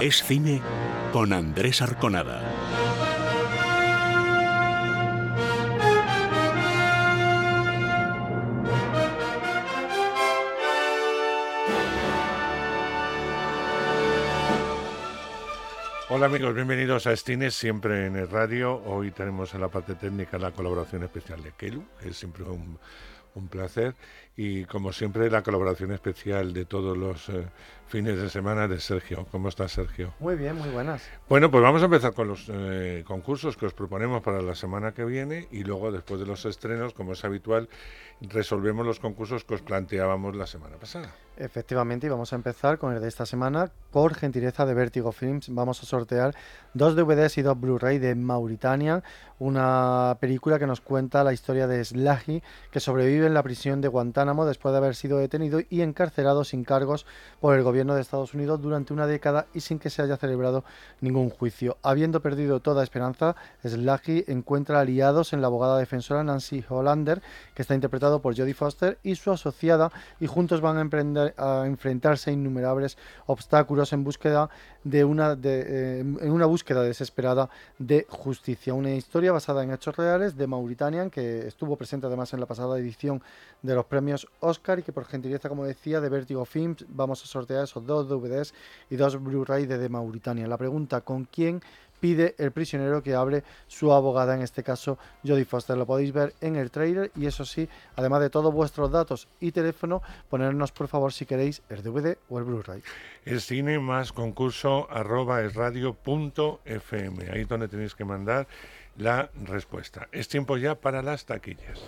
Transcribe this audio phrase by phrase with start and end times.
[0.00, 0.62] Es cine
[1.12, 2.42] con Andrés Arconada.
[16.10, 18.82] Hola amigos, bienvenidos a Estines, siempre en el radio.
[18.84, 22.78] Hoy tenemos en la parte técnica la colaboración especial de Kelu, que es siempre un,
[23.34, 23.94] un placer.
[24.36, 27.46] Y como siempre, la colaboración especial de todos los eh,
[27.86, 29.26] fines de semana de Sergio.
[29.30, 30.14] ¿Cómo estás, Sergio?
[30.18, 31.08] Muy bien, muy buenas.
[31.28, 34.92] Bueno, pues vamos a empezar con los eh, concursos que os proponemos para la semana
[34.92, 37.68] que viene y luego, después de los estrenos, como es habitual,
[38.20, 41.14] resolvemos los concursos que os planteábamos la semana pasada.
[41.36, 43.68] Efectivamente, y vamos a empezar con el de esta semana.
[43.90, 46.34] Por gentileza de Vertigo Films, vamos a sortear
[46.74, 49.02] dos DVDs y dos Blu-ray de Mauritania,
[49.40, 53.88] una película que nos cuenta la historia de Slahi, que sobrevive en la prisión de
[53.88, 57.04] Guantánamo después de haber sido detenido y encarcelado sin cargos
[57.40, 60.64] por el gobierno de Estados Unidos durante una década y sin que se haya celebrado
[61.00, 61.78] ningún juicio.
[61.82, 67.22] Habiendo perdido toda esperanza, Slahi encuentra aliados en la abogada defensora Nancy Hollander,
[67.54, 69.90] que está interpretado por Jodie Foster, y su asociada,
[70.20, 74.50] y juntos van a emprender a enfrentarse a innumerables obstáculos en búsqueda
[74.84, 77.48] de una de, eh, en una búsqueda desesperada
[77.78, 78.74] de justicia.
[78.74, 82.78] Una historia basada en hechos reales de Mauritania, que estuvo presente además en la pasada
[82.78, 83.22] edición
[83.62, 87.26] de los premios Oscar y que por gentileza, como decía, de Vertigo Films vamos a
[87.26, 88.52] sortear esos dos DVDs
[88.90, 90.46] y dos Blu-ray de, de Mauritania.
[90.46, 91.62] La pregunta, ¿con quién
[92.04, 95.74] pide el prisionero que abre su abogada, en este caso Jodie Foster.
[95.74, 97.66] Lo podéis ver en el trailer y eso sí,
[97.96, 102.38] además de todos vuestros datos y teléfono, ponernos por favor si queréis el DVD o
[102.38, 102.82] el Blu-ray.
[103.24, 107.30] El cine más concurso arroba es radio punto fm.
[107.30, 108.46] Ahí es donde tenéis que mandar
[108.98, 110.06] la respuesta.
[110.12, 111.80] Es tiempo ya para las taquillas.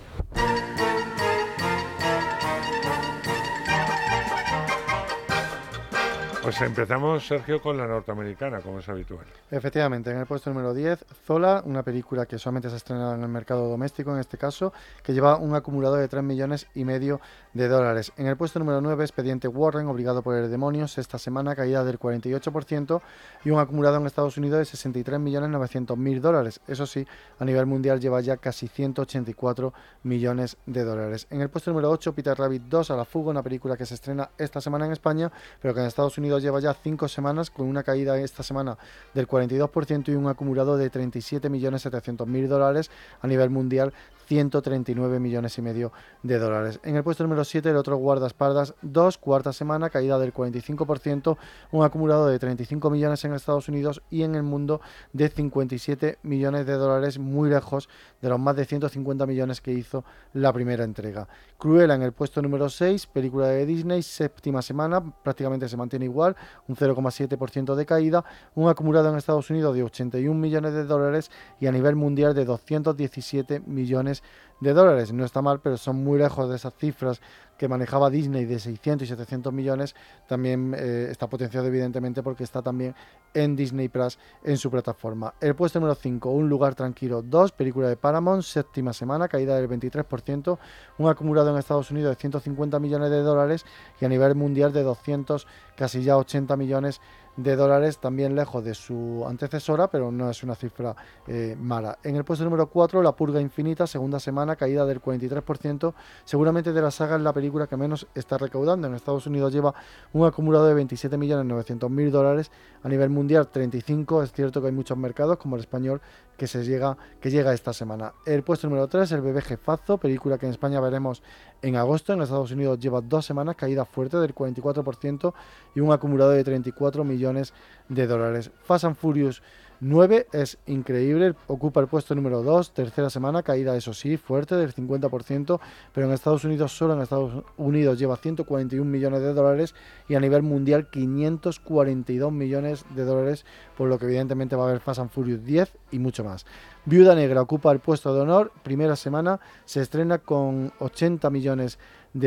[6.47, 9.27] Pues empezamos, Sergio, con la norteamericana, como es habitual.
[9.51, 13.23] Efectivamente, en el puesto número 10, Zola, una película que solamente se ha estrenado en
[13.25, 17.21] el mercado doméstico, en este caso, que lleva un acumulador de 3 millones y medio
[17.53, 18.13] de dólares.
[18.17, 21.99] En el puesto número 9, Expediente Warren, obligado por el demonios, esta semana caída del
[21.99, 23.01] 48%
[23.45, 26.61] y un acumulado en Estados Unidos de 63 millones 900 mil dólares.
[26.69, 27.05] Eso sí,
[27.41, 29.75] a nivel mundial lleva ya casi 184
[30.05, 31.27] millones de dólares.
[31.31, 33.95] En el puesto número 8, Peter Rabbit 2, A la fuga, una película que se
[33.95, 37.67] estrena esta semana en España, pero que en Estados Unidos lleva ya cinco semanas con
[37.67, 38.79] una caída esta semana
[39.15, 43.93] del 42% y un acumulado de 37.700.000 dólares a nivel mundial
[44.27, 45.93] 139 millones y medio
[46.23, 46.81] de dólares.
[46.83, 51.37] En el puesto número 7, el otro guardaespaldas, dos, cuarta semana, caída del 45%,
[51.73, 54.81] un acumulado de 35 millones en Estados Unidos y en el mundo
[55.13, 57.89] de 57 millones de dólares, muy lejos
[58.21, 61.29] de los más de 150 millones que hizo la primera entrega.
[61.59, 66.37] Cruella en el puesto número 6, película de Disney, séptima semana, prácticamente se mantiene igual,
[66.69, 71.67] un 0,7% de caída, un acumulado en Estados Unidos de 81 millones de dólares y
[71.67, 74.16] a nivel mundial de 217 millones
[74.61, 75.13] de dólares.
[75.13, 77.21] No está mal, pero son muy lejos de esas cifras
[77.59, 79.95] que manejaba Disney de 600 y 700 millones.
[80.27, 82.95] También eh, está potenciado evidentemente porque está también
[83.35, 85.35] en Disney Plus en su plataforma.
[85.41, 89.69] El puesto número 5, Un lugar tranquilo 2, película de Paramount, séptima semana, caída del
[89.69, 90.59] 23%,
[90.99, 93.65] un acumulado en Estados Unidos de 150 millones de dólares
[94.01, 95.47] y a nivel mundial de 200,
[95.77, 100.55] casi ya 80 millones de dólares, también lejos de su antecesora, pero no es una
[100.55, 100.95] cifra
[101.27, 101.99] eh, mala.
[102.03, 105.95] En el puesto número 4, La Purga Infinita, segunda semana semana, caída del 43%.
[106.25, 108.87] Seguramente de la saga es la película que menos está recaudando.
[108.87, 109.73] En Estados Unidos lleva
[110.13, 112.51] un acumulado de 27.900.000 dólares.
[112.83, 114.23] A nivel mundial, 35.
[114.23, 116.01] Es cierto que hay muchos mercados, como el español,
[116.37, 118.13] que, se llega, que llega esta semana.
[118.25, 121.23] El puesto número 3, El bebé jefazo, película que en España veremos
[121.63, 122.13] en agosto.
[122.13, 125.35] En Estados Unidos lleva dos semanas, caída fuerte del 44%
[125.75, 127.53] y un acumulado de 34 millones
[127.89, 128.51] de dólares.
[128.63, 129.43] Fast and Furious
[129.81, 134.75] 9 es increíble, ocupa el puesto número 2, tercera semana, caída eso sí, fuerte del
[134.75, 135.61] 50%,
[135.93, 139.75] pero en Estados Unidos, solo en Estados Unidos lleva 141 millones de dólares
[140.09, 143.45] y a nivel mundial 542 millones de dólares,
[143.77, 146.47] por lo que evidentemente va a haber Fast and Furious 10 y mucho más.
[146.87, 151.81] Viuda Negra ocupa el puesto de honor, primera semana, se estrena con 80 millones de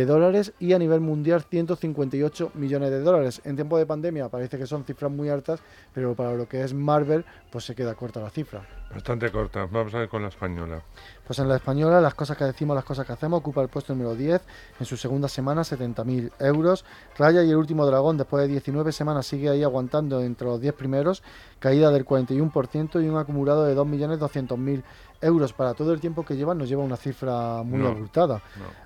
[0.06, 3.42] dólares y a nivel mundial 158 millones de dólares.
[3.44, 5.62] En tiempo de pandemia parece que son cifras muy altas,
[5.94, 8.66] pero para lo que es Marvel, pues se queda corta la cifra.
[8.94, 9.68] Bastante corta.
[9.72, 10.82] Vamos a ver con la española.
[11.26, 13.94] Pues en la española, las cosas que decimos, las cosas que hacemos, ocupa el puesto
[13.94, 14.42] número 10.
[14.80, 16.86] En su segunda semana, 70.000 euros.
[17.18, 20.74] Raya y el último dragón, después de 19 semanas, sigue ahí aguantando entre los 10
[20.74, 21.22] primeros.
[21.60, 24.84] Caída del 41% y un acumulado de 2.200.000
[25.22, 28.42] euros para todo el tiempo que lleva nos lleva una cifra muy abultada.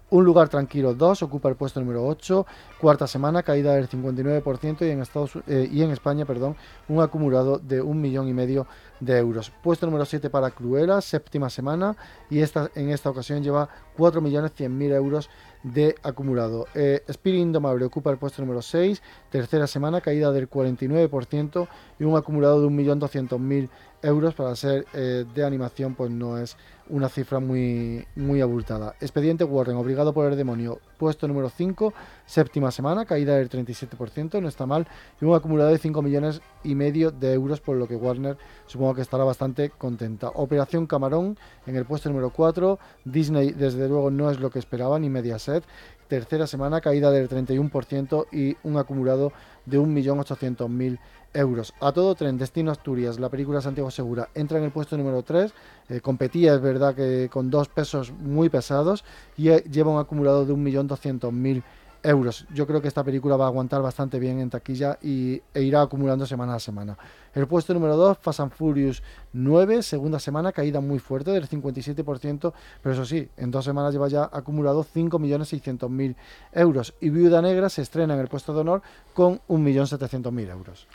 [0.10, 2.46] Un lugar tranquilo 2 ocupa el puesto número 8,
[2.80, 6.56] cuarta semana caída del 59% y en Estados eh, y en España, perdón,
[6.88, 8.68] un acumulado de un millón y medio
[9.00, 9.52] de euros.
[9.64, 11.96] Puesto número 7 para Cruella, séptima semana
[12.30, 15.30] y esta en esta ocasión lleva 4.100.000 euros
[15.64, 16.68] de acumulado.
[16.76, 21.68] Eh, Spirit Indomable ocupa el puesto número 6, tercera semana, caída del 49%
[22.00, 23.70] y un acumulado de 1.200.000
[24.04, 26.58] euros para ser eh, de animación, pues no es
[26.90, 28.96] una cifra muy, muy abultada.
[29.00, 31.94] Expediente Warren, obligado por el demonio, puesto número 5,
[32.26, 34.88] séptima semana, caída del 37%, no está mal,
[35.22, 38.96] y un acumulado de 5 millones y medio de euros, por lo que Warner supongo
[38.96, 40.30] que estará bastante contenta.
[40.30, 45.00] Operación Camarón, en el puesto número 4, Disney desde luego no es lo que esperaba,
[45.00, 45.64] ni Mediaset,
[46.08, 49.32] tercera semana, caída del 31% y un acumulado
[49.66, 51.00] de 1.800.000
[51.34, 51.74] euros.
[51.80, 55.54] A todo tren, Destino Asturias, la película Santiago Segura, entra en el puesto número 3.
[55.90, 59.04] Eh, competía, es verdad, que con dos pesos muy pesados
[59.38, 61.64] y eh, lleva un acumulado de 1.200.000
[62.04, 62.46] euros.
[62.54, 65.82] Yo creo que esta película va a aguantar bastante bien en taquilla y, e irá
[65.82, 66.98] acumulando semana a semana.
[67.34, 69.02] El puesto número 2, Fast and Furious
[69.32, 74.08] 9, segunda semana, caída muy fuerte del 57%, pero eso sí, en dos semanas lleva
[74.08, 76.16] ya acumulado 5.600.000
[76.52, 76.94] euros.
[77.00, 78.82] Y Viuda Negra se estrena en el puesto de honor
[79.14, 80.88] con 1.700.000 euros.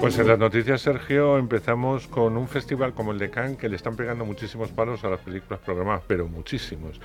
[0.00, 3.74] Pues en las noticias, Sergio, empezamos con un festival como el de Cannes que le
[3.74, 7.00] están pegando muchísimos palos a las películas programadas, pero muchísimos.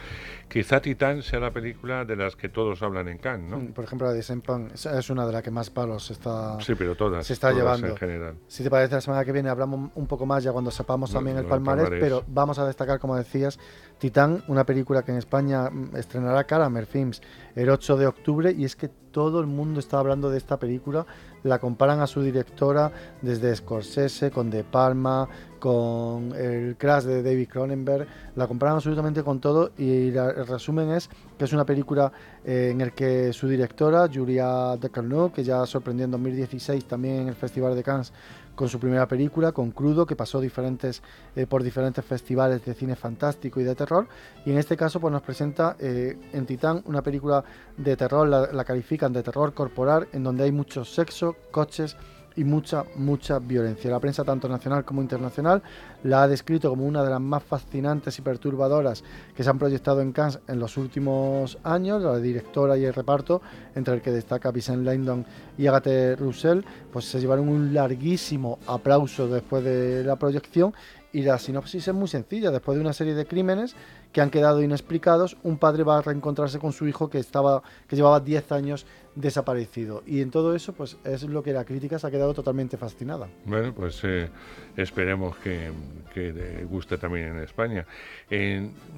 [0.48, 3.58] Quizá Titán sea la película de las que todos hablan en Cannes, ¿no?
[3.58, 6.62] Mm, por ejemplo, la de Sempan es una de las que más palos se está,
[6.62, 7.88] sí, pero todas, se está llevando.
[7.88, 8.36] En general.
[8.48, 11.38] Si te parece, la semana que viene hablamos un poco más ya cuando sepamos también
[11.38, 13.58] el, palmarés, pero vamos a destacar, como decías,
[14.04, 17.22] Titán, una película que en España mm, estrenará Caramer Films
[17.56, 21.06] el 8 de octubre y es que todo el mundo está hablando de esta película
[21.44, 22.92] la comparan a su directora
[23.22, 25.28] desde Scorsese, con De Palma,
[25.60, 31.10] con el Crash de David Cronenberg, la comparan absolutamente con todo y el resumen es
[31.38, 32.12] que es una película
[32.44, 37.28] eh, en la que su directora, Julia Decarno, que ya sorprendió en 2016 también en
[37.30, 38.12] el Festival de Cannes
[38.56, 41.02] con su primera película, con Crudo, que pasó diferentes,
[41.36, 44.08] eh, por diferentes festivales de cine fantástico y de terror.
[44.46, 47.44] Y en este caso pues, nos presenta eh, en Titán una película
[47.78, 51.96] de terror, la, la califican de terror corporal, en donde hay mucho sexo, coches,
[52.36, 53.92] y mucha, mucha violencia.
[53.92, 55.62] La prensa tanto nacional como internacional
[56.04, 59.04] la ha descrito como una de las más fascinantes y perturbadoras
[59.36, 62.02] que se han proyectado en Cannes en los últimos años.
[62.02, 63.42] La directora y el reparto,
[63.76, 65.26] entre el que destaca Vincent Landon
[65.58, 70.74] y Agathe Roussel, pues se llevaron un larguísimo aplauso después de la proyección
[71.14, 72.50] y la sinopsis es muy sencilla.
[72.52, 73.76] Después de una serie de crímenes
[74.12, 77.96] que han quedado inexplicados, un padre va a reencontrarse con su hijo que, estaba, que
[77.96, 80.02] llevaba 10 años desaparecido.
[80.08, 83.30] Y en todo eso, pues es lo que la crítica se ha quedado totalmente fascinada.
[83.46, 84.30] Bueno, pues eh,
[84.76, 85.72] esperemos que,
[86.14, 87.86] que, guste también en España.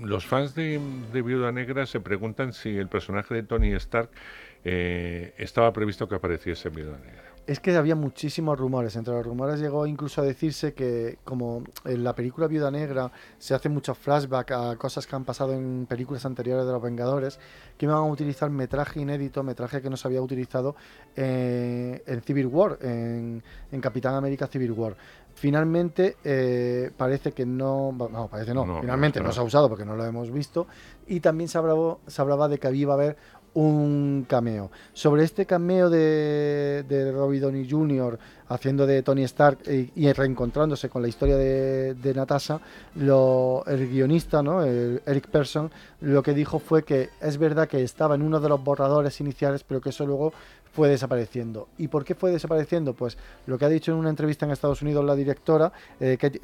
[0.01, 0.79] los fans de,
[1.11, 4.09] de, Viuda Negra se preguntan si el personaje de Tony Stark
[4.63, 7.24] eh, estaba previsto que apareciese en Viuda Negra.
[7.47, 8.95] Es que había muchísimos rumores.
[8.95, 13.53] Entre los rumores llegó incluso a decirse que, como en la película Viuda Negra se
[13.53, 17.39] hace mucho flashback a cosas que han pasado en películas anteriores de los Vengadores,
[17.77, 20.75] que iban a utilizar metraje inédito, metraje que no se había utilizado
[21.15, 23.43] eh, en Civil War, en,
[23.79, 24.95] Capitán América Civil War.
[25.35, 29.95] Finalmente eh, parece que no, no, parece no, finalmente no, se ha usado porque no
[29.95, 30.65] lo hemos visto
[31.07, 33.17] y también se hablaba, se hablaba de que había a haber
[33.55, 34.69] un cameo.
[34.93, 38.19] Sobre este cameo de, de Robbie Downey Jr.
[38.49, 42.59] haciendo de Tony Stark y, reencontrándose con la historia de, de Natasha,
[42.95, 44.63] el guionista, ¿no?
[44.63, 45.71] Eric Persson,
[46.01, 49.63] lo que dijo fue que es verdad que estaba en uno de los borradores iniciales,
[49.63, 50.33] pero que eso luego
[50.75, 51.69] fue desapareciendo.
[51.77, 52.93] ¿Y por qué fue desapareciendo?
[52.93, 53.17] Pues
[53.47, 56.41] lo que ha dicho en una entrevista en Estados Unidos la directora, eh, Kate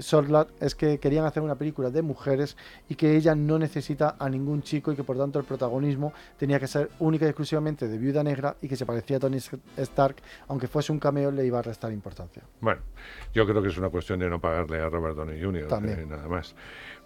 [0.61, 2.55] es que querían hacer una película de mujeres
[2.87, 6.61] y que ella no necesita a ningún chico y que por tanto el protagonismo tenía
[6.61, 9.39] que ser única y exclusivamente de Viuda Negra y que se parecía a Tony
[9.75, 10.15] Stark,
[10.47, 12.41] aunque fuese un cameo le iba a restar importancia.
[12.61, 12.81] Bueno,
[13.33, 15.67] yo creo que es una cuestión de no pagarle a Robert Downey Jr.
[15.67, 15.99] También.
[15.99, 16.55] Eh, nada más.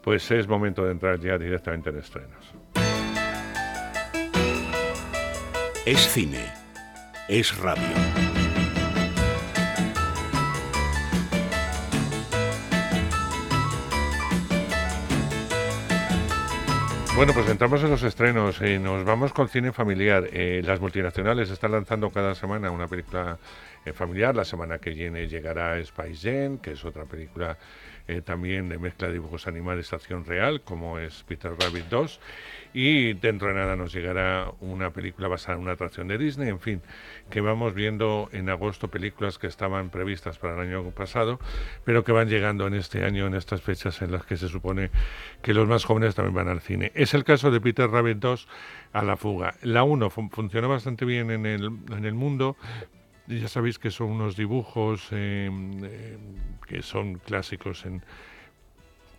[0.03, 2.53] Pues es momento de entrar ya directamente en estrenos.
[5.87, 6.64] Es cine
[7.27, 7.83] es radio.
[17.15, 20.27] Bueno, pues entramos en los estrenos y nos vamos con cine familiar.
[20.33, 23.39] Eh, las multinacionales están lanzando cada semana una película
[23.85, 24.35] eh, familiar.
[24.35, 27.57] La semana que viene llegará Spice Jam, que es otra película
[28.07, 32.19] eh, también de mezcla de dibujos animales acción real, como es Peter Rabbit 2.
[32.73, 36.49] Y dentro de nada nos llegará una película basada en una atracción de Disney.
[36.49, 36.81] En fin,
[37.29, 41.39] que vamos viendo en agosto películas que estaban previstas para el año pasado,
[41.85, 44.91] pero que van llegando en este año, en estas fechas en las que se supone
[45.41, 46.91] que los más jóvenes también van al cine.
[46.95, 48.47] Es el caso de Peter Rabbit 2
[48.91, 49.55] a la fuga.
[49.61, 52.57] La 1 funcionó bastante bien en el, en el mundo,
[53.27, 55.49] ya sabéis que son unos dibujos eh,
[55.83, 56.17] eh,
[56.67, 58.03] que son clásicos en,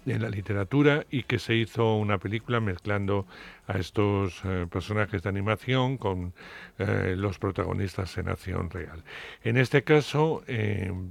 [0.06, 3.26] en la literatura y que se hizo una película mezclando
[3.66, 6.32] a estos eh, personajes de animación con
[6.78, 9.02] los protagonistas en acción real.
[9.42, 10.44] En este caso,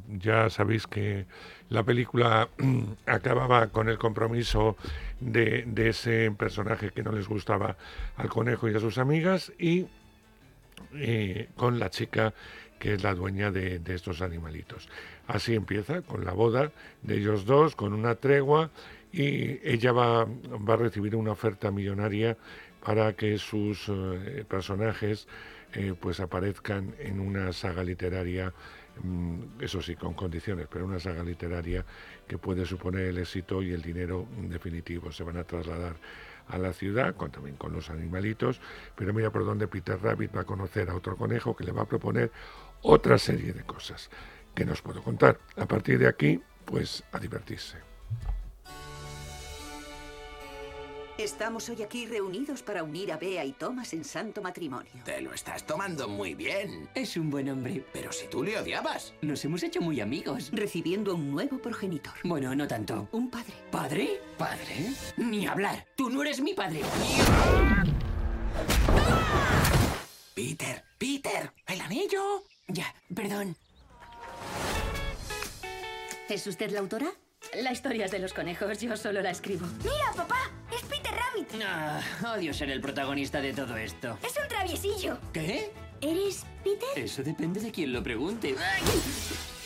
[0.07, 1.25] ya sabéis que
[1.69, 2.49] la película
[3.07, 4.77] acababa con el compromiso
[5.19, 7.77] de, de, ese personaje que no les gustaba
[8.15, 9.87] al conejo y a sus amigas y
[11.55, 12.33] con la chica
[12.79, 14.89] que es la dueña de, estos animalitos.
[15.27, 18.69] Así empieza, con la boda de ellos dos, con una tregua,
[19.11, 22.37] y ella va, va a recibir una oferta millonaria
[22.83, 25.27] para que sus eh, personajes
[25.73, 28.53] eh, pues aparezcan en una saga literaria,
[29.01, 31.83] mm, eso sí, con condiciones, pero una saga literaria
[32.27, 35.11] que puede suponer el éxito y el dinero definitivo.
[35.11, 35.95] Se van a trasladar
[36.47, 38.61] a la ciudad, con, también con los animalitos,
[38.95, 41.81] pero mira por dónde Peter Rabbit va a conocer a otro conejo que le va
[41.81, 42.31] a proponer
[42.85, 44.09] otra serie de cosas
[44.53, 45.39] que nos puedo contar.
[45.57, 47.77] A partir de aquí, pues a divertirse.
[51.17, 54.91] Estamos hoy aquí reunidos para unir a Bea y Thomas en santo matrimonio.
[55.05, 56.89] Te lo estás tomando muy bien.
[56.93, 57.85] Es un buen hombre.
[57.93, 59.13] Pero si tú le odiabas.
[59.21, 60.49] Nos hemos hecho muy amigos.
[60.51, 62.13] Recibiendo un nuevo progenitor.
[62.25, 63.07] Bueno, no tanto.
[63.13, 63.53] Un padre.
[63.71, 64.19] ¿Padre?
[64.37, 64.93] ¿Padre?
[65.15, 65.85] Ni hablar.
[65.95, 66.81] Tú no eres mi padre.
[70.35, 72.43] Peter, Peter, el anillo.
[72.67, 73.55] Ya, perdón.
[76.29, 77.11] ¿Es usted la autora?
[77.61, 79.67] La historia es de los conejos, yo solo la escribo.
[79.83, 80.49] ¡Mira, papá!
[80.75, 81.63] ¡Es Peter Rabbit!
[81.63, 82.01] Ah,
[82.35, 84.17] odio ser el protagonista de todo esto.
[84.25, 85.19] ¡Es un traviesillo!
[85.31, 85.71] ¿Qué?
[86.01, 86.89] ¿Eres Peter?
[86.95, 88.55] Eso depende de quién lo pregunte.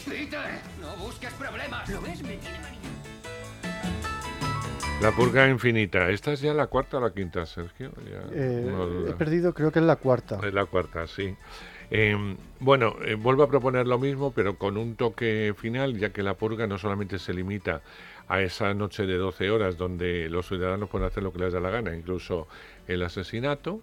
[0.06, 0.60] ¡Peter!
[0.82, 1.88] ¡No busques problemas!
[1.90, 2.22] ¿Lo ves?
[2.22, 2.80] Me tiene manía.
[5.02, 6.10] La purga infinita.
[6.10, 7.94] ¿Esta es ya la cuarta o la quinta, Sergio?
[8.34, 10.38] Eh, he perdido, creo que es la cuarta.
[10.46, 11.38] Es la cuarta, sí.
[11.92, 16.22] Em, bueno, eh, vuelvo a proponer lo mismo, pero con un toque final, ya que
[16.22, 17.82] la purga no solamente se limita
[18.28, 21.60] a esa noche de 12 horas donde los ciudadanos pueden hacer lo que les da
[21.60, 22.48] la gana, incluso
[22.88, 23.82] el asesinato,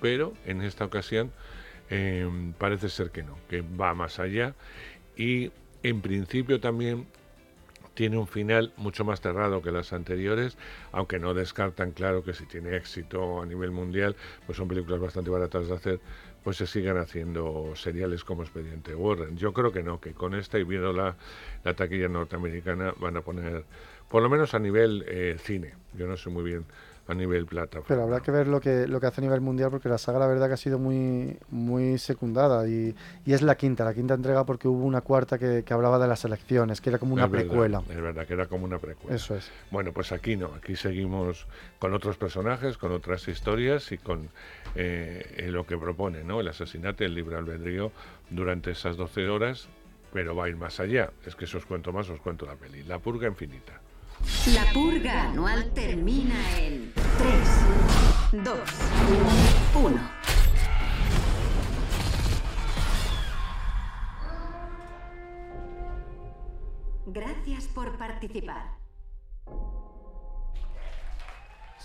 [0.00, 1.30] pero en esta ocasión
[1.88, 4.54] em, parece ser que no, que va más allá
[5.16, 5.52] y
[5.84, 7.06] en principio también
[7.96, 10.58] tiene un final mucho más cerrado que las anteriores,
[10.92, 15.30] aunque no descartan, claro, que si tiene éxito a nivel mundial, pues son películas bastante
[15.30, 16.00] baratas de hacer,
[16.46, 19.36] pues se sigan haciendo seriales como Expediente Warren.
[19.36, 21.16] Yo creo que no, que con esta y viendo la,
[21.64, 23.64] la taquilla norteamericana van a poner,
[24.08, 26.64] por lo menos a nivel eh, cine, yo no sé muy bien
[27.08, 27.80] a nivel plata.
[27.86, 30.18] Pero habrá que ver lo que, lo que hace a nivel mundial porque la saga
[30.18, 34.14] la verdad que ha sido muy, muy secundada y, y es la quinta, la quinta
[34.14, 37.28] entrega porque hubo una cuarta que, que hablaba de las elecciones, que era como una
[37.28, 37.82] precuela.
[37.88, 39.16] es verdad, que era como una precuela.
[39.16, 39.50] Eso es.
[39.70, 41.46] Bueno, pues aquí no, aquí seguimos
[41.78, 44.28] con otros personajes, con otras historias y con
[44.76, 46.40] eh, lo que propone, ¿no?
[46.40, 47.92] El asesinato, el libre albedrío
[48.30, 49.68] durante esas 12 horas,
[50.12, 51.10] pero va a ir más allá.
[51.24, 52.82] Es que si os cuento más, os cuento la peli.
[52.82, 53.80] La purga infinita.
[54.54, 56.92] La purga anual termina en
[58.32, 58.58] 3, 2,
[59.74, 60.10] 1.
[67.08, 68.85] Gracias por participar.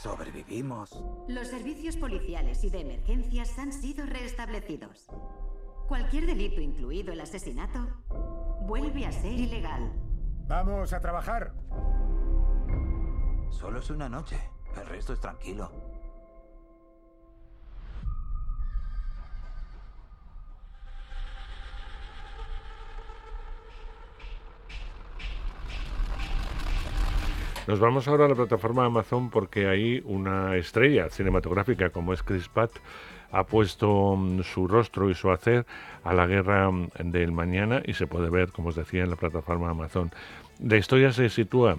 [0.01, 0.99] Sobrevivimos.
[1.27, 5.05] Los servicios policiales y de emergencias han sido restablecidos.
[5.87, 7.87] Cualquier delito, incluido el asesinato,
[8.61, 9.93] vuelve a ser ilegal.
[10.47, 11.53] Vamos a trabajar.
[13.51, 14.37] Solo es una noche.
[14.75, 15.71] El resto es tranquilo.
[27.71, 32.49] Nos vamos ahora a la plataforma Amazon porque hay una estrella cinematográfica como es Chris
[32.49, 32.73] Pratt
[33.31, 35.65] ha puesto mm, su rostro y su hacer
[36.03, 39.15] a la guerra mm, del mañana y se puede ver, como os decía, en la
[39.15, 40.11] plataforma Amazon.
[40.61, 41.77] La historia se sitúa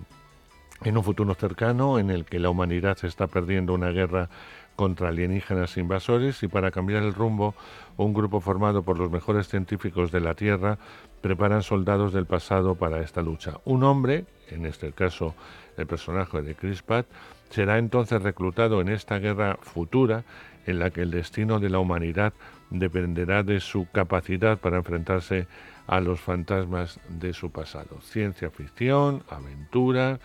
[0.82, 4.30] en un futuro cercano en el que la humanidad está perdiendo una guerra
[4.76, 7.54] contra alienígenas invasores y para cambiar el rumbo,
[7.99, 10.78] un grupo formado por los mejores científicos de la Tierra
[11.20, 13.58] preparan soldados del pasado para esta lucha.
[13.66, 15.34] Un hombre, en este caso
[15.76, 17.06] el personaje de Chris Pratt,
[17.50, 20.24] será entonces reclutado en esta guerra futura
[20.66, 22.32] en la que el destino de la humanidad
[22.70, 25.46] dependerá de su capacidad para enfrentarse
[25.86, 28.00] a los fantasmas de su pasado.
[28.00, 30.20] Ciencia ficción, aventura,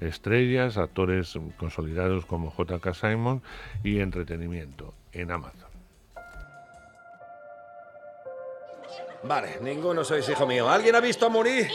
[0.00, 2.94] estrellas, actores consolidados como J.K.
[2.94, 3.42] Simon
[3.84, 5.70] y entretenimiento en Amazon.
[9.22, 10.68] Vale, ninguno sois hijo mío.
[10.70, 11.68] ¿Alguien ha visto a morir?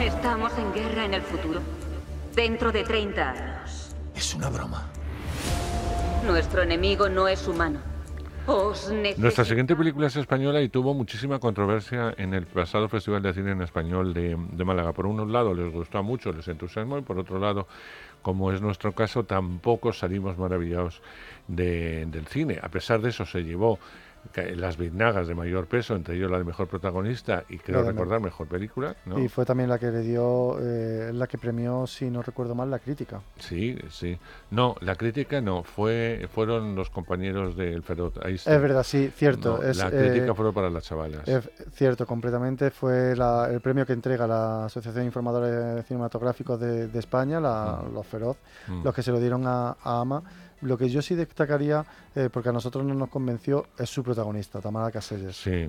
[0.00, 1.60] Estamos en guerra en el futuro.
[2.34, 3.96] Dentro de 30 años.
[4.14, 4.90] Es una broma.
[6.26, 7.78] Nuestro enemigo no es humano.
[8.46, 13.32] Os Nuestra siguiente película es española y tuvo muchísima controversia en el pasado Festival de
[13.32, 14.92] Cine en Español de, de Málaga.
[14.92, 17.66] Por un lado les gustó mucho, les entusiasmó y por otro lado,
[18.20, 21.00] como es nuestro caso, tampoco salimos maravillados
[21.48, 22.60] de, del cine.
[22.62, 23.80] A pesar de eso se llevó
[24.56, 28.46] las biznagas de mayor peso, entre ellos la de mejor protagonista y creo recordar mejor
[28.46, 28.96] película.
[29.04, 29.18] ¿no?
[29.18, 32.70] Y fue también la que le dio, eh, la que premió, si no recuerdo mal,
[32.70, 33.20] la crítica.
[33.38, 34.18] Sí, sí.
[34.50, 38.14] No, la crítica no, fue fueron los compañeros del Feroz.
[38.24, 39.62] Es verdad, sí, cierto.
[39.62, 41.26] es, la crítica eh, fue para las chavalas.
[41.26, 42.70] Es cierto, completamente.
[42.70, 47.94] Fue el premio que entrega la Asociación de Informadores Cinematográficos de, España, la, mm.
[47.94, 48.36] los Feroz,
[48.68, 48.84] mm.
[48.84, 50.22] los que se lo dieron a, a AMA.
[50.62, 51.84] Lo que yo sí destacaría,
[52.14, 55.36] eh, porque a nosotros no nos convenció, es su protagonista, Tamara Caselles.
[55.36, 55.68] Sí,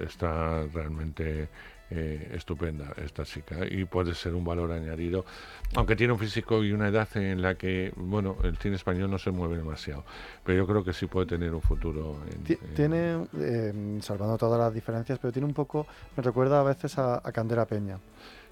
[0.00, 1.48] está realmente
[1.90, 5.24] eh, estupenda esta chica y puede ser un valor añadido,
[5.74, 9.16] aunque tiene un físico y una edad en la que, bueno, el cine español no
[9.16, 10.04] se mueve demasiado,
[10.44, 12.18] pero yo creo que sí puede tener un futuro.
[12.76, 17.22] tiene, eh, salvando todas las diferencias, pero tiene un poco, me recuerda a veces a,
[17.32, 17.98] Candela Peña.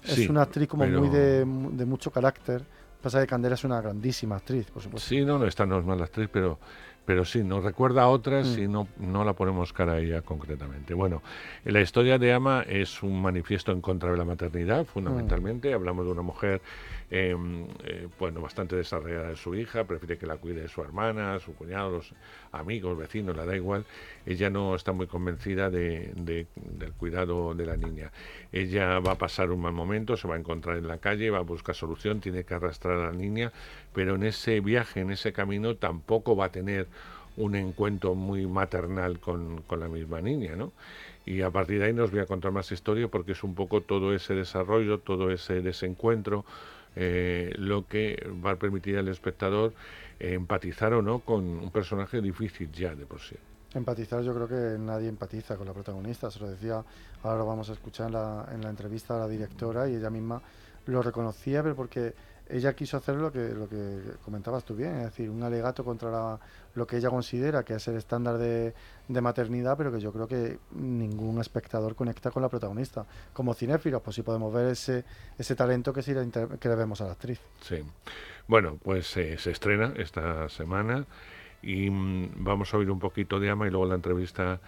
[0.03, 2.63] es una actriz como muy de, de mucho carácter
[3.07, 5.07] Pasa que Candela es una grandísima actriz, por supuesto.
[5.07, 6.59] Sí, no, no, esta no es mala actriz, pero,
[7.05, 8.59] pero sí, nos recuerda a otras mm.
[8.61, 10.93] y no, no la ponemos cara a ella concretamente.
[10.93, 11.21] Bueno,
[11.63, 15.71] la historia de Ama es un manifiesto en contra de la maternidad, fundamentalmente.
[15.71, 15.75] Mm.
[15.75, 16.61] Hablamos de una mujer
[17.09, 21.55] Em, eh, bueno, bastante desarrollada de su hija, prefiere que la cuide su hermana, su
[21.55, 22.13] cuñado, los
[22.51, 23.85] amigos, vecinos, le da igual.
[24.25, 28.11] Ella no está muy convencida de, del cuidado de la niña.
[28.51, 31.37] Ella va a pasar un mal momento, se va a encontrar en la calle, va
[31.37, 33.53] a buscar solución, tiene que arrastrar a la niña,
[33.93, 36.87] pero en ese viaje, en ese camino, tampoco va a tener
[37.37, 40.73] un encuentro muy maternal con, con la misma niña, ¿no?
[41.27, 43.81] y a partir de ahí nos voy a contar más historia porque es un poco
[43.81, 46.45] todo ese desarrollo, todo ese desencuentro,
[46.99, 49.73] eh, lo que va a permitir al espectador
[50.19, 53.35] empatizar o no con un personaje difícil ya de por sí.
[53.73, 56.83] Empatizar, yo creo que nadie empatiza con la protagonista, se lo decía,
[57.21, 60.09] ahora lo vamos a escuchar en la, en la entrevista a la directora y ella
[60.09, 60.41] misma
[60.87, 62.13] lo reconocía, pero porque
[62.49, 66.39] ella quiso hacer lo que, lo que comentabas tú bien, es decir, un alegato contra
[66.77, 68.73] lo que ella considera que es el estándar de,
[69.09, 73.05] maternidad, pero que yo creo que ningún espectador conecta con la protagonista.
[73.33, 75.03] Como cinéfilos, pues sí podemos ver ese,
[75.37, 77.41] ese talento que, sí que le vemos a la actriz.
[77.61, 77.83] Sí.
[78.47, 81.05] Bueno, pues eh, se estrena esta semana
[81.63, 84.59] y mm, vamos a oír un poquito de Ama y luego la entrevista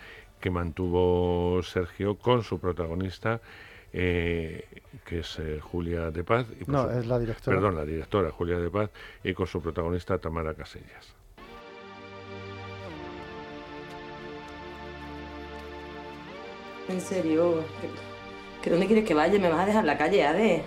[0.41, 3.39] que mantuvo Sergio con su protagonista
[3.93, 4.65] eh,
[5.05, 6.47] que es eh, Julia de Paz.
[6.59, 7.57] Y no, es la directora.
[7.57, 8.89] Perdón, la directora Julia de Paz
[9.23, 11.18] y con su protagonista Tamara Casellas.
[16.89, 17.63] En serio,
[18.63, 19.37] ¿que, dónde quieres que vaya?
[19.39, 20.63] ¿Me vas a dejar en la calle, Ade?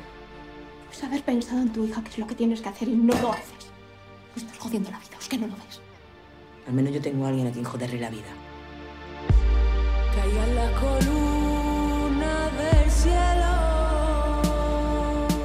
[0.87, 3.13] Pues haber pensado en tu hija, que es lo que tienes que hacer y no
[3.21, 3.73] lo haces.
[4.37, 5.81] Me estás jodiendo la vida, es que no lo ves.
[6.69, 8.29] Al menos yo tengo a alguien a quien joderle la vida.
[10.55, 10.73] la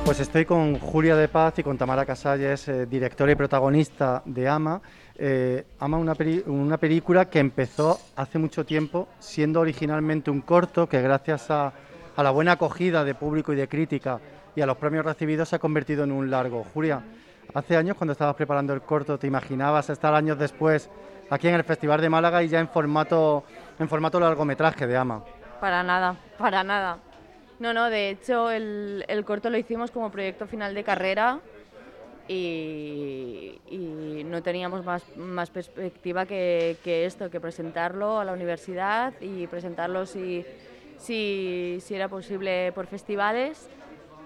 [0.05, 4.47] Pues estoy con Julia de Paz y con Tamara Casalles, eh, directora y protagonista de
[4.47, 4.81] Ama.
[5.19, 6.13] Eh, Ama, una,
[6.45, 11.73] una película que empezó hace mucho tiempo, siendo originalmente un corto que gracias a,
[12.15, 14.19] a la buena acogida de público y de crítica
[14.55, 16.65] y a los premios recibidos se ha convertido en un largo.
[16.71, 17.01] Julia,
[17.53, 20.89] hace años cuando estabas preparando el corto, ¿te imaginabas estar años después
[21.31, 23.43] aquí en el Festival de Málaga y ya en formato,
[23.79, 25.23] en formato largometraje de AMA?
[25.59, 26.99] Para nada, para nada.
[27.59, 31.39] No, no, de hecho el, el corto lo hicimos como proyecto final de carrera
[32.27, 40.05] y, no teníamos más, más perspectiva que, esto, que presentarlo a la universidad y presentarlo
[40.05, 40.45] si,
[40.97, 43.69] si, era posible por festivales.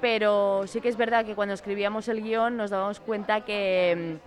[0.02, 4.18] Pero sí que es verdad que cuando escribíamos el guion nos dábamos cuenta que,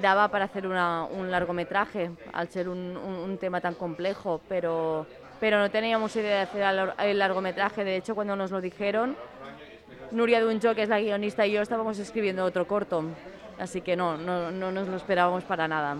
[0.00, 5.06] daba para hacer una, un largometraje, al ser un, tema tan complejo, pero
[5.40, 7.84] no teníamos idea de hacer el largometraje.
[7.84, 9.16] De hecho, cuando nos lo dijeron,
[10.12, 13.04] Nuria Duncho, que es la guionista, y yo estábamos escribiendo otro corto.
[13.58, 15.96] Así que no, no, no nos lo esperábamos para nada.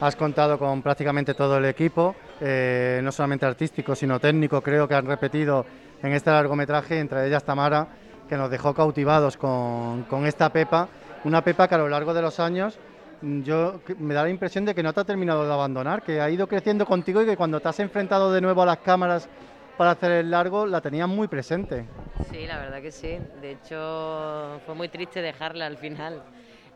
[0.00, 4.94] Has contado con prácticamente todo el equipo, eh, no solamente artístico, sino técnico, creo que
[4.94, 5.64] han repetido
[6.02, 7.86] en este largometraje, entre ellas Tamara,
[8.28, 10.88] que nos dejó cautivados con, con esta Pepa,
[11.22, 12.78] una Pepa que a lo largo de los años
[13.22, 16.28] yo me da la impresión de que no te ha terminado de abandonar, que ha
[16.28, 19.28] ido creciendo contigo y que cuando te has enfrentado de nuevo a las cámaras
[19.76, 21.86] para hacer el largo la tenías muy presente.
[22.30, 23.18] Sí, la verdad que sí.
[23.40, 26.22] De hecho, fue muy triste dejarla al final.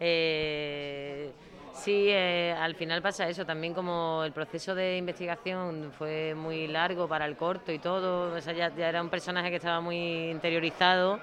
[0.00, 1.32] Eh,
[1.72, 3.44] sí, eh, al final pasa eso.
[3.44, 8.40] También como el proceso de investigación fue muy largo para el corto y todo, o
[8.40, 11.18] sea, ya, ya era un personaje que estaba muy interiorizado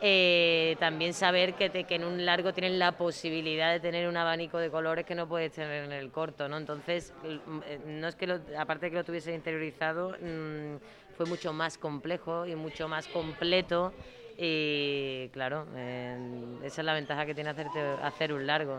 [0.00, 4.16] eh, también saber que, te, que, en un largo tienes la posibilidad de tener un
[4.16, 6.56] abanico de colores que no puedes tener en el corto, ¿no?
[6.56, 10.76] Entonces, eh, no es que lo, aparte de que lo tuviese interiorizado, mmm,
[11.16, 13.92] fue mucho más complejo y mucho más completo
[14.36, 16.16] y claro, eh,
[16.62, 18.78] esa es la ventaja que tiene hacerte, hacer un largo.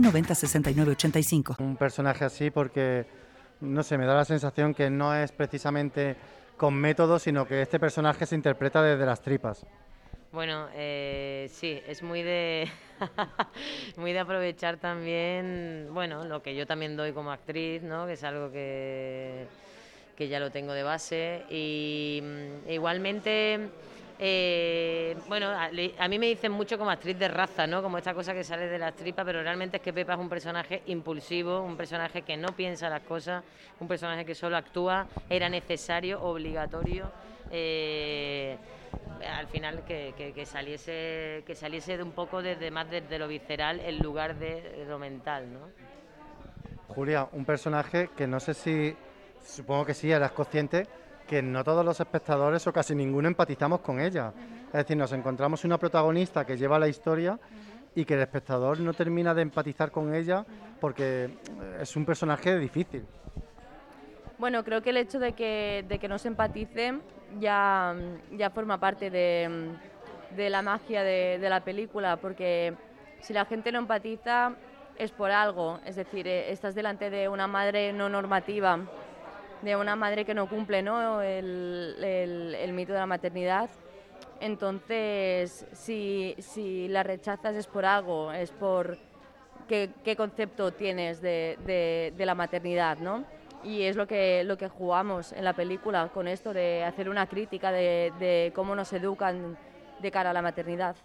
[0.00, 1.56] 906985.
[1.60, 3.06] Un personaje así porque,
[3.60, 6.16] no sé, me da la sensación que no es precisamente
[6.56, 9.66] con método, sino que este personaje se interpreta desde las tripas.
[10.32, 12.66] Bueno, eh, sí, es muy de
[13.96, 18.06] muy de aprovechar también, bueno, lo que yo también doy como actriz, ¿no?
[18.06, 19.46] Que es algo que,
[20.16, 23.68] que ya lo tengo de base y mm, igualmente
[24.24, 27.82] eh, bueno, a, mí me dicen mucho como actriz de raza, ¿no?
[27.82, 30.28] Como esta cosa que sale de las tripas, pero realmente es que Pepa es un
[30.28, 33.42] personaje impulsivo, un personaje que no piensa las cosas,
[33.80, 37.10] un personaje que solo actúa, era necesario, obligatorio.
[37.50, 38.56] Eh,
[39.28, 44.00] al final que, saliese que saliese de un poco desde más desde lo visceral en
[44.00, 45.68] lugar de, de lo mental, ¿no?
[46.94, 48.96] Julia, un personaje que no sé si
[49.44, 50.86] supongo que sí eras consciente
[51.32, 54.34] que no todos los espectadores o casi ninguno empatizamos con ella.
[54.66, 57.38] Es decir, nos encontramos una protagonista que lleva la historia
[57.94, 60.44] y que el espectador no termina de empatizar con ella
[60.78, 61.38] porque
[61.80, 63.06] es un personaje difícil.
[64.36, 66.98] Bueno, creo que el hecho de que, de que no se empatice
[67.40, 67.96] ya,
[68.32, 69.70] ya forma parte de,
[70.36, 72.74] de la magia de, de la película, porque
[73.20, 74.52] si la gente no empatiza
[74.98, 78.80] es por algo, es decir, eh, estás delante de una madre no normativa
[79.62, 81.22] de una madre que no cumple ¿no?
[81.22, 83.70] El, el, mito de la maternidad.
[84.40, 88.98] Entonces, si, si, la rechazas es por algo, es por
[89.68, 93.24] qué, qué concepto tienes de, de, de, la maternidad, ¿no?
[93.62, 97.28] Y es lo que, lo que jugamos en la película con esto, de hacer una
[97.28, 99.56] crítica de, de cómo nos educan
[100.00, 100.96] de cara a la maternidad.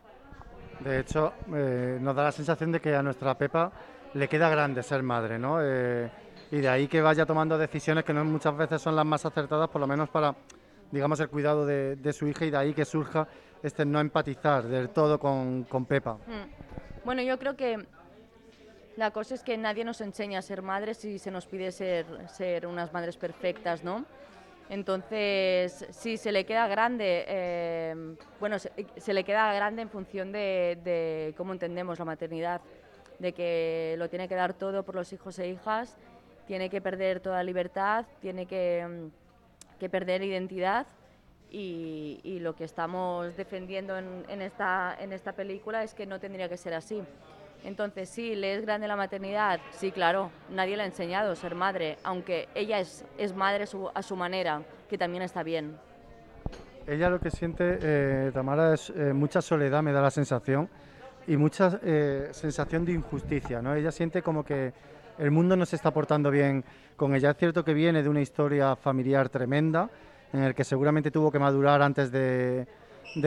[0.80, 3.72] De hecho, eh, nos da la sensación de que a nuestra Pepa
[4.16, 5.60] le queda grande ser madre, ¿no?
[5.62, 6.10] Eh,
[6.52, 9.70] y de ahí que vaya tomando decisiones que no muchas veces son las más acertadas,
[9.70, 10.36] por lo menos para,
[10.92, 13.28] digamos, el cuidado de, su hija y de ahí que surja
[13.62, 16.14] este no empatizar del todo con, con Pepa.
[16.14, 17.04] Mm.
[17.04, 17.86] Bueno, yo creo que
[18.96, 22.06] la cosa es que nadie nos enseña a ser madres y se nos pide ser,
[22.30, 24.06] ser unas madres perfectas, ¿no?
[24.70, 30.34] Entonces, si se le queda grande, eh, bueno, se, se, le queda grande en función
[30.34, 32.60] de, de cómo entendemos la maternidad,
[33.18, 35.98] de que lo tiene que dar todo por los hijos e hijas
[36.48, 40.88] tiene que perder toda libertad, tiene que, mm, que perder identidad
[41.52, 46.20] y, y, lo que estamos defendiendo en, en, esta, en esta película es que no
[46.20, 47.02] tendría que ser así.
[47.64, 51.56] Entonces, sí, le es grande la maternidad, sí, claro, nadie le ha enseñado a ser
[51.56, 55.78] madre, aunque ella es, es madre a su manera, que también está bien.
[56.86, 60.70] Ella lo que siente, eh, Tamara, es eh, mucha soledad, me da la sensación,
[61.28, 63.76] y mucha eh, sensación de injusticia, ¿no?
[63.76, 64.72] Ella siente como que
[65.18, 66.64] el mundo no se está portando bien
[66.96, 67.32] con ella.
[67.32, 69.90] Es cierto que viene de una historia familiar tremenda,
[70.34, 72.68] en el que seguramente tuvo que madurar antes de,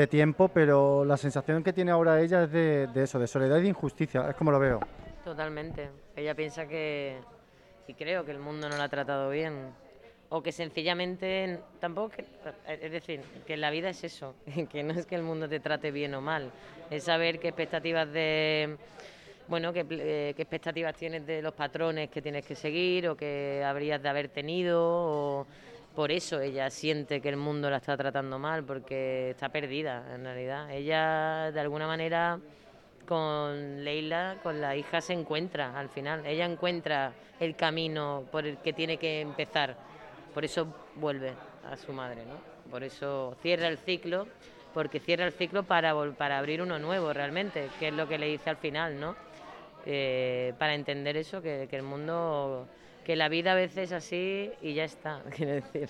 [0.09, 3.68] tiempo, pero la sensación que tiene ahora ella es de, eso, de soledad y de
[3.68, 4.81] injusticia, es como lo veo.
[5.24, 5.90] Totalmente.
[6.14, 7.18] Ella piensa que,
[7.88, 9.72] y creo que el mundo no la ha tratado bien,
[10.29, 12.14] o que sencillamente tampoco,
[12.68, 14.35] es decir, que la vida es eso,
[14.70, 16.53] que no es que el mundo te trate bien o mal,
[16.88, 18.76] es saber qué expectativas de
[19.51, 23.63] bueno, qué, eh, qué expectativas tienes de los patrones que tienes que seguir o que
[23.67, 25.47] habrías de haber tenido o
[25.95, 30.25] por eso ella siente que el mundo la está tratando mal, porque está perdida en
[30.25, 30.71] realidad.
[30.71, 32.39] Ella de alguna manera
[33.09, 36.25] con Leila, con la hija, se encuentra al final.
[36.25, 39.77] Ella encuentra el camino por el que tiene que empezar.
[40.33, 41.33] Por eso vuelve
[41.69, 42.37] a su madre, ¿no?
[42.71, 44.29] Por eso cierra el ciclo,
[44.73, 48.27] porque cierra el ciclo para, para abrir uno nuevo realmente, que es lo que le
[48.27, 49.17] dice al final, ¿no?
[49.87, 52.66] Eh, para entender eso, que, que el mundo
[53.05, 55.88] que la vida a veces es así y ya está, quiero decir.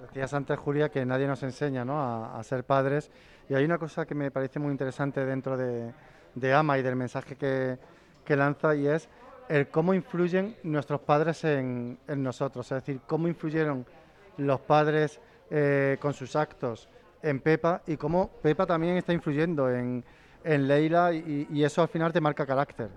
[0.00, 2.00] Decías antes, Julia, que nadie nos enseña ¿no?
[2.00, 3.10] a, a, ser padres.
[3.48, 5.92] Y hay una cosa que me parece muy interesante dentro de,
[6.34, 7.78] de Ama y del mensaje que,
[8.24, 9.08] que, lanza y es
[9.48, 12.70] el cómo influyen nuestros padres en, en nosotros.
[12.70, 13.84] Es decir, cómo influyeron
[14.36, 16.88] los padres eh, con sus actos
[17.22, 20.04] en Pepa y cómo Pepa también está influyendo en,
[20.54, 22.88] en Leila y, eso al final te marca carácter.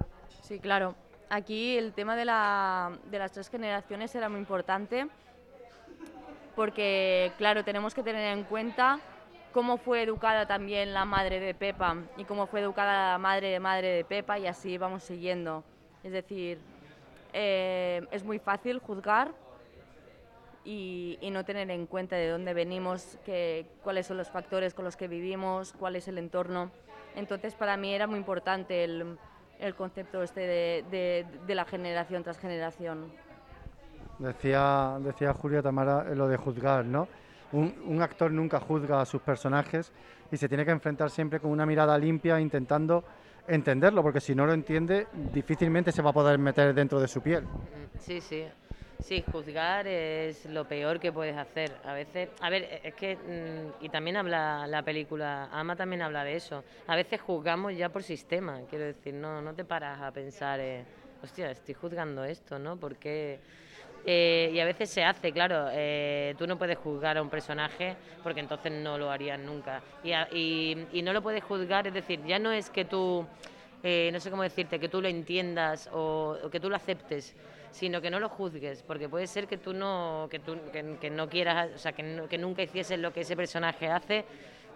[0.42, 0.96] Sí, claro
[1.32, 5.08] aquí el tema de, la, de, las tres generaciones era muy importante
[6.56, 9.00] porque, claro, tenemos que tener en cuenta
[9.54, 13.60] cómo fue educada también la madre de Pepa y cómo fue educada la madre de
[13.62, 15.64] madre de Pepa y así vamos siguiendo.
[16.04, 16.60] Es decir,
[17.32, 19.32] eh, es muy fácil juzgar
[20.66, 24.84] y, y, no tener en cuenta de dónde venimos, que, cuáles son los factores con
[24.84, 26.72] los que vivimos, cuál es el entorno.
[27.16, 29.18] Entonces, para mí era muy importante el
[29.62, 33.12] el concepto este de, de, de la generación tras generación.
[34.20, 37.08] Decía, decía Julia Tamara lo de juzgar, ¿no?
[37.52, 39.92] Un, un, actor nunca juzga a sus personajes
[40.32, 43.04] y se tiene que enfrentar siempre con una mirada limpia intentando
[43.48, 47.22] entenderlo, porque si no lo entiende, difícilmente se va a poder meter dentro de su
[47.22, 47.46] piel.
[48.00, 48.46] Sí, sí.
[49.02, 51.72] Sí, juzgar es lo peor que puedes hacer.
[51.84, 56.24] A veces, a ver, es que, mm, y también habla la película, Ama también habla
[56.24, 56.64] de eso.
[56.88, 60.86] A veces juzgamos ya por sistema, quiero decir, no, no te paras a pensar, eh,
[61.24, 62.78] hostia, estoy juzgando esto, ¿no?
[62.78, 63.40] Porque.
[64.04, 67.96] Eh, y a veces se hace, claro, eh, tú no puedes juzgar a un personaje
[68.24, 69.82] porque entonces no lo harías nunca.
[70.04, 73.28] Y, a, y no lo puedes juzgar, es decir, ya no es que tú,
[73.84, 77.36] eh, no sé cómo decirte, que tú lo entiendas o, o que tú lo aceptes,
[77.72, 81.30] sino que no lo juzgues, porque puede ser que tú no, que tú, que, no
[81.30, 84.26] quieras, o sea, que, que nunca hicieses lo que ese personaje hace,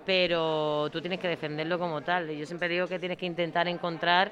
[0.05, 2.29] pero tú tienes que defenderlo como tal.
[2.31, 4.31] Y yo siempre digo que tienes que intentar encontrar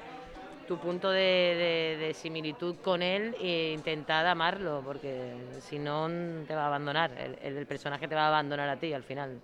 [0.66, 6.08] tu punto de, de, similitud con él e intentar amarlo, porque si no
[6.46, 9.40] te va a abandonar, el, el, personaje te va a abandonar a ti al final.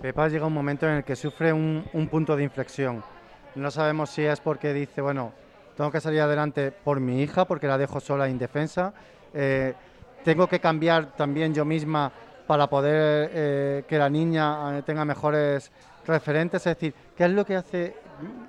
[0.00, 3.04] Pepa llega un momento en el que sufre un, un punto de inflexión.
[3.54, 5.32] No sabemos si es porque dice, bueno,
[5.76, 8.92] tengo que salir adelante por mi hija porque la dejo sola e indefensa.
[9.34, 9.74] Eh,
[10.24, 12.12] tengo que cambiar también yo misma
[12.46, 15.72] para poder eh, que la niña eh, tenga mejores
[16.06, 16.66] referentes.
[16.66, 17.96] Es decir, ¿qué es lo que hace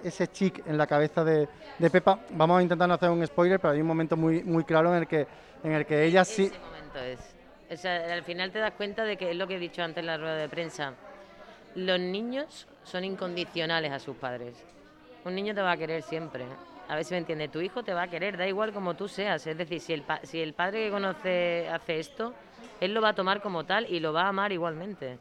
[0.04, 1.48] ese chic en la cabeza de,
[1.80, 2.20] de, Pepa?
[2.32, 5.02] Vamos a intentar no hacer un spoiler, pero hay un momento muy, muy claro en
[5.02, 5.26] el que,
[5.64, 6.46] en el que ella sí...
[6.46, 7.20] Ese momento es.
[7.72, 10.02] O sea, al final te das cuenta de que es lo que he dicho antes
[10.02, 10.94] en la rueda de prensa.
[11.76, 14.64] Los niños son incondicionales a sus padres.
[15.26, 16.46] Un niño te va a querer siempre
[16.88, 19.08] a ver si me entiende, tu hijo te va a querer, da igual como tú
[19.08, 19.46] seas.
[19.48, 22.34] Es decir, si el, si el padre que conoce hace esto,
[22.80, 25.18] él lo va a tomar como tal y lo va a amar igualmente.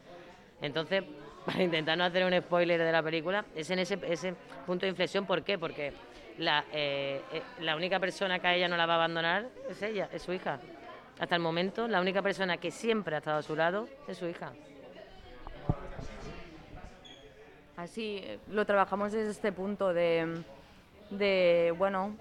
[0.61, 1.05] Entonces,
[1.47, 4.35] para intentar no hacer un spoiler de la película, es en ese, ese
[4.67, 5.27] punto de inflexión.
[5.27, 5.59] ¿Por qué?
[5.59, 5.93] Porque
[6.39, 7.21] la, eh,
[7.61, 10.33] la única persona que a ella no la va a abandonar es ella, es su
[10.33, 10.59] hija.
[11.19, 14.27] Hasta el momento, la única persona que siempre ha estado a su lado es su
[14.27, 14.53] hija.
[17.77, 20.43] Así eh, lo trabajamos desde este punto de
[21.19, 22.17] de, bueno,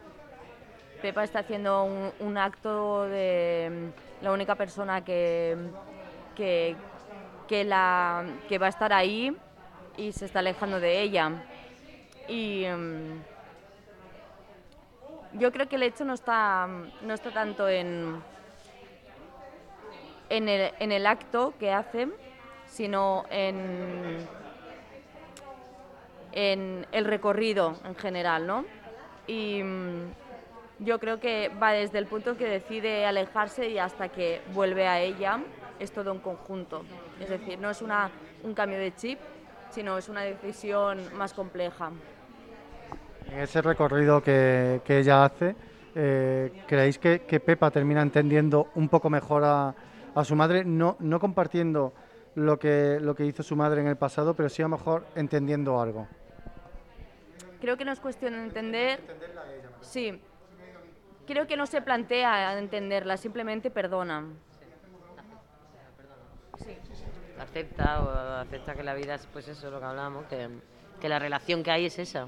[1.01, 1.83] Pepa está haciendo
[2.19, 5.57] un, acto de la única persona que,
[6.35, 6.75] que,
[7.47, 9.35] que, la, que va a estar ahí
[9.97, 11.31] y se está alejando de ella.
[12.27, 13.21] Y um,
[15.33, 16.67] yo creo que el hecho no está,
[17.01, 18.21] no está tanto en,
[20.29, 22.09] en, el, en el acto que hace,
[22.67, 24.27] sino en
[26.33, 28.65] en el recorrido en general, ¿no?
[29.31, 30.11] Y mm,
[30.79, 34.99] yo creo que va desde el punto que decide alejarse y hasta que vuelve a
[34.99, 35.39] ella,
[35.79, 36.83] es todo un conjunto.
[37.17, 38.11] Es decir, no es una,
[38.43, 39.19] un cambio de chip,
[39.69, 41.91] sino es una decisión más compleja.
[43.31, 45.55] En ese recorrido que, que ella hace,
[45.95, 49.73] eh, ¿creéis que, que, Pepa termina entendiendo un poco mejor a,
[50.13, 51.93] a, su madre, no, no compartiendo
[52.35, 55.05] lo que, lo que hizo su madre en el pasado, pero sí a lo mejor
[55.15, 56.05] entendiendo algo?
[57.61, 58.99] Creo que no es cuestión de entender.
[59.81, 60.19] Sí.
[61.27, 64.25] Creo que no se plantea entenderla, simplemente perdona.
[66.57, 66.75] Sí.
[67.39, 68.09] Acepta o
[68.41, 70.49] acepta que la vida es pues eso, lo que hablamos, que,
[70.99, 72.27] que la relación que hay es esa.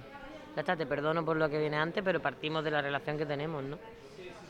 [0.55, 3.25] Ya está, te perdono por lo que viene antes, pero partimos de la relación que
[3.25, 3.79] tenemos, ¿no?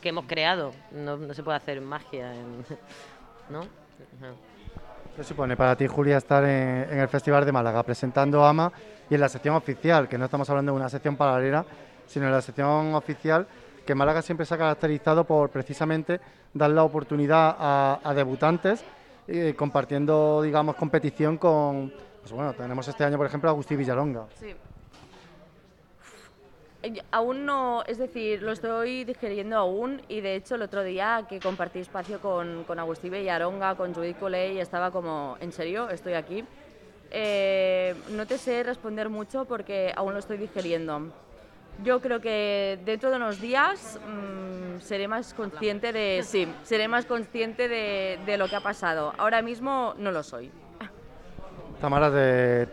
[0.02, 0.74] Que hemos creado.
[0.92, 2.66] No, no se puede hacer magia, en,
[3.50, 3.62] ¿no?
[5.16, 8.72] ¿Qué supone para ti, Julia, estar en, el Festival de Málaga presentando AMA
[9.08, 11.64] y en la sección oficial, que no estamos hablando de una sección paralela,
[12.08, 13.46] sino en la sección oficial,
[13.86, 16.20] que Málaga siempre se ha caracterizado por precisamente
[16.52, 18.84] dar la oportunidad a, a debutantes,
[19.28, 24.26] eh, compartiendo, digamos, competición con, pues bueno, tenemos este año, por ejemplo, a Agustín Villalonga.
[24.40, 24.56] Sí.
[27.12, 31.40] Aún no, es decir, lo estoy digeriendo aún y de hecho el otro día que
[31.40, 35.90] compartí espacio con, con Agustín Villaronga, con Judith Coley, estaba como, ¿en serio?
[35.90, 36.44] Estoy aquí.
[37.10, 41.14] Eh, no te sé responder mucho porque aún lo estoy digeriendo.
[41.84, 47.06] Yo creo que dentro de unos días mmm, seré más consciente de, sí, seré más
[47.06, 49.14] consciente de, de lo que ha pasado.
[49.18, 50.52] Ahora mismo no lo soy.
[51.80, 52.68] Tamara, te,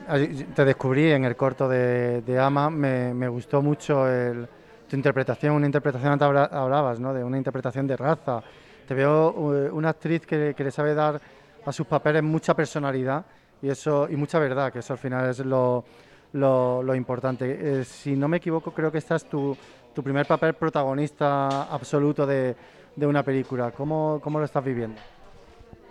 [0.54, 4.48] te, descubrí en el corto de, de Ama, me, me, gustó mucho el,
[4.88, 7.12] tu interpretación, una interpretación, antes hablabas, ¿no?
[7.12, 8.42] de una interpretación de raza.
[8.86, 9.30] Te veo
[9.72, 11.20] una actriz que, que, le sabe dar
[11.64, 13.24] a sus papeles mucha personalidad
[13.62, 15.84] y, eso, y mucha verdad, que eso al final es lo,
[16.32, 17.80] lo, lo importante.
[17.80, 19.56] Eh, si no me equivoco, creo que este es tu,
[19.94, 22.56] tu primer papel protagonista absoluto de,
[22.96, 23.70] de una película.
[23.70, 25.00] ¿Cómo, ¿Cómo lo estás viviendo?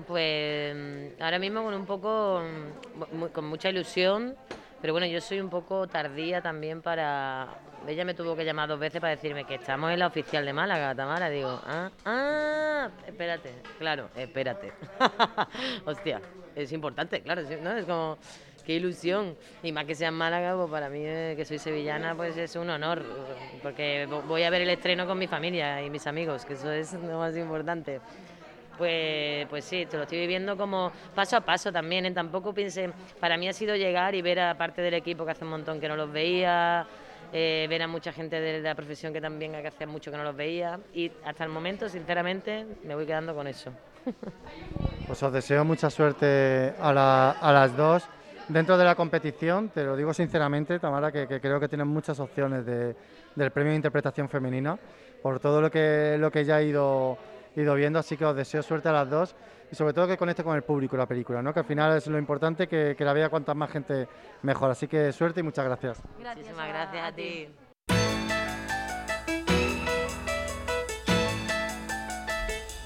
[0.07, 0.75] Pues
[1.19, 2.41] ahora mismo con un poco,
[3.33, 4.35] con mucha ilusión,
[4.81, 7.47] pero bueno, yo soy un poco tardía también para...
[7.87, 10.51] Ella me tuvo que llamar dos veces para decirme que estamos en la oficial de
[10.51, 11.29] Málaga, Tamara.
[11.29, 14.73] Digo, ah, ah, espérate, claro, espérate.
[15.85, 16.21] Hostia,
[16.55, 17.71] es importante, claro, ¿no?
[17.77, 18.17] Es como,
[18.65, 19.37] qué ilusión.
[19.63, 22.69] Y más que sea en Málaga, pues para mí, que soy sevillana, pues es un
[22.69, 23.01] honor,
[23.63, 26.93] porque voy a ver el estreno con mi familia y mis amigos, que eso es
[26.93, 28.01] lo más importante
[28.79, 32.05] pues, pues sí, te lo estoy viviendo como paso a paso también.
[32.05, 32.11] ¿eh?
[32.11, 32.89] Tampoco piense,
[33.19, 35.79] para mí ha sido llegar y ver a parte del equipo que hace un montón
[35.79, 36.87] que no los veía,
[37.33, 40.23] eh, ver a mucha gente de la profesión que también que hacía mucho que no
[40.23, 43.71] los veía y hasta el momento, sinceramente, me voy quedando con eso.
[45.05, 48.07] Pues os deseo mucha suerte a, la, a las dos.
[48.47, 52.63] Dentro de la competición, te lo digo sinceramente, Tamara, que, creo que tienen muchas opciones
[52.63, 52.95] de,
[53.35, 54.77] del premio de interpretación femenina,
[55.23, 57.17] por todo lo que, lo que ya ha ido
[57.55, 59.35] ido viendo, así que os deseo suerte a las dos
[59.71, 61.53] y sobre todo que conecte con el público la película, ¿no?
[61.53, 64.07] que al final es lo importante, que, que la vea cuanta más gente
[64.41, 64.71] mejor.
[64.71, 66.01] Así que suerte y muchas gracias.
[66.19, 67.49] gracias Muchísimas gracias a ti.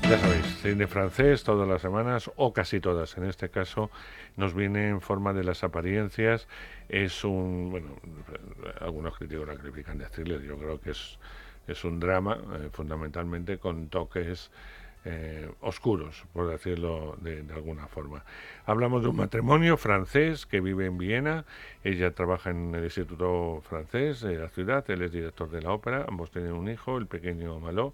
[0.10, 3.90] Ya sabéis, cine francés todas las semanas, o casi todas en este caso,
[4.36, 6.48] nos viene en forma de las apariencias.
[6.90, 7.96] Es un, bueno,
[8.82, 11.18] algunos críticos la califican de thriller, yo creo que es
[11.68, 14.52] es un drama eh, fundamentalmente con toques
[15.06, 18.24] eh, oscuros, por decirlo de, alguna forma.
[18.66, 21.44] Hablamos de un matrimonio francés que vive en Viena,
[21.84, 26.06] ella trabaja en el Instituto Francés de la ciudad, él es director de la ópera,
[26.08, 27.94] ambos tienen un hijo, el pequeño Malo.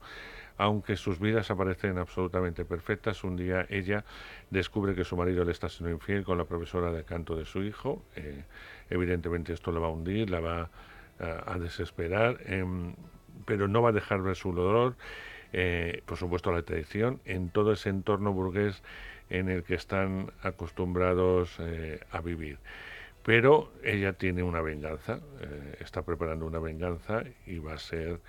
[0.59, 4.05] Aunque sus vidas aparecen absolutamente perfectas, un día ella
[4.51, 7.63] descubre que su marido le está siendo infiel con la profesora de canto de su
[7.63, 8.03] hijo.
[8.17, 8.43] Eh,
[8.91, 10.69] evidentemente esto la va a hundir, la va
[11.17, 12.37] a, desesperar.
[12.45, 12.63] Eh,
[13.45, 14.95] pero no va a dejar ver su dolor,
[15.51, 18.83] eh, por supuesto la traición, en todo ese entorno burgués
[19.29, 22.57] en el que están acostumbrados eh, a vivir.
[23.23, 28.19] Pero ella tiene una venganza, eh, está preparando una venganza y va a ser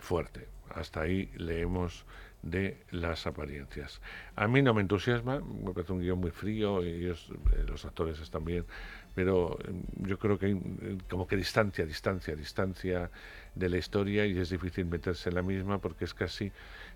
[0.00, 0.46] fuerte.
[0.74, 2.04] Hasta ahí leemos
[2.42, 4.00] de las apariencias.
[4.36, 7.32] A mí no me entusiasma, me parece un guion muy frío y ellos,
[7.66, 8.64] los actores están bien,
[9.14, 13.10] pero mm, yo creo que eh, como que distancia, distancia, distancia
[13.54, 16.52] de la historia y es difícil meterse en la misma porque es casi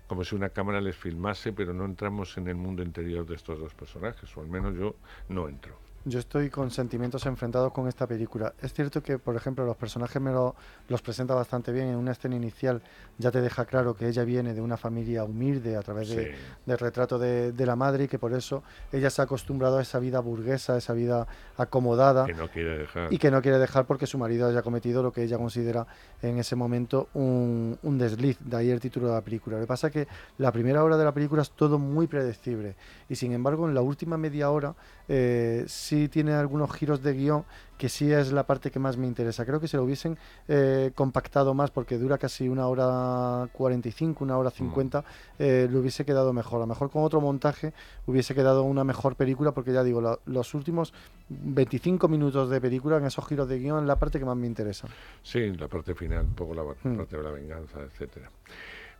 [0.07, 3.59] como si una cámara les filmase, pero no entramos en el mundo interior de estos
[3.59, 4.95] dos personajes, o al menos yo
[5.29, 5.84] no entro.
[6.05, 8.53] Yo estoy con sentimientos enfrentados con esta película.
[8.61, 11.87] Es cierto que, por ejemplo, los personajes me los presenta bastante bien.
[11.87, 12.81] En una escena inicial
[13.17, 17.17] ya te deja claro que ella viene de una familia humilde a través del retrato
[17.17, 20.73] de, la madre y que por eso ella se ha acostumbrado a esa vida burguesa,
[20.73, 21.27] a esa vida
[21.57, 22.25] acomodada.
[22.27, 23.11] Que no quiere dejar.
[23.11, 25.87] Y que no quiere dejar porque su marido haya cometido lo que ella considera
[26.21, 28.37] en ese momento un, un desliz.
[28.41, 29.55] De ahí el título de la película.
[29.55, 32.75] Lo que pasa es que la primera hora de la película es todo muy predecible.
[33.09, 34.75] Y sin embargo, en la última media hora
[35.07, 37.45] eh, sí tiene algunos giros de guion
[37.77, 39.45] que sí es la parte que más me interesa.
[39.45, 44.37] Creo que si lo hubiesen eh, compactado más, porque dura casi una hora 45, una
[44.37, 45.03] hora 50, mm.
[45.39, 46.57] eh, le hubiese quedado mejor.
[46.57, 47.73] A lo mejor con otro montaje
[48.05, 50.93] hubiese quedado una mejor película, porque ya digo, los últimos
[51.29, 54.47] 25 minutos de película en esos giros de guion es la parte que más me
[54.47, 54.87] interesa.
[55.21, 56.97] Sí, la parte final, un poco la mm.
[56.97, 58.31] parte de la venganza, etcétera.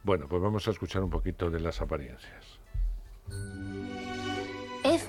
[0.04, 2.60] Bueno, pues vamos a escuchar un poquito de las apariencias.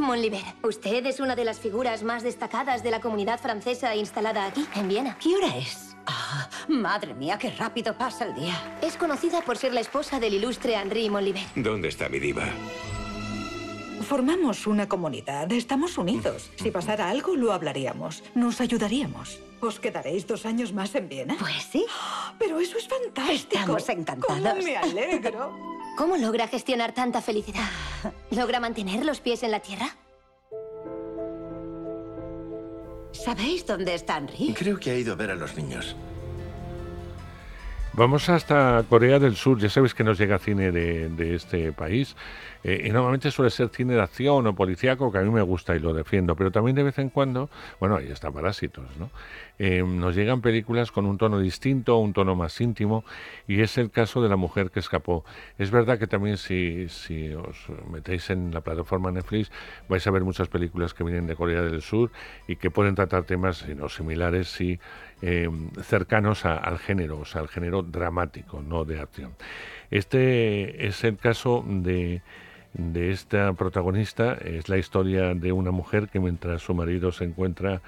[0.00, 4.66] Monliver, usted es una de las figuras más destacadas de la comunidad francesa instalada aquí,
[4.74, 5.16] en Viena.
[5.18, 5.96] ¿Qué hora es?
[6.06, 8.78] Ah, madre mía, qué rápido pasa el día.
[8.82, 11.42] Es conocida por ser la esposa del ilustre Henri Monliver.
[11.54, 12.44] ¿Dónde está mi diva?
[14.06, 16.50] Formamos una comunidad, estamos unidos.
[16.56, 18.22] Si pasara algo, lo hablaríamos.
[18.34, 19.40] Nos ayudaríamos.
[19.60, 21.36] ¿Os quedaréis dos años más en Viena?
[21.38, 21.84] Pues sí.
[22.38, 23.58] Pero eso es fantástico.
[23.58, 24.42] Estamos encantados.
[24.42, 25.76] ¿Cómo me alegro.
[25.96, 27.68] ¿Cómo logra gestionar tanta felicidad?
[28.30, 29.96] ¿Logra mantener los pies en la tierra?
[33.12, 34.52] ¿Sabéis dónde está Henry?
[34.52, 35.96] Creo que ha ido a ver a los niños.
[37.96, 39.58] Vamos hasta Corea del Sur.
[39.58, 42.14] Ya sabéis que nos llega cine de, este país.
[42.62, 45.74] Eh, y normalmente suele ser cine de acción o policíaco, que a mí me gusta
[45.74, 46.36] y lo defiendo.
[46.36, 47.48] Pero también de vez en cuando,
[47.80, 49.08] bueno, ahí está Parásitos, ¿no?
[49.58, 53.02] Eh, nos llegan películas con un tono distinto, un tono más íntimo.
[53.48, 55.24] Y es el caso de La Mujer que Escapó.
[55.56, 57.56] Es verdad que también si, si os
[57.90, 59.50] metéis en la plataforma Netflix,
[59.88, 62.10] vais a ver muchas películas que vienen de Corea del Sur
[62.46, 64.78] y que pueden tratar temas no similares, sí
[65.22, 65.48] eh,
[65.82, 69.32] cercanos al género, o sea, al género dramático, no de acción.
[69.90, 72.22] Este es el caso de,
[72.74, 77.80] de esta protagonista, es la historia de una mujer que mientras su marido se encuentra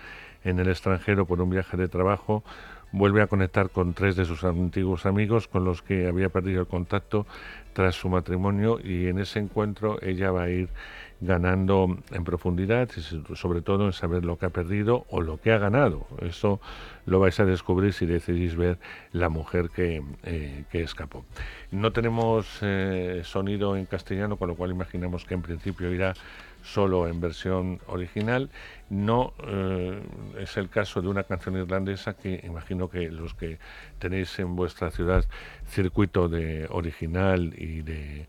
[0.45, 2.45] en el extranjero por un viaje de trabajo,
[2.93, 6.67] vuelve a conectar con tres de sus antiguos amigos con los que había perdido el
[6.67, 7.27] contacto
[7.75, 10.69] tras su matrimonio y en ese encuentro ella va a ir
[11.21, 13.01] ganando en profundidad y
[13.35, 16.07] sobre todo en saber lo que ha perdido o lo que ha ganado.
[16.21, 16.61] Eso
[17.07, 18.79] lo vais a descubrir si decidís ver
[19.13, 21.25] La mujer que, eh, escapó.
[21.71, 26.15] No tenemos eh, sonido en castellano, con lo cual imaginamos que en principio irá
[26.63, 28.51] solo en versión original.
[28.91, 30.01] No eh,
[30.39, 33.59] es el caso de una canción irlandesa que imagino que los que
[33.99, 35.25] tenéis en vuestra ciudad
[35.69, 38.27] circuito de original y de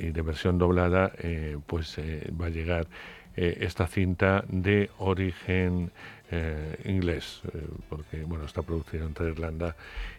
[0.00, 2.86] y de versión doblada, eh, pues eh, va a llegar
[3.36, 5.90] eh, esta cinta de origen
[6.84, 7.42] inglés,
[7.88, 9.74] porque bueno, está producida entre Irlanda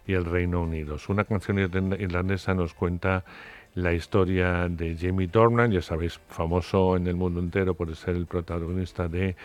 [0.05, 0.97] y el Reino Unido.
[1.07, 3.23] Una canción irlandesa nos cuenta
[3.75, 8.25] la historia de Jamie Dornan, ya sabéis, famoso en el mundo entero por ser el
[8.25, 9.37] protagonista de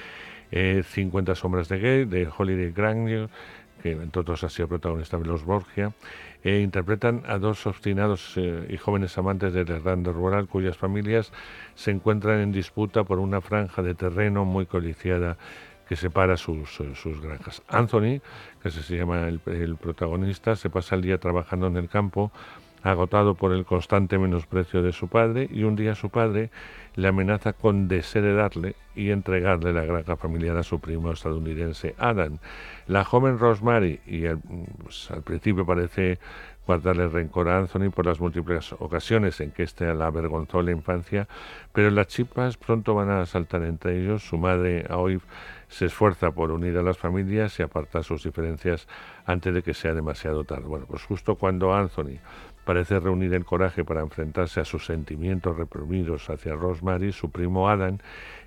[0.50, 3.30] 50 sombras de gay, de Holiday Grandeur,
[3.80, 5.92] que entre otros ha sido protagonista de Los Borgia,
[6.46, 11.32] e interpretan a dos obstinados eh, y jóvenes amantes del Irlanda rural cuyas familias
[11.74, 15.38] se encuentran en disputa por una franja de terreno muy codiciada
[15.88, 17.62] que separa sus, eh, sus granjas.
[17.66, 18.20] Anthony,
[18.62, 22.30] que se llama el protagonista, se pasa el día trabajando en el campo
[22.82, 26.50] agotado por el constante menosprecio de su padre, y un día su padre
[26.94, 32.38] le amenaza con desheredarle y entregarle la granja familiar a su primo estadounidense Adam.
[32.86, 34.22] La joven Rosemary, y
[34.82, 36.18] pues, al principio parece
[36.66, 41.28] guardarle rencor a Anthony por las múltiples ocasiones en que éste la avergonzó la infancia,
[41.72, 44.26] pero las chispas pronto van a saltar entre ellos.
[44.26, 45.26] Su madre, Aoife,
[45.68, 48.88] se esfuerza por unir a las familias y apartar sus diferencias
[49.26, 50.66] antes de que sea demasiado tarde.
[50.66, 52.18] Bueno, pues justo cuando Anthony
[52.66, 57.98] parece reunir el coraje para enfrentarse a sus sentimientos reprimidos hacia Rosemary, su primo Adam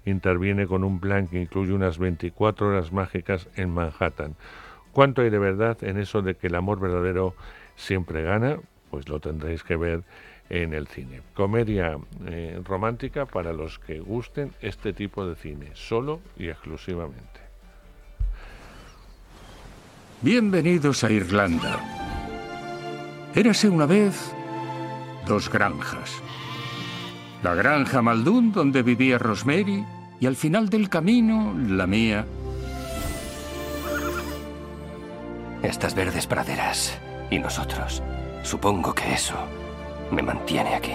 [0.05, 4.35] interviene con un plan que incluye unas 24 horas mágicas en Manhattan.
[4.91, 7.33] ¿Cuánto hay de verdad en eso de que el amor verdadero
[7.77, 8.57] siempre gana?
[8.91, 10.03] Pues lo tendréis que ver
[10.49, 11.21] en el cine.
[11.33, 11.97] Comedia
[12.27, 17.39] eh, romántica para los que gusten este tipo de cine, solo y exclusivamente.
[20.21, 22.08] Bienvenidos a Irlanda.
[23.35, 24.33] Érase una vez
[25.27, 26.11] dos granjas.
[27.43, 29.85] La granja Maldún, donde vivía Rosemary,
[30.19, 32.25] y al final del camino, la mía.
[35.61, 36.97] Estas verdes praderas
[37.29, 38.01] y nosotros.
[38.43, 39.35] Supongo que eso
[40.11, 40.93] me mantiene aquí.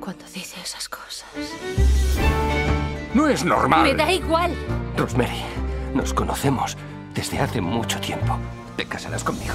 [0.00, 1.28] Cuando dice esas cosas.
[3.12, 3.82] No es normal.
[3.84, 4.52] Me da igual.
[4.96, 5.42] Rosemary,
[5.94, 6.76] nos conocemos
[7.14, 8.38] desde hace mucho tiempo.
[8.76, 9.54] ¿Te casarás conmigo?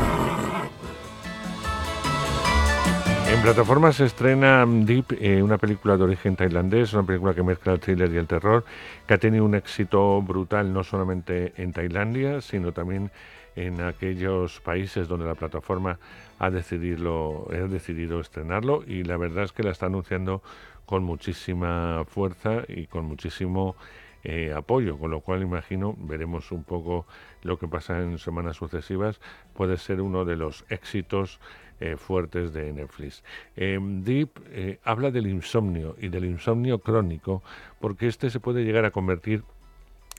[3.31, 7.71] En plataformas se estrena Deep, eh, una película de origen tailandés, una película que mezcla
[7.71, 8.65] el thriller y el terror,
[9.07, 13.09] que ha tenido un éxito brutal no solamente en Tailandia, sino también
[13.55, 15.97] en aquellos países donde la plataforma
[16.39, 20.43] ha decidido, ha decidido estrenarlo y la verdad es que la está anunciando
[20.85, 23.77] con muchísima fuerza y con muchísimo
[24.23, 27.07] eh, apoyo, con lo cual imagino veremos un poco
[27.43, 29.21] lo que pasa en semanas sucesivas.
[29.53, 31.39] Puede ser uno de los éxitos
[31.81, 33.23] eh, fuertes de Netflix.
[33.55, 37.41] Em, Deep eh, habla del insomnio y del insomnio crónico,
[37.79, 39.43] porque este se puede llegar a convertir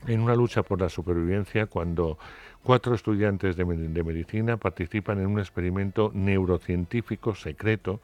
[0.07, 2.17] en una lucha por la supervivencia cuando
[2.63, 8.01] cuatro estudiantes de, de, medicina participan en un experimento neurocientífico secreto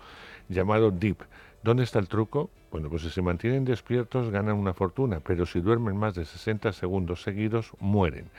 [0.47, 1.22] llamado DEEP.
[1.62, 2.49] ¿Dónde está el truco?
[2.72, 6.72] Bueno, pues si se mantienen despiertos ganan una fortuna, pero si duermen más de 60
[6.72, 8.30] segundos seguidos mueren.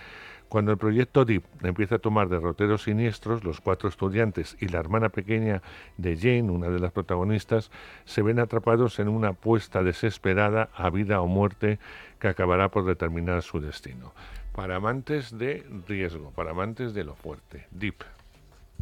[0.51, 5.09] Cuando el proyecto DEEP empieza a tomar derroteros siniestros, los cuatro estudiantes y la hermana
[5.09, 5.63] pequeña
[5.97, 7.71] de Jane, una de las protagonistas,
[8.05, 11.79] se ven atrapados en una apuesta desesperada a vida o muerte
[12.19, 14.13] que acabará por determinar su destino.
[14.53, 18.03] Para amantes de riesgo, para amantes de lo fuerte, DEEP.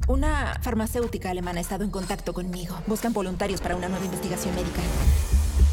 [0.06, 2.78] Una farmacéutica alemana ha estado en contacto conmigo.
[2.86, 4.80] Buscan voluntarios para una nueva investigación médica.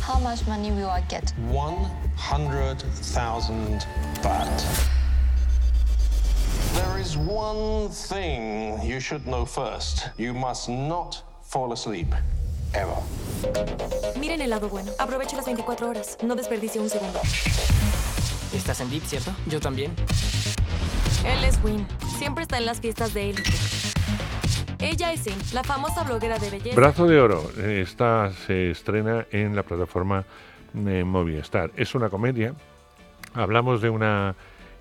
[0.05, 1.33] How much money will I get?
[2.17, 3.79] 100,000
[4.21, 5.05] baht.
[6.76, 10.09] There is one thing you should know first.
[10.17, 12.13] You must not fall asleep.
[12.73, 12.97] Ever.
[14.19, 14.91] Miren el lado bueno.
[14.99, 16.17] Aproveche las 24 horas.
[16.21, 17.19] No desperdicie un segundo.
[18.53, 19.32] Estás en Deep, ¿cierto?
[19.47, 19.93] Yo también.
[21.26, 21.88] Él es Win.
[22.17, 23.51] Siempre está en las fiestas de élite.
[24.80, 26.76] Ella es Sim, la famosa bloguera de belleza.
[26.76, 27.49] Brazo de Oro.
[27.57, 30.26] Esta se estrena en la plataforma
[30.73, 31.71] de Movistar.
[31.78, 32.53] Es una comedia.
[33.34, 34.36] Hablamos de una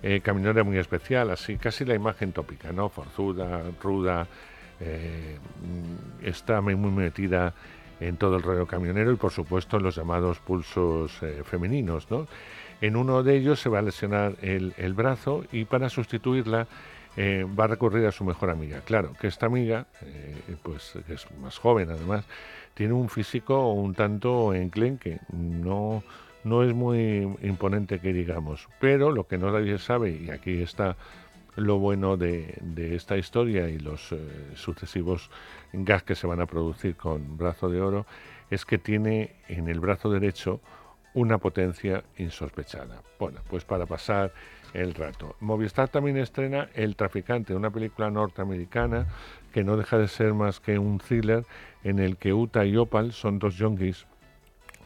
[0.07, 2.89] eh, caminera muy especial, así casi la imagen tópica, ¿no?
[2.89, 4.27] Forzuda, ruda,
[4.79, 5.39] eh,
[6.21, 7.55] está muy, muy metida
[7.99, 12.27] en todo el rollo camionero y por supuesto en los llamados pulsos eh, femeninos, ¿no?
[12.81, 16.67] En uno de ellos se va a lesionar el, brazo y para sustituirla
[17.17, 18.81] eh, va a recurrir a su mejor amiga.
[18.81, 22.25] Claro, que esta amiga, eh, pues es más joven además,
[22.75, 26.03] tiene un físico un tanto enclenque, no,
[26.45, 30.95] no es muy imponente que digamos, pero lo que no nadie sabe, y aquí está
[31.55, 32.55] lo bueno de,
[32.95, 34.17] esta historia y los eh,
[34.53, 35.31] sucesivos
[35.73, 38.05] gas que se van a producir con brazo de oro,
[38.51, 40.61] es que tiene en el brazo derecho
[41.15, 43.01] una potencia insospechada.
[43.17, 44.31] Bueno, pues para pasar
[44.73, 45.35] el rato.
[45.39, 49.07] Movistar también estrena El traficante, una película norteamericana
[49.53, 51.45] que no deja de ser más que un thriller
[51.83, 54.05] en el que Uta y Opal son dos youngis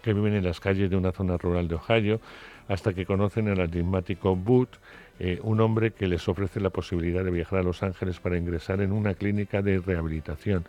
[0.01, 2.19] que viven en las calles de una zona rural de Ohio
[2.67, 4.79] hasta que conocen al enigmático Boot,
[5.19, 8.79] eh, un hombre que les ofrece la posibilidad de viajar a Los Ángeles para ingresar
[8.81, 10.65] en una clínica de rehabilitación.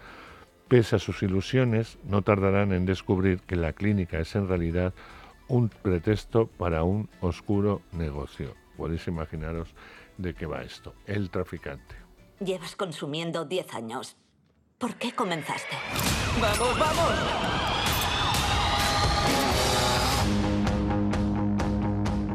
[0.67, 4.95] Pese a sus ilusiones, no tardarán en descubrir que la clínica es en realidad
[5.49, 8.55] un pretexto para un oscuro negocio.
[8.77, 9.75] Podéis imaginaros
[10.17, 10.95] de qué va esto.
[11.07, 11.97] El traficante.
[12.39, 14.17] Llevas consumiendo 10 años.
[14.79, 15.77] ¿Por qué comenzaste?
[16.41, 17.80] ¡Vamos, vamos!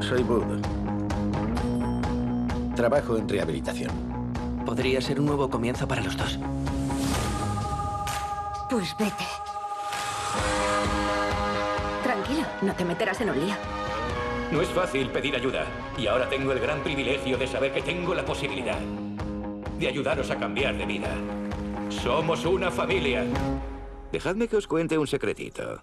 [0.07, 0.43] Soy Bud.
[2.75, 3.89] Trabajo en rehabilitación.
[4.63, 6.37] Podría ser un nuevo comienzo para los dos.
[8.69, 9.25] Pues vete.
[12.03, 13.55] Tranquilo, no te meterás en un lío.
[14.51, 15.65] No es fácil pedir ayuda.
[15.97, 18.79] Y ahora tengo el gran privilegio de saber que tengo la posibilidad
[19.79, 21.09] de ayudaros a cambiar de vida.
[21.89, 23.25] Somos una familia.
[24.11, 25.81] Dejadme que os cuente un secretito.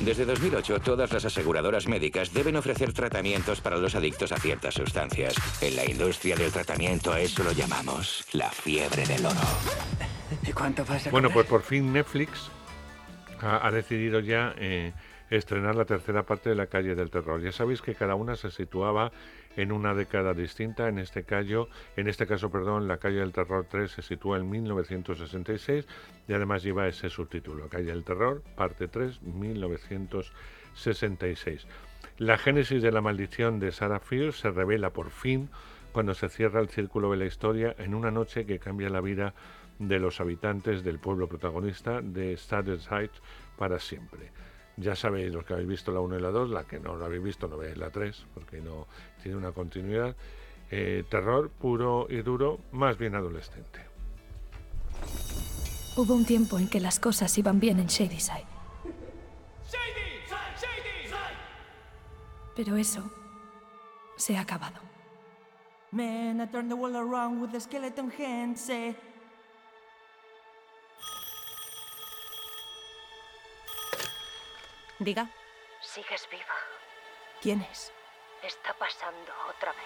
[0.00, 5.34] Desde 2008, todas las aseguradoras médicas deben ofrecer tratamientos para los adictos a ciertas sustancias.
[5.62, 9.40] En la industria del tratamiento a eso lo llamamos la fiebre del oro.
[10.46, 12.50] ¿Y cuánto vas a Bueno, pues por fin Netflix
[13.40, 14.92] ha, ha decidido ya eh,
[15.30, 17.40] estrenar la tercera parte de La calle del terror.
[17.42, 19.12] Ya sabéis que cada una se situaba
[19.56, 20.88] en una década distinta.
[20.88, 24.48] En este caso, en este caso, perdón, La calle del terror 3 se sitúa en
[24.48, 25.86] 1966
[26.28, 31.66] y además lleva ese subtítulo, Calle del terror, parte 3, 1966.
[32.18, 35.48] La génesis de la maldición de Sarah Fierce se revela por fin
[35.92, 39.34] cuando se cierra el círculo de la historia en una noche que cambia la vida
[39.78, 43.22] de los habitantes del pueblo protagonista de Heights
[43.58, 44.30] para siempre.
[44.78, 47.06] Ya sabéis, los que habéis visto la 1 y la 2, la que no la
[47.06, 48.86] habéis visto no veáis la 3, porque no
[49.26, 50.14] tiene una continuidad.
[50.70, 53.80] Eh, terror puro y duro, más bien adolescente.
[55.96, 58.46] Hubo un tiempo en que las cosas iban bien en Shadyside.
[62.54, 63.10] Pero eso
[64.16, 64.80] se ha acabado.
[65.90, 68.96] Man, I turn the world around with a skeleton hand, say.
[75.00, 75.28] Diga,
[75.80, 76.54] Sigues viva.
[77.42, 77.92] ¿quién es?
[78.46, 79.80] Está pasando otra vez.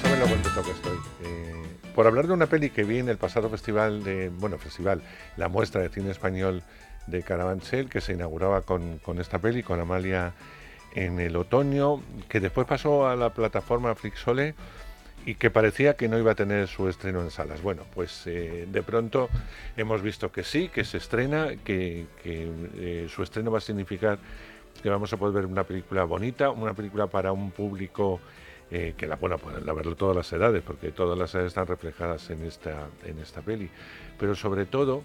[0.00, 0.98] Saben lo contento que estoy.
[1.24, 1.66] Eh,
[1.96, 5.02] por hablar de una peli que vi en el pasado festival de, bueno, festival,
[5.36, 6.62] la muestra de cine español
[7.08, 10.34] de Carabanchel, que se inauguraba con, con esta peli, con Amalia
[10.94, 14.54] en el otoño, que después pasó a la plataforma Flixole
[15.28, 17.60] y que parecía que no iba a tener su estreno en salas.
[17.60, 19.28] Bueno, pues eh, de pronto
[19.76, 24.18] hemos visto que sí, que se estrena, que, eh, su estreno va a significar
[24.82, 28.20] que vamos a poder ver una película bonita, una película para un público
[28.70, 32.30] eh, que la bueno, la verlo todas las edades, porque todas las edades están reflejadas
[32.30, 33.68] en esta, en esta peli.
[34.18, 35.04] Pero sobre todo,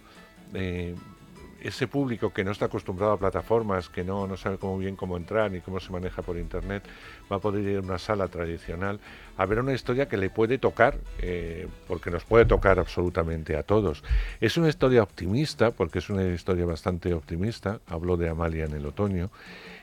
[1.63, 5.17] ese público que no está acostumbrado a plataformas, que no, no sabe cómo bien cómo
[5.17, 6.83] entrar ni cómo se maneja por internet,
[7.31, 8.99] va a poder ir a una sala tradicional
[9.37, 13.63] a ver una historia que le puede tocar, eh, porque nos puede tocar absolutamente a
[13.63, 14.03] todos.
[14.39, 18.85] Es una historia optimista, porque es una historia bastante optimista, hablo de Amalia en el
[18.85, 19.31] otoño,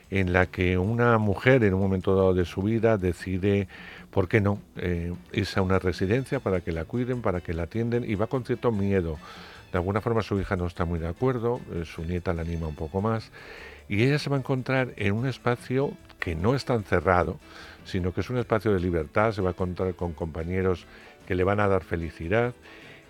[0.09, 3.67] en la que una mujer en un momento dado de su vida decide,
[4.11, 7.63] ¿por qué no?, eh, irse a una residencia para que la cuiden, para que la
[7.63, 9.17] atienden, y va con cierto miedo.
[9.71, 12.67] De alguna forma su hija no está muy de acuerdo, eh, su nieta la anima
[12.67, 13.31] un poco más,
[13.87, 17.39] y ella se va a encontrar en un espacio que no es tan cerrado,
[17.85, 20.85] sino que es un espacio de libertad, se va a encontrar con compañeros
[21.27, 22.53] que le van a dar felicidad,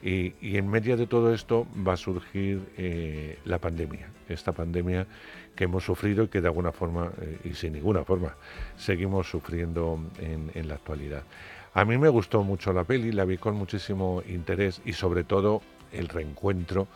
[0.04, 5.06] y, y en medio de todo esto va a surgir eh, la pandemia, esta pandemia
[5.56, 8.36] que hemos sufrido y que de alguna forma, eh, y sin ninguna forma,
[8.78, 11.24] seguimos sufriendo en, en la actualidad.
[11.74, 15.62] A mí me gustó mucho la peli, la vi con muchísimo interés y sobre todo
[15.92, 16.88] el reencuentro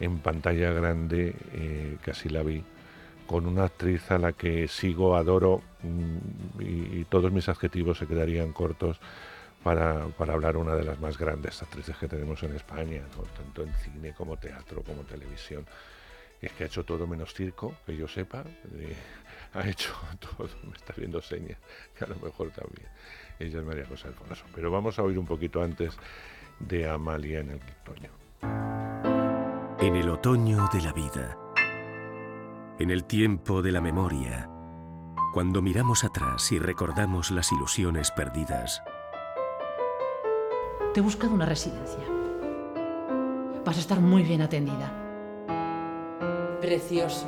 [0.00, 2.62] en pantalla grande, eh, que así la vi,
[3.26, 8.52] con una actriz a la que sigo, adoro mm, y, todos mis adjetivos se quedarían
[8.52, 8.98] cortos
[9.62, 13.22] para, para hablar una de las más grandes actrices que tenemos en España, ¿no?
[13.22, 15.66] tanto en cine como teatro como televisión.
[16.40, 18.44] Es que ha hecho todo menos circo, que yo sepa.
[18.74, 18.94] eh,
[19.54, 21.58] ha hecho todo, me está viendo señas,
[21.96, 22.88] que a lo mejor también.
[23.38, 24.44] Ella es María José Alfonso.
[24.54, 25.96] Pero vamos a oír un poquito antes
[26.58, 28.25] de Amalia en el otoño.
[28.42, 31.38] En el otoño de la vida,
[32.78, 34.50] en el tiempo de la memoria,
[35.32, 38.82] cuando miramos atrás y recordamos las ilusiones perdidas,
[40.94, 42.00] Te he buscado una residencia.
[43.64, 44.90] Vas a estar muy bien atendida.
[46.60, 47.26] Precioso.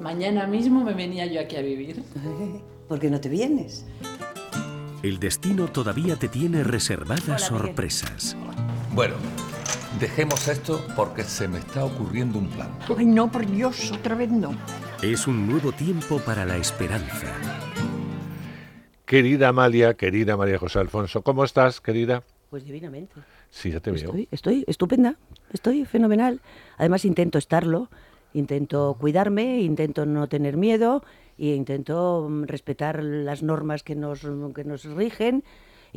[0.00, 2.02] Mañana mismo me venía yo aquí a vivir.
[2.88, 3.86] ¿Por qué no te vienes?
[5.02, 8.36] el destino todavía te tiene reservadas sorpresas.
[8.92, 9.14] Bueno,
[10.00, 12.70] dejemos esto porque se me está ocurriendo un plan.
[12.96, 14.54] Ay, no, por Dios, otra vez no.
[15.02, 17.32] Es un nuevo tiempo para la esperanza.
[19.04, 22.24] Querida Amalia, querida María José Alfonso, ¿cómo estás, querida?
[22.50, 23.14] Pues divinamente.
[23.50, 24.04] Sí, ya te veo.
[24.04, 25.16] Estoy, estoy estupenda,
[25.52, 26.40] estoy fenomenal.
[26.76, 27.88] Además intento estarlo,
[28.34, 31.04] intento cuidarme, intento no tener miedo
[31.38, 35.44] e intento mm, respetar las normas que nos, que nos rigen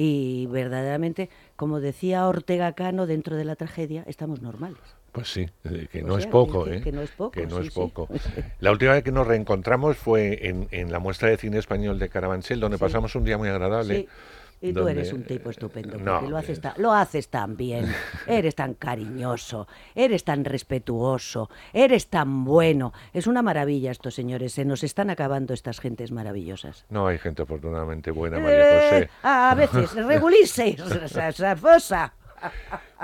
[0.02, 4.80] y verdaderamente, como decía Ortega Cano, dentro de la tragedia estamos normales.
[5.12, 6.82] Pues sí, eh, que O no es poco, que- ¿eh?
[6.82, 7.80] que no es poco, Que no sí, es sí.
[7.80, 8.08] poco.
[8.62, 12.08] La última vez que nos reencontramos fue en, en la muestra de cine español de
[12.08, 12.82] Carabanchel, donde Sí.
[12.82, 14.08] pasamos un día muy agradable.
[14.62, 17.86] Y tú eres un tipo estupendo, porque No, lo, haces ta- lo haces tan bien,
[18.28, 22.92] eres tan cariñoso, eres tan respetuoso, eres tan bueno.
[23.14, 26.86] Es una maravilla estos señores, se nos están acabando estas gentes maravillosas.
[26.90, 28.98] No hay gente afortunadamente buena, María José.
[29.04, 30.76] Eh, a veces, regulices,
[31.62, 32.14] fosa.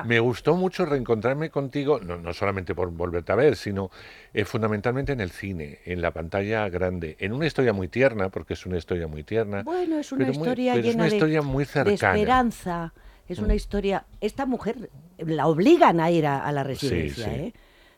[0.05, 3.89] Me gustó mucho reencontrarme contigo, no, no solamente por volverte a ver, sino
[4.33, 8.53] eh, fundamentalmente en el cine, en la pantalla grande, en una historia muy tierna, porque
[8.53, 9.63] es una historia muy tierna.
[9.63, 12.93] Bueno, es una pero muy- historia pero es llena una de, historia muy de esperanza.
[13.27, 13.57] Es una Mm.
[13.57, 14.05] historia.
[14.21, 17.25] Esta mujer la obligan a ir a, a la residencia.
[17.25, 17.31] sí.
[17.31, 17.53] ¿eh?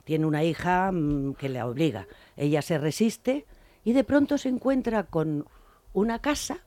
[0.05, 2.07] Tiene una hija mm, que la obliga.
[2.37, 3.45] Ella se resiste
[3.83, 5.45] y de pronto se encuentra con
[5.93, 6.59] una casa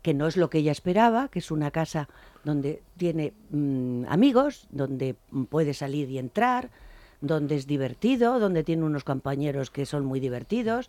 [0.00, 2.08] que no es lo que ella esperaba, que es una casa
[2.44, 5.14] donde tiene mm, amigos, donde
[5.48, 6.70] puede salir y entrar,
[7.20, 10.88] donde es divertido, donde tiene unos compañeros que son muy divertidos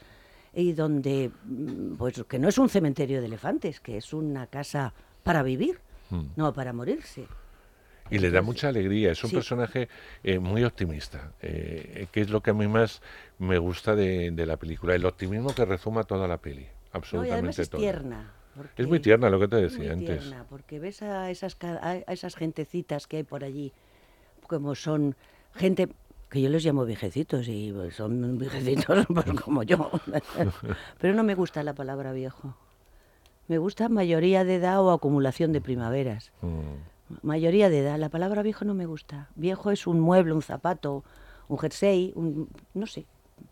[0.53, 4.93] y donde, mm, pues, que no es un cementerio de elefantes, que es una casa
[5.23, 5.79] para vivir,
[6.09, 6.25] Mm.
[6.35, 7.25] no para morirse.
[8.11, 9.35] Y le da mucha alegría, es un sí.
[9.37, 9.87] personaje
[10.23, 13.01] eh, muy optimista, eh, que es lo que a mí más
[13.39, 16.69] me gusta de, de la película, el optimismo que rezuma toda la peli, No, y
[16.91, 17.79] absolutamente además es todo.
[17.81, 18.31] tierna.
[18.77, 20.21] Es muy tierna lo que te decía muy antes.
[20.21, 23.73] tierna, porque ves a esas, a esas gentecitas que hay por allí,
[24.47, 25.15] como son
[25.55, 25.89] gente
[26.33, 29.91] que yo les llamo viejecitos y pues, son viejecitos pues, como yo.
[30.99, 32.55] Pero no me gusta la palabra viejo.
[33.47, 36.31] Me gusta mayoría de edad o acumulación de primaveras.
[36.41, 37.21] Mm.
[37.21, 37.99] Mayoría de edad.
[37.99, 39.29] La palabra viejo no me gusta.
[39.35, 41.03] Viejo es un mueble, un zapato,
[41.49, 43.05] un jersey, un, no sé.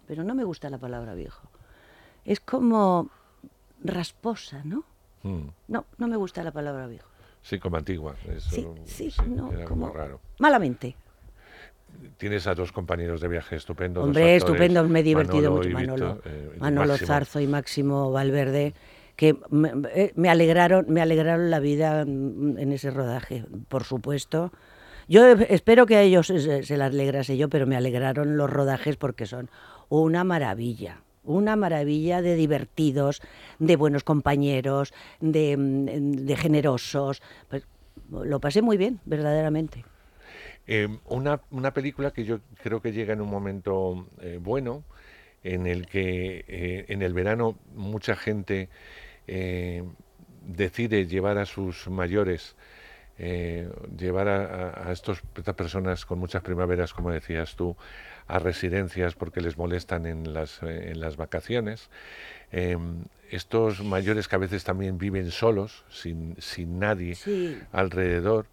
[0.08, 1.52] Pero no me gusta la palabra viejo.
[2.26, 3.12] Es como
[3.84, 4.86] rasposa, ¿no?
[5.24, 5.48] Mm.
[5.68, 7.08] No, no me gusta la palabra viejo.
[7.42, 8.16] Sí, como antigua.
[8.28, 10.20] Eso, sí, no, era como raro.
[10.40, 10.96] Malamente.
[12.18, 14.02] Tienes a dos compañeros de viaje estupendos.
[14.02, 15.70] dos Hombre, actores, estupendo, me he divertido Manolo mucho.
[15.74, 16.98] Manolo, Víctor, eh, Manolo.
[16.98, 18.74] Zarzo y Máximo Valverde,
[19.16, 24.52] que me, eh, me alegraron, me alegraron la vida en ese rodaje, por supuesto.
[25.08, 28.96] Yo espero que a ellos se, se la alegrase yo, pero me alegraron los rodajes
[28.96, 29.50] porque son
[29.90, 31.02] una maravilla.
[31.24, 33.22] Una maravilla de divertidos,
[33.60, 37.22] de buenos compañeros, de, mm, generosos.
[37.50, 37.64] Pues,
[38.10, 39.86] lo pasé muy bien, verdaderamente.
[40.68, 44.84] Eh, una, una película que yo creo que llega en un momento eh, bueno,
[45.44, 48.70] en el que eh, en el verano mucha gente
[50.46, 52.56] decide llevar a sus mayores,
[53.98, 57.78] llevar a- a estos, estas personas con muchas primaveras, como decías tú,
[58.28, 61.90] a residencias porque les molestan en las, eh, en las vacaciones.
[62.52, 62.78] Eh,
[63.30, 67.58] estos mayores que a veces también viven solos, sin, sin nadie Sí.
[67.72, 68.48] alrededor,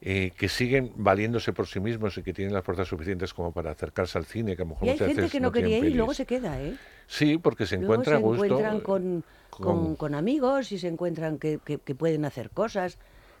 [0.00, 3.70] eh, que siguen valiéndose por sí mismos y que tienen las fuerzas suficientes como para
[3.70, 5.72] acercarse al cine, que a lo mejor Y hay muchas gente veces que no tienen
[5.72, 6.74] quería ir y luego se queda, ¿eh?
[7.06, 8.44] Sí, porque se Luego encuentra a se gusto.
[8.44, 12.50] encuentran eh, con, con, con- con amigos y se encuentran que, que- que pueden hacer
[12.50, 12.98] cosas,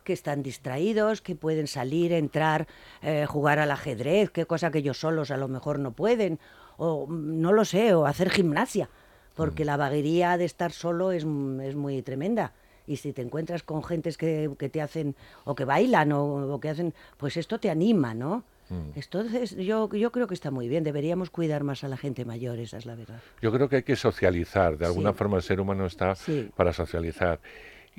[0.08, 2.66] que están distraídos, que pueden salir, entrar,
[3.02, 6.38] eh, jugar al ajedrez, que cosa que ellos solos a lo mejor no pueden,
[6.78, 8.88] o mm, no lo sé, o hacer gimnasia,
[9.34, 12.54] porque la vaguería de estar solo es, m- es muy tremenda.
[12.86, 16.58] Y si te encuentras con gentes que, que te hacen, o que bailan, o, o
[16.58, 18.44] que hacen, pues esto te anima, ¿no?
[18.70, 18.92] Mm.
[18.96, 20.84] Entonces, yo, yo creo que está muy bien.
[20.84, 23.20] Deberíamos cuidar más a la gente mayor, esa es la verdad.
[23.42, 25.18] Yo creo que hay que socializar, de alguna Sí.
[25.18, 26.48] forma el ser humano está Sí.
[26.56, 27.40] para socializar.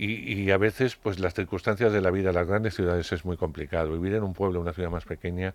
[0.02, 3.36] Y, y a veces, pues las circunstancias de la vida, las grandes ciudades es muy
[3.36, 3.92] complicado.
[3.92, 5.54] Vivir en un pueblo, una ciudad más pequeña,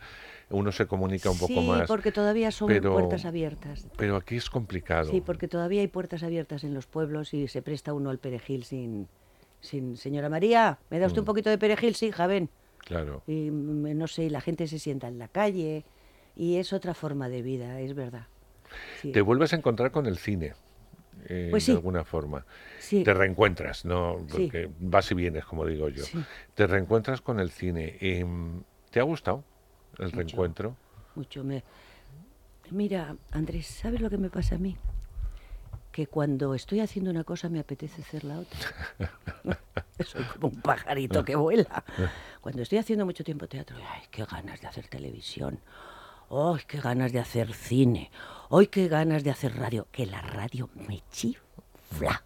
[0.50, 1.88] uno se comunica un poco sí, más.
[1.88, 3.86] porque todavía son pero- puertas abiertas.
[3.96, 5.10] Pero aquí es complicado.
[5.10, 8.64] Sí, porque todavía hay puertas abiertas en los pueblos y se presta uno al perejil
[8.64, 9.08] sin...
[9.60, 11.26] sin Señora María, ¿me da usted un Mm.
[11.26, 11.94] poquito de perejil?
[11.94, 12.50] Sí, hija, ven.
[12.80, 13.22] Claro.
[13.26, 15.86] Y mm, no sé, y la gente se sienta en la calle
[16.36, 18.26] y es otra forma de vida, es verdad.
[19.00, 19.10] Sí.
[19.12, 20.52] Te vuelves a encontrar con el cine.
[21.28, 21.76] Eh, Pues de sí.
[21.76, 22.44] alguna forma.
[22.78, 23.02] Sí.
[23.04, 24.18] Te reencuentras, ¿no?
[24.28, 24.44] Sí.
[24.44, 26.04] Porque vas y vienes, como digo yo.
[26.04, 26.18] Sí.
[26.54, 27.96] Te reencuentras con el cine.
[28.00, 29.44] Em, ¿Te ha gustado
[29.98, 30.76] el reencuentro?
[31.14, 31.62] Mucho me...
[32.70, 34.76] Mira, Andrés, ¿sabes lo que me pasa a mí?
[35.92, 38.58] Que cuando estoy haciendo una cosa me apetece hacer la otra.
[40.04, 41.84] Soy como un pajarito que vuela.
[42.40, 45.60] Cuando estoy haciendo mucho tiempo teatro, ¡ay, qué ganas de hacer televisión!
[46.30, 48.10] ¡Ay, qué ganas de hacer cine!
[48.50, 49.86] ¡Ay, qué ganas de hacer radio!
[49.92, 52.24] Que la radio me chifla.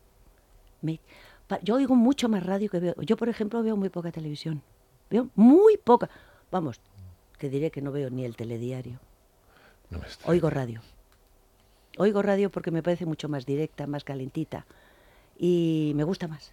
[0.82, 1.00] Me-
[1.62, 2.94] Yo oigo mucho más radio que veo.
[3.02, 4.62] Yo, por ejemplo, veo muy poca televisión.
[5.10, 6.08] Veo muy poca.
[6.50, 6.80] Vamos,
[7.38, 9.00] te diré que no veo ni el telediario.
[9.90, 10.06] No me.
[10.26, 10.80] Oigo radio.
[11.96, 14.66] Oigo radio porque me parece mucho más directa, más calentita.
[15.38, 16.52] Y me gusta más.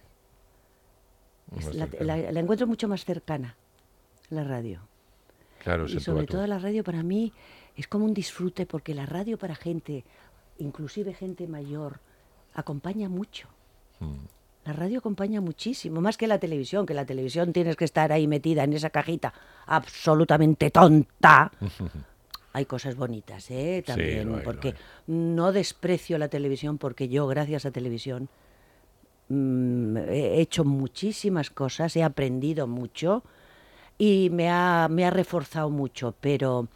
[1.54, 2.16] La, cercana.
[2.16, 3.56] la- la encuentro mucho más cercana,
[4.30, 4.80] la radio.
[5.66, 7.32] Claro, y sobre todo la radio para mí
[7.74, 10.04] es como un disfrute porque la radio para gente,
[10.58, 11.98] inclusive gente mayor,
[12.54, 13.48] acompaña mucho.
[13.98, 14.26] Mm.
[14.64, 18.28] La radio acompaña muchísimo, más que la televisión, que la televisión tienes que estar ahí
[18.28, 19.34] metida en esa cajita
[19.66, 21.50] absolutamente tonta.
[22.52, 23.82] Hay cosas bonitas, ¿eh?
[23.84, 24.72] También, hay, porque
[25.08, 28.28] no desprecio la televisión, porque yo, gracias a televisión,
[29.30, 33.24] mm, he hecho muchísimas cosas, he aprendido mucho
[33.98, 36.68] y me ha, me ha reforzado mucho, pero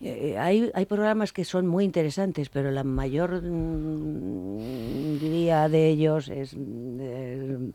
[0.00, 6.54] eh, hay, hay programas que son muy interesantes, pero la mayor mm, de ellos es
[6.56, 7.70] mm,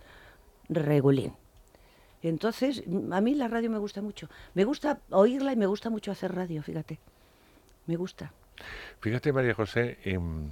[0.70, 1.34] regulín.
[2.22, 4.30] Entonces, a mí la radio me gusta mucho.
[4.54, 7.00] Me gusta oírla y me gusta mucho hacer radio, fíjate.
[7.86, 8.32] Me gusta.
[9.02, 10.50] Fíjate, María José, em,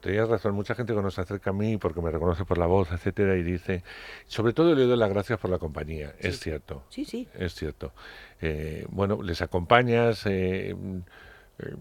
[0.00, 2.92] tenías razón, mucha gente que nos acerca a mí porque me reconoce por la voz,
[2.92, 3.82] etcétera, y dice,
[4.26, 6.84] sobre todo le doy las gracias por la compañía, es cierto.
[6.88, 7.28] Sí, sí.
[7.34, 7.92] Es cierto.
[8.40, 10.76] Eh, bueno, les acompañas, eh,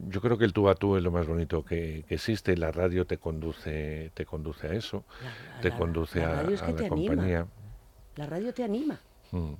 [0.09, 2.71] yo creo que el tú a tú es lo más bonito que, que existe, la
[2.71, 5.05] radio te conduce, te conduce a eso,
[5.61, 7.09] te la- conduce la a, radio es a que la te anima.
[7.15, 7.47] compañía.
[8.15, 8.99] La radio te anima.
[9.31, 9.53] Mm.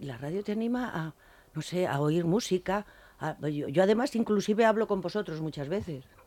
[0.00, 1.14] La radio te anima a,
[1.54, 2.84] no sé, a oír música,
[3.42, 6.04] yo, yo además inclusive hablo con vosotros muchas veces.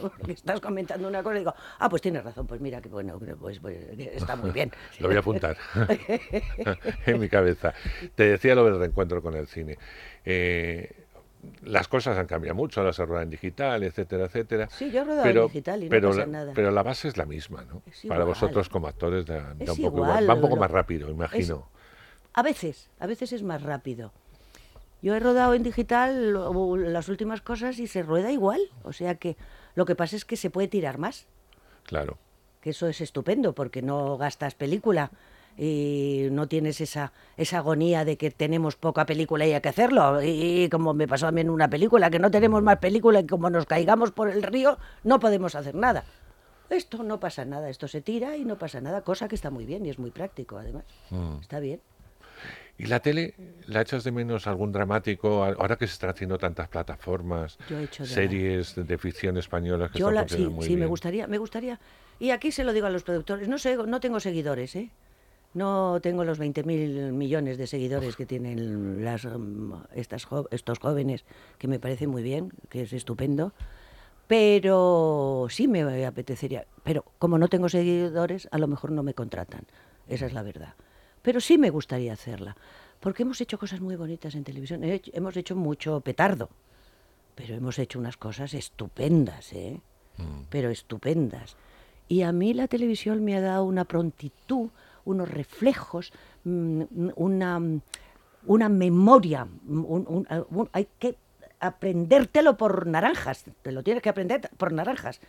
[0.00, 3.18] Porque Estás comentando una cosa y digo, ah, pues tienes razón, pues mira que bueno,
[3.40, 4.70] pues, pues, está muy bien.
[5.00, 5.56] Lo voy a apuntar
[7.06, 7.74] en mi cabeza.
[8.14, 9.78] Te decía lo del reencuentro con el cine.
[10.24, 11.04] Eh,
[11.62, 14.68] las cosas han cambiado mucho, ahora se rueda en digital, etcétera, etcétera.
[14.70, 16.52] Sí, yo he rodado pero, en digital y no pero, pasa la, nada.
[16.54, 17.82] pero la base es la misma, ¿no?
[18.08, 19.92] Para vosotros como actores da, un poco igual.
[20.24, 21.68] igual, Va un poco lo- más rápido, imagino.
[22.32, 24.12] A veces, a veces es más rápido.
[25.02, 26.34] Yo he rodado en digital
[26.92, 28.60] las últimas cosas y se rueda igual.
[28.82, 29.36] O sea que
[29.74, 31.26] lo que pasa es que se puede tirar más,
[31.84, 32.18] Claro.
[32.60, 35.10] que eso es estupendo porque no gastas película
[35.58, 40.22] y no tienes esa, esa agonía de que tenemos poca película y hay que hacerlo.
[40.22, 43.26] Y, como me pasó a mí en una película, que no tenemos más película y
[43.26, 46.04] como nos caigamos por el río no podemos hacer nada.
[46.68, 49.64] Esto no pasa nada, esto se tira y no pasa nada, cosa que está muy
[49.66, 50.84] bien y es muy práctico además.
[51.10, 51.40] Mm.
[51.40, 51.80] Está bien.
[52.78, 53.34] ¿Y la tele,
[53.66, 55.44] la echas de menos algún dramático?
[55.44, 59.90] Ahora que se están haciendo tantas plataformas, Yo echo de series de, de ficción españolas
[59.90, 60.88] que Yo están la, sí, muy sí, me bien.
[60.88, 61.80] gustaría, me gustaría.
[62.18, 64.90] Y aquí se lo digo a los productores, no sé, no tengo seguidores, ¿eh?
[65.54, 69.26] No tengo los 20.000 millones de seguidores que tienen las,
[69.94, 71.24] estas, estos jóvenes,
[71.56, 73.54] que me parece muy bien, que es estupendo.
[74.26, 76.66] Pero sí me apetecería.
[76.82, 79.64] Pero como no tengo seguidores, a lo mejor no me contratan.
[80.08, 80.74] Esa es la verdad.
[81.26, 82.56] Pero sí me gustaría hacerla.
[83.00, 84.84] Porque hemos hecho cosas muy bonitas en televisión.
[84.84, 86.50] He hecho- hemos hecho mucho petardo.
[87.34, 89.80] Pero hemos hecho unas cosas estupendas, ¿eh?
[90.50, 91.56] Pero estupendas.
[92.06, 94.68] Y a mí la televisión me ha dado una prontitud,
[95.04, 96.12] unos reflejos,
[96.44, 96.82] mm,
[97.16, 97.60] una,
[98.44, 99.46] una memoria.
[99.46, 101.16] mm, un- un- un- hay que
[101.58, 105.20] aprendértelo por naranjas, te lo tienes que aprender por naranjas.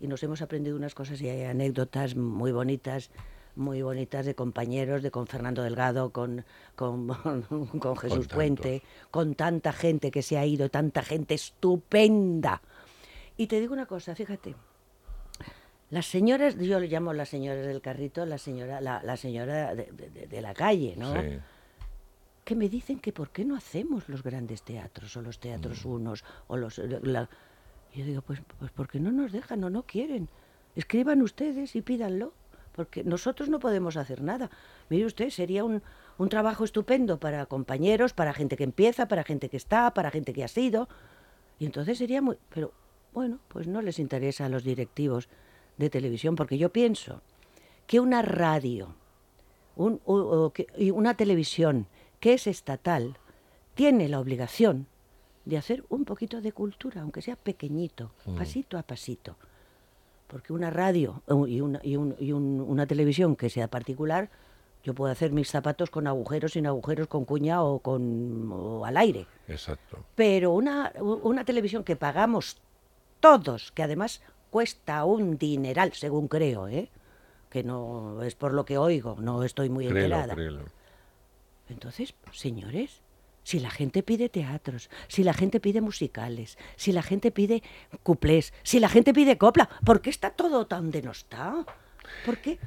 [0.00, 3.10] Y nos hemos aprendido unas cosas y hay anécdotas muy bonitas,
[3.56, 6.44] muy bonitas de compañeros, de con Fernando Delgado, con,
[6.76, 8.34] con, con Jesús tantos.
[8.34, 12.60] Puente, con tanta gente que se ha ido, tanta gente estupenda.
[13.36, 14.54] Y te digo una cosa, fíjate,
[15.90, 19.90] las señoras, yo le llamo las señoras del carrito, la señora, la, la señora de,
[19.92, 21.12] de- de la calle, ¿no?
[21.20, 21.38] Sí.
[22.44, 26.24] que me dicen que por qué no hacemos los grandes teatros o los teatros unos
[26.48, 27.28] o los la-
[27.94, 30.28] yo digo pues pues porque no nos dejan o no quieren
[30.76, 32.34] escriban ustedes y pídanlo
[32.74, 34.50] porque nosotros no podemos hacer nada
[34.90, 35.82] mire usted sería un,
[36.18, 40.32] un trabajo estupendo para compañeros para gente que empieza para gente que está para gente
[40.32, 40.88] que ha sido
[41.58, 42.72] y entonces sería muy pero
[43.12, 45.28] bueno pues no les interesa a los directivos
[45.78, 47.20] de televisión porque yo pienso
[47.86, 48.94] que una radio
[49.76, 51.86] un- o que- y una televisión
[52.20, 53.18] que es estatal
[53.74, 54.86] tiene la obligación
[55.44, 58.36] de hacer un poquito de cultura, aunque sea pequeñito, Mm.
[58.36, 59.36] pasito a pasito.
[60.26, 64.30] Porque una radio uh, y, una, y un- y un- una televisión que sea particular,
[64.82, 68.96] yo puedo hacer mis zapatos con agujeros, sin agujeros, con cuña o, con, o al
[68.96, 69.26] aire.
[69.48, 70.04] Exacto.
[70.14, 72.58] Pero una, una televisión que pagamos
[73.20, 74.20] todos, que además
[74.50, 76.90] cuesta un dineral, según creo, ¿eh?
[77.50, 80.34] que no es por lo que oigo, no estoy muy Créelo, enterada.
[80.34, 80.62] créelo.
[81.68, 83.00] Entonces, señores,
[83.44, 87.62] si la gente pide teatros, si la gente pide musicales, si la gente pide
[88.02, 91.66] cuplés, si la gente pide copla, ¿por qué está todo tan denostado?
[92.26, 92.58] ¿Por qué?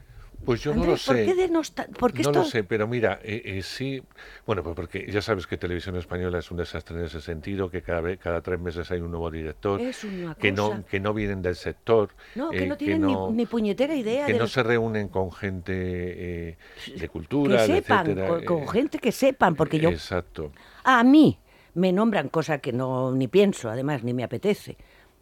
[0.45, 1.07] Pues yo no lo sé.
[1.13, 4.01] ¿por qué denosta- por qué no esto- lo sé, pero mira, eh, eh, sí,
[4.45, 7.81] bueno, pues porque ya sabes que Televisión Española es un desastre en ese sentido, que
[7.81, 11.13] cada vez, cada tres meses hay un nuevo director, Es una que no que no
[11.13, 14.37] vienen del sector, No, que eh, no tienen ni- no- ni, puñetera idea que de
[14.39, 16.57] no los- se reúnen con gente eh,
[16.87, 18.27] de que cultura, de sepan, etcétera.
[18.27, 20.51] con, con eh, gente que sepan, porque yo Exacto.
[20.85, 21.39] A mí
[21.73, 24.77] me nombran, cosa que no ni pienso, además, ni me apetece.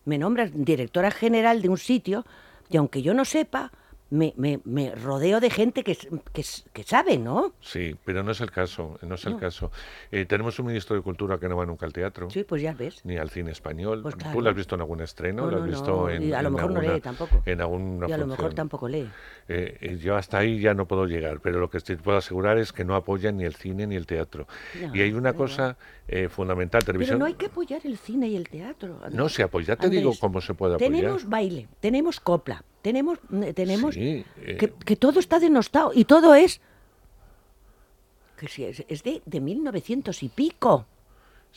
[0.05, 2.25] Me nombran directora general de un sitio
[2.69, 3.71] y aunque yo no sepa,
[4.09, 5.95] me, me- me rodeo de gente que,
[6.31, 6.43] que,
[6.73, 7.53] que sabe, ¿no?
[7.59, 9.71] Sí, pero no es el caso, no es el caso.
[10.11, 12.29] Eh, tenemos un ministro de Cultura que no va nunca al teatro.
[12.29, 13.03] Sí, pues ya ves.
[13.03, 14.01] Ni al cine español.
[14.03, 15.45] Pues ¿Tú lo has visto en algún estreno?
[15.45, 17.41] No, ¿Lo has no, visto no, en y a lo en mejor no lee tampoco.
[17.45, 19.09] En alguna y a lo mejor tampoco lee.
[19.47, 22.57] Eh, eh, yo hasta ahí ya no puedo llegar, pero lo que te puedo asegurar
[22.57, 24.47] es que no apoyan ni el cine ni el teatro.
[24.93, 25.77] Y hay una pero cosa
[26.29, 27.19] fundamental, Pero televisión.
[27.19, 28.99] no hay que apoyar el cine y el teatro.
[29.11, 30.91] No se apoya, ya te digo cómo se puede apoyar.
[30.91, 36.05] Tenemos baile, tenemos copla, tenemos, mm, tenemos Sí, eh, que, que todo está denostado y
[36.05, 36.61] todo es
[38.37, 40.85] que si es, es de, de 1900 y pico.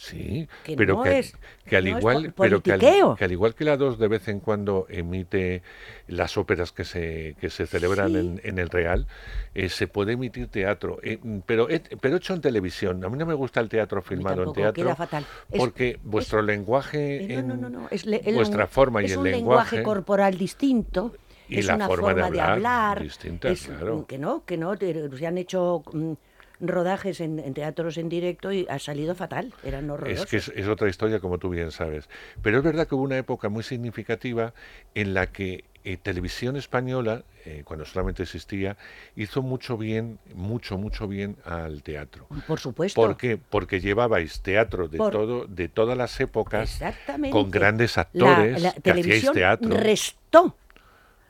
[0.00, 1.36] Sí, que pero no que, es-
[1.66, 4.06] que al no es igual, pero que al, que al igual que la 2 de
[4.06, 5.60] vez en cuando emite
[6.06, 8.16] las óperas que se, que se celebran Sí.
[8.16, 9.08] en, en el Real,
[9.56, 13.04] eh, se puede emitir teatro, eh, pero, eh, pero hecho en televisión.
[13.04, 15.26] A mí no me gusta el teatro filmado en teatro, queda fatal.
[15.50, 19.12] Es- porque vuestro lenguaje, Eh, no, no, en es le- el vuestra forma y es
[19.12, 21.12] el un lenguaje, corporal distinto.
[21.48, 23.96] Y es la una forma de forma hablar distinta, es, claro.
[23.96, 26.12] mm, Que no, que no, se han hecho mm,
[26.60, 30.24] rodajes en, en teatros en directo y ha salido fatal, eran horrorosos.
[30.24, 32.08] Es que es, es otra historia, como tú bien sabes.
[32.42, 34.52] Pero es verdad que hubo una época muy significativa
[34.94, 38.76] en la que eh, Televisión Española, eh, cuando solamente existía,
[39.16, 42.26] hizo mucho bien, mucho, mucho bien al teatro.
[42.46, 43.00] Por supuesto.
[43.00, 43.38] ¿Por qué?
[43.38, 46.82] Porque llevabais teatro de Por- todo, de todas las épocas,
[47.30, 49.70] con grandes actores la que hacíais televisión teatro.
[49.76, 50.56] Restó,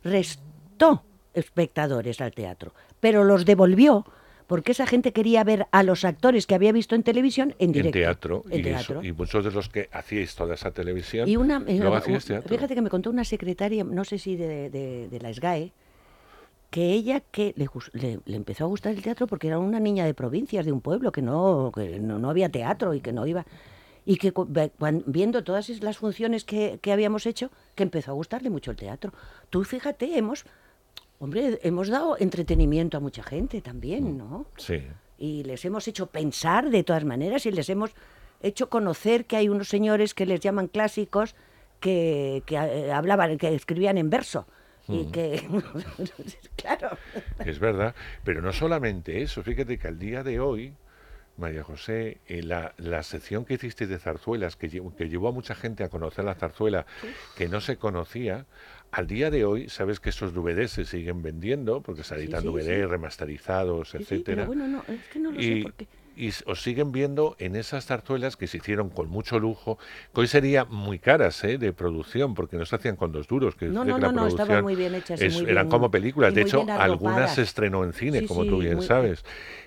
[0.03, 1.05] restó
[1.35, 4.05] espectadores al teatro, pero los devolvió
[4.49, 7.73] porque esa gente quería ver a los actores que había visto en televisión en en
[7.73, 7.99] directo.
[7.99, 9.01] teatro, en y, teatro.
[9.01, 12.49] eso- y muchos de los que hacíais toda esa televisión, Y una, eh, hacíais teatro.
[12.49, 15.73] fíjate que me contó una secretaria, no sé si de, de- de la SGAE,
[16.71, 20.07] que ella que le, le- le empezó a gustar el teatro porque era una niña
[20.07, 23.27] de provincias, de un pueblo, que no, que no, no había teatro y que no
[23.27, 23.45] iba.
[24.07, 24.33] Y que
[25.05, 29.13] viendo todas las funciones que, que habíamos hecho, que empezó a gustarle mucho el teatro.
[29.51, 30.47] Tú fíjate, hemos,
[31.19, 34.47] hombre, hemos dado entretenimiento a mucha gente también, ¿no?
[34.57, 34.83] Sí.
[35.19, 37.91] y les hemos hecho pensar de todas maneras y les hemos
[38.41, 41.35] hecho conocer que hay unos señores que les llaman clásicos
[41.81, 44.47] que, que, eh, hablaban, que escribían en verso.
[44.87, 45.11] Y Mm.
[45.11, 45.43] que,
[46.57, 46.91] claro,
[47.45, 47.95] Es verdad,
[48.25, 50.73] pero no solamente eso, fíjate que al día de hoy,
[51.37, 55.55] María José, eh, la, la sección que hiciste de zarzuelas, que, que llevó a mucha
[55.55, 56.87] gente a conocer la zarzuela
[57.37, 58.47] que no se conocía,
[58.91, 62.47] al día de hoy, sabes que esos DVDs se siguen vendiendo, porque se editan sí,
[62.49, 62.87] DVDs sí.
[62.87, 64.47] remasterizados, Sí, sí, etcétera.
[64.47, 65.89] bueno, no, es que no lo sé y, por qué.
[66.17, 69.79] y os siguen viendo en esas zarzuelas que se hicieron con mucho lujo,
[70.15, 71.59] que hoy serían muy caras ¿eh?
[71.59, 74.27] de producción, porque no se hacían con dos duros, que No, no, que la no,
[74.27, 76.35] estaban muy bien hechas y es- muy eran bien- como películas.
[76.35, 79.23] De hecho, algunas se estrenó en cine, como tú bien sabes.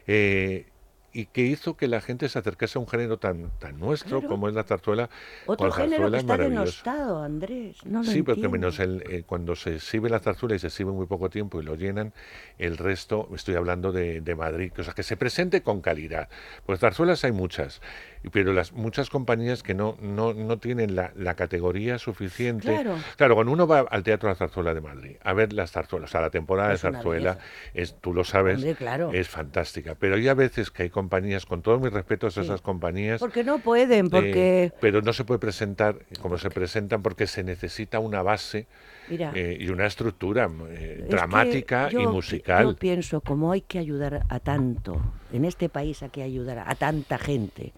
[0.08, 0.66] Eh,
[1.14, 4.30] y que hizo que la gente se acercase a un género tan, tan nuestro Claro.
[4.30, 5.10] como es la zarzuela.
[5.46, 7.78] Otro con género que está denostado, Andrés.
[7.86, 8.50] No Sí, porque entiendo.
[8.52, 11.66] menos el, eh, cuando se exhibe la zarzuela y se exhibe muy poco tiempo y
[11.66, 12.14] lo llenan,
[12.58, 16.30] el resto, estoy hablando de, de Madrid, o sea, que se presente con calidad.
[16.66, 17.82] Pues zarzuelas hay muchas,
[18.30, 22.68] pero las muchas compañías que no, no, no tienen la, la categoría suficiente.
[22.68, 22.96] Claro.
[23.18, 26.10] Claro, cuando uno va al Teatro de la Zarzuela de Madrid a ver las zarzuelas,
[26.10, 27.40] o sea, la temporada Es de zarzuela,
[27.74, 29.12] es, tú lo sabes, Hombre, claro.
[29.14, 29.96] es fantástica.
[29.96, 33.44] Pero hay a veces que hay compañías, con todos mis respetos a esas compañías, Porque
[33.44, 34.66] no pueden, porque...
[34.66, 38.68] eh, pero no se puede presentar como se presentan porque se necesita una base
[39.10, 42.66] Mira, eh, y una estructura eh, Es que dramática y yo musical.
[42.66, 45.02] Yo pienso, como hay que ayudar a tanto,
[45.34, 47.74] en este país hay que ayudar a tanta gente.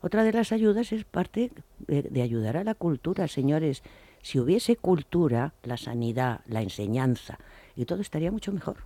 [0.00, 1.52] Otra de las ayudas es parte
[1.86, 3.82] de, de ayudar a la cultura, señores.
[4.22, 7.38] Si hubiese cultura, la sanidad, la enseñanza,
[7.76, 8.78] y todo estaría mucho mejor.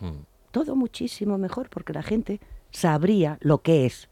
[0.00, 0.24] Mm.
[0.50, 2.40] Todo muchísimo mejor, porque la gente
[2.70, 4.08] sabría lo que es.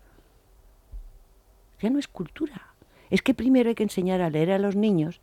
[1.80, 2.74] Ya no es cultura.
[3.11, 5.20] Es que primero hay que enseñar a leer a los niños.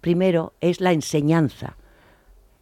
[0.00, 1.76] Primero es la enseñanza.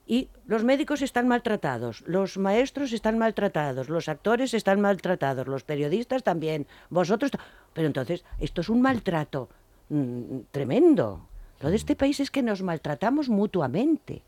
[0.07, 6.23] Y los médicos están maltratados, los maestros están maltratados, los actores están maltratados, los periodistas
[6.23, 7.31] también, vosotros...
[7.73, 9.49] Pero entonces, esto es un maltrato
[9.89, 11.29] mm, tremendo.
[11.61, 14.23] Lo de este país es que nos maltratamos mutuamente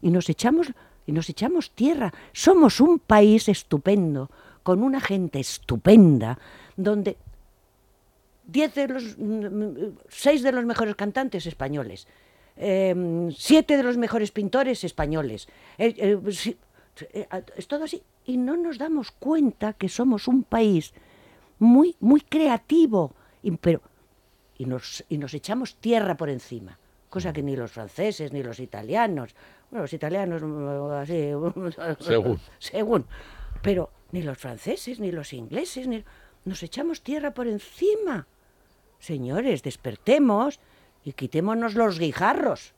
[0.00, 0.72] y nos echamos
[1.06, 2.12] y nos echamos tierra.
[2.32, 4.30] Somos un país estupendo,
[4.62, 6.38] con una gente estupenda,
[6.76, 7.16] donde
[8.44, 12.06] diez de los mm, mm, seis de los mejores cantantes españoles,
[12.56, 12.94] eh,
[13.36, 15.48] siete de los mejores pintores españoles.
[15.78, 16.56] eh, eh,
[17.12, 17.26] eh,
[17.56, 20.92] es todo así y no nos damos cuenta que somos un país
[21.58, 23.80] muy muy creativo, y, pero
[24.58, 26.78] y nos, y nos echamos tierra por encima,
[27.08, 29.34] cosa que ni los franceses ni los italianos,
[29.70, 31.30] bueno, los italianos mm, así,
[32.04, 32.40] Según.
[32.58, 33.06] según,
[33.62, 36.04] pero ni los franceses ni los ingleses, ni,
[36.44, 38.26] nos echamos tierra por encima.
[38.98, 40.60] Señores, despertemos
[41.04, 42.74] y quitémonos los guijarros.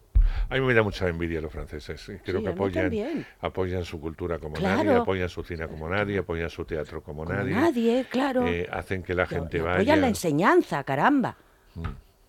[0.48, 2.02] A mí me da mucha envidia los franceses.
[2.24, 4.82] Creo Sí, que apoyan, apoyan su cultura como Claro.
[4.84, 7.54] nadie, apoyan su cine como nadie, apoyan su teatro como, Como nadie.
[7.54, 8.46] nadie, claro.
[8.46, 9.74] eh, hacen que la gente vaya.
[9.74, 11.36] Apoyan la enseñanza, caramba.
[11.74, 11.82] Mm.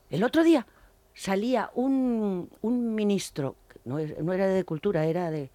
[0.10, 0.68] El otro día
[1.14, 5.50] salía un, un ministro, no, no era de cultura, era de,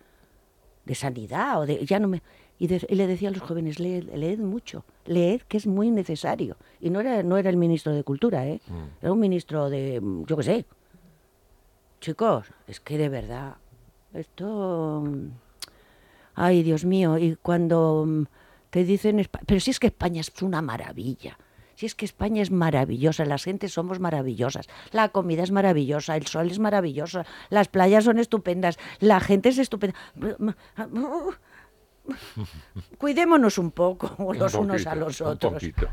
[0.86, 2.22] de sanidad, o de, ya no me,
[2.60, 5.90] y, de- y le decía a los jóvenes, leed, leed mucho, leed que es muy
[5.90, 6.56] necesario.
[6.80, 8.60] Y no era, no era el ministro de cultura, ¿eh?
[8.68, 9.02] Mm.
[9.02, 10.64] era un ministro de, mm, yo qué sé.
[12.00, 13.56] Chicos, es que de verdad,
[14.14, 15.02] esto...
[15.04, 15.26] mm,
[16.34, 18.06] Ay, Dios mío, y cuando
[18.70, 21.36] te dicen, pero si es que España es una maravilla,
[21.74, 26.26] si es que España es maravillosa, las gentes somos maravillosas, la comida es maravillosa, el
[26.26, 29.96] sol es maravilloso, las playas son estupendas, la gente es estupenda.
[32.98, 35.52] Cuidémonos un poco Un los unos a los Un otros.
[35.54, 35.88] poquito,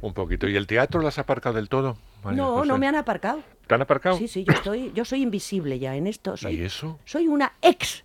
[0.00, 0.48] un poquito.
[0.48, 1.96] ¿Y el teatro lo has aparcado del todo?
[2.24, 2.68] María No, José?
[2.68, 3.40] no me han aparcado.
[3.66, 4.16] ¿Te han aparcado?
[4.16, 6.36] Sí, sí, yo estoy, yo soy invisible ya en esto.
[6.36, 6.98] Soy, ¿Y eso?
[7.04, 8.04] soy una ex.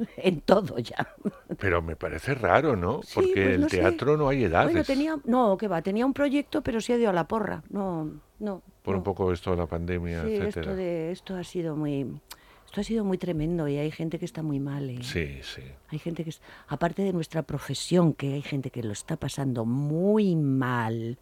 [0.16, 1.14] en todo ya.
[1.58, 3.02] Pero me parece raro, ¿no?
[3.02, 3.76] Sí, Porque pues el sé.
[3.78, 4.70] teatro no hay edades.
[4.72, 7.62] Bueno, tenía, no, que va, tenía un proyecto, pero se ha ido a la porra.
[7.68, 8.62] No, no.
[8.82, 8.98] Por no.
[9.00, 10.60] un poco esto de la pandemia, Sí, etcétera.
[10.70, 12.18] esto de esto ha sido muy
[12.70, 14.88] esto ha sido muy tremendo y hay gente que está muy mal.
[14.90, 15.02] ¿eh?
[15.02, 15.62] Sí, sí.
[15.88, 16.32] Hay gente que
[16.68, 21.18] aparte de nuestra profesión, que hay gente que lo está pasando muy mal.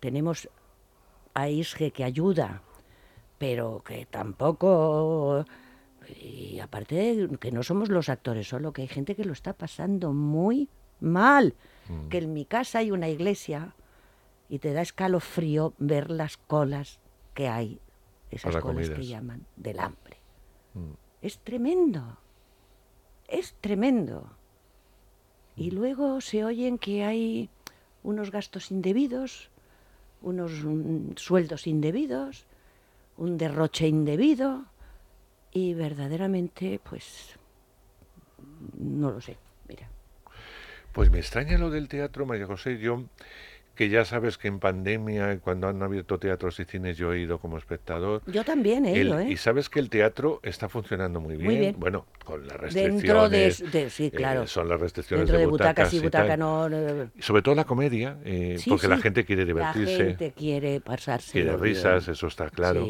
[0.00, 0.48] Tenemos
[1.34, 2.62] a ISGE que ayuda,
[3.38, 5.44] pero que tampoco
[6.20, 9.52] y aparte de que no somos los actores solo, que hay gente que lo está
[9.52, 10.68] pasando muy
[10.98, 11.54] mal.
[11.88, 12.08] Mm.
[12.08, 13.72] Que en mi casa hay una iglesia
[14.48, 16.98] y te da escalofrío ver las colas
[17.34, 17.78] que hay,
[18.32, 20.07] esas colas que llaman del hambre.
[20.78, 20.92] Mm.
[21.22, 22.18] Es tremendo,
[23.26, 24.30] es tremendo.
[25.56, 27.50] Y luego se oyen que hay
[28.04, 29.50] unos gastos indebidos,
[30.22, 32.46] unos mm, sueldos indebidos,
[33.16, 34.66] un derroche indebido
[35.52, 37.36] y verdaderamente, pues,
[38.78, 39.36] no lo sé,
[39.68, 39.88] mira.
[40.92, 42.78] Pues me extraña lo del teatro, María José.
[42.78, 43.04] Yo,
[43.78, 47.38] que ya sabes que en pandemia, cuando han abierto teatros y cines, yo he ido
[47.38, 48.22] como espectador.
[48.26, 49.30] Yo también he El- ido, ¿eh?
[49.30, 51.44] Y sabes que el teatro está funcionando muy bien.
[51.46, 51.76] Muy bien.
[51.78, 53.72] Bueno, con las Dentro de, restricciones.
[53.72, 54.48] de- sí, eh, claro.
[54.48, 57.62] son las restricciones Dentro de, de butacas, y y butaca no, no- sobre todo la
[57.64, 59.98] comedia, eh, Sí, porque la gente quiere divertirse.
[59.98, 61.30] La gente quiere pasarse.
[61.30, 62.84] Quiere risas, eso está claro.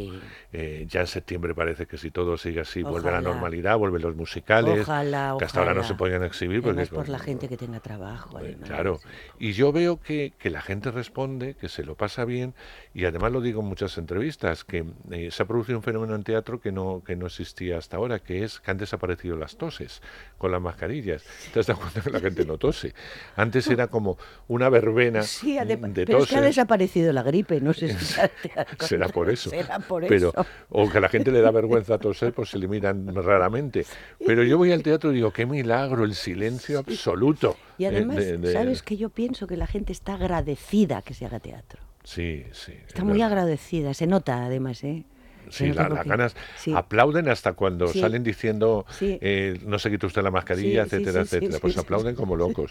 [0.54, 4.00] Eh, ya en septiembre parece que si todo sigue así, vuelve a la normalidad, vuelven
[4.00, 6.62] los musicales, Ojalá, que hasta ahora no se podían exhibir.
[6.62, 8.38] Porque por la gente que tenga trabajo.
[8.38, 8.66] además.
[8.66, 9.00] Claro,
[9.38, 12.54] y yo veo que, que la gente responde, que se lo pasa bien,
[12.94, 16.22] y además lo digo en muchas entrevistas, que eh, se ha producido un fenómeno en
[16.22, 20.02] teatro que no, que no existía hasta ahora, que es que han desaparecido las toses
[20.38, 21.24] con las mascarillas.
[21.52, 22.94] ¿Te has dado cuenta que la gente no tose?
[23.36, 26.42] Antes era como una verbena Sí, de pero es que ha toses.
[26.42, 28.14] desaparecido la gripe, no sé si
[28.80, 29.50] Será por eso.
[29.50, 30.46] Será por pero, eso.
[30.70, 33.84] O que a la gente le da vergüenza toser, pues se limitan raramente.
[34.24, 37.56] Pero yo voy al teatro y digo, qué milagro, el silencio absoluto.
[37.78, 41.14] Y eh, además, de- de- ¿sabes que Yo pienso que la gente está agradecida que
[41.14, 41.80] se haga teatro.
[42.04, 42.72] Sí, sí.
[42.86, 43.28] Está es muy verdad.
[43.28, 45.04] agradecida, se nota además, ¿eh?
[45.50, 46.72] Sí, la- las ganas sí.
[46.76, 48.00] aplauden hasta cuando Sí.
[48.00, 51.58] salen diciendo eh, no se quite usted la mascarilla, etcétera, etcétera.
[51.60, 52.70] pues sí, aplauden como locos.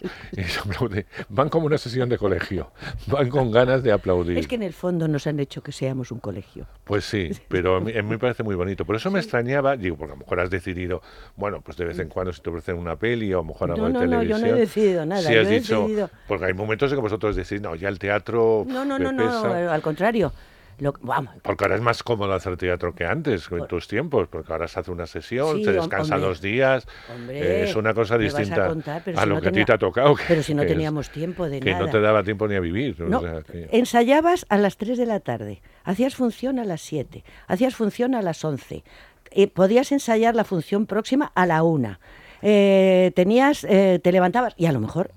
[0.63, 1.05] Aplauden.
[1.30, 2.72] Van como una sesión de colegio.
[3.07, 4.38] Van con ganas de aplaudir.
[4.38, 6.68] Es que en el fondo nos han hecho que seamos un colegio.
[6.84, 8.86] Pues sí, pero a mí, a mí me parece muy bonito.
[8.86, 11.01] Por eso me extrañaba, digo, porque a lo mejor has decidido,
[11.36, 13.72] bueno, pues de vez en cuando si te ofrecen una peli o a lo mejor
[13.72, 14.39] algo No, de no, no, televisión.
[14.41, 17.36] yo no he decidido nada, Si has dicho, decidido- porque hay momentos en que vosotros
[17.36, 19.74] decís, no, ya el teatro No, no, me no, no, pesa".
[19.74, 20.32] al contrario.
[20.80, 24.52] Lo, vamos, Porque ahora es más cómodo hacer teatro que antes, en tus tiempos, porque
[24.54, 26.30] ahora se hace una sesión, Sí, se descansa hombre.
[26.30, 29.50] dos días, Hombre, eh, es una cosa a distinta contar, a si lo no que
[29.50, 30.16] a ti te ha tocado.
[30.16, 31.92] que- pero si no es- teníamos tiempo de que no nada.
[31.92, 33.02] te daba tiempo ni a vivir.
[33.02, 36.82] o No, sea, que- ensayabas a las 3 de la tarde, hacías función a las
[36.82, 38.84] 7, hacías función a las 11,
[39.32, 42.00] eh, podías ensayar la función próxima a la 1,
[42.44, 45.10] eh, tenías, eh, te levantabas y a lo mejor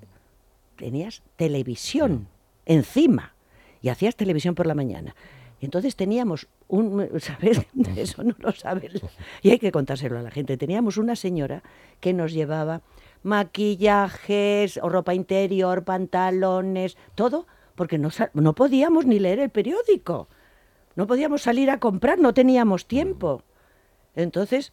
[0.77, 2.29] tenías televisión
[2.65, 3.35] encima
[3.83, 5.15] y hacías televisión por la mañana.
[5.61, 7.61] Y entonces teníamos un, ¿sabes?
[7.97, 9.03] Eso no lo sabes.
[9.43, 10.57] Y hay que contárselo a la gente.
[10.57, 11.63] Teníamos una señora
[12.01, 12.83] que nos llevaba
[13.23, 20.29] maquillajes, o ropa interior, pantalones, todo, porque no, no podíamos ni leer el periódico.
[20.97, 23.43] No podíamos salir a comprar, no teníamos tiempo.
[24.15, 24.73] Entonces,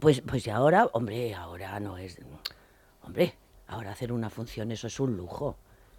[0.00, 2.18] pues, pues y ahora, hombre, ahora no es.
[3.02, 3.34] Hombre,
[3.66, 5.56] ahora hacer una función, eso es un lujo.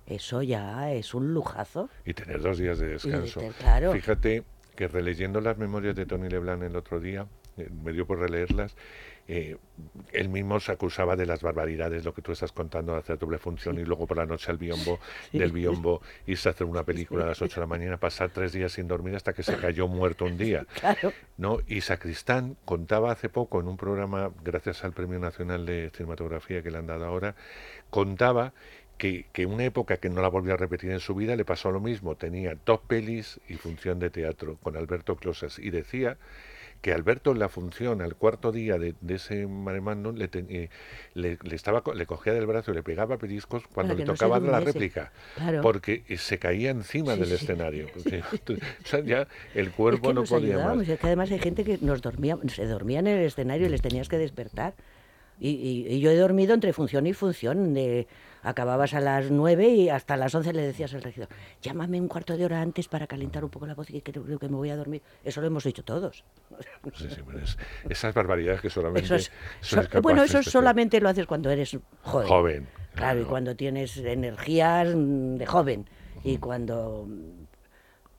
[0.07, 1.89] Eso ya es un lujazo.
[2.05, 3.41] y tener dos días de descanso.
[3.59, 3.91] claro.
[3.93, 4.43] Fíjate
[4.75, 7.27] que releyendo las memorias de Tony Leblanc el otro día,
[7.57, 8.75] eh, me dio por releerlas,
[9.29, 9.57] eh,
[10.13, 13.39] él mismo se acusaba de las barbaridades, lo que tú estás contando, de hacer doble
[13.39, 14.99] función y luego por la noche al biombo,
[15.31, 15.39] Sí.
[15.39, 18.53] del biombo, irse a hacer una película a las 8 de la mañana, pasar tres
[18.53, 20.65] días sin dormir hasta que se cayó muerto un día.
[20.79, 21.11] Claro.
[21.37, 21.57] ¿no?
[21.67, 26.71] Y Sacristán contaba hace poco en un programa, gracias al Premio Nacional de Cinematografía que
[26.71, 27.35] le han dado ahora,
[27.89, 28.53] contaba
[28.97, 31.71] que, que una época que no la volvió a repetir en su vida le pasó
[31.71, 32.15] lo mismo.
[32.15, 36.17] Tenía dos pelis y función de teatro con Alberto Closas y decía
[36.81, 40.45] que Alberto en la función al cuarto día de, de ese mare magnum le, ten-
[40.49, 40.69] eh,
[41.15, 44.39] le, le estaba le cogía del brazo y le pegaba pellizcos cuando le no tocaba
[44.39, 45.61] la réplica Claro.
[45.63, 47.33] porque eh, se caía encima Sí, del sí.
[47.35, 51.31] escenario o sea, ya el Es cuerpo que no nos podía más es que además
[51.31, 54.75] hay gente que nos dormía, se dormía en el escenario y les tenías que despertar.
[55.39, 57.73] Y, y- y yo he dormido entre función y función.
[57.73, 58.07] De,
[58.43, 61.29] acababas a las 9 y hasta las 11 le decías al regidor,
[61.61, 64.39] llámame un cuarto de hora antes para calentar un poco la voz y que creo
[64.39, 65.01] que me voy a dormir.
[65.23, 66.23] Eso lo hemos hecho todos.
[66.95, 67.57] Sí, sí, es-
[67.89, 69.31] esas barbaridades que solamente Eso es-
[69.61, 72.27] sois so- bueno, eso solamente lo haces cuando eres joven.
[72.27, 75.89] Joven, Claro, y cuando tienes energías mm, de joven.
[76.23, 77.07] Y cuando...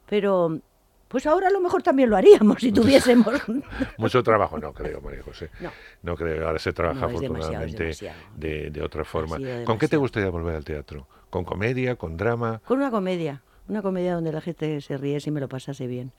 [0.09, 0.61] Pero
[1.09, 3.35] Pues ahora a lo mejor también lo haríamos si tuviésemos.
[3.99, 5.49] Mucho trabajo, no creo, María José.
[5.61, 5.71] No.
[6.03, 6.47] No creo.
[6.47, 8.19] Ahora se trabaja No, es demasiado, afortunadamente demasiado.
[8.37, 9.39] de, de otra forma.
[9.65, 11.07] ¿Con qué te gustaría volver al teatro?
[11.31, 11.97] ¿Con comedia?
[11.97, 12.61] ¿Con drama?
[12.67, 16.13] Con una comedia, una comedia donde la gente se ríe y me lo pasase bien.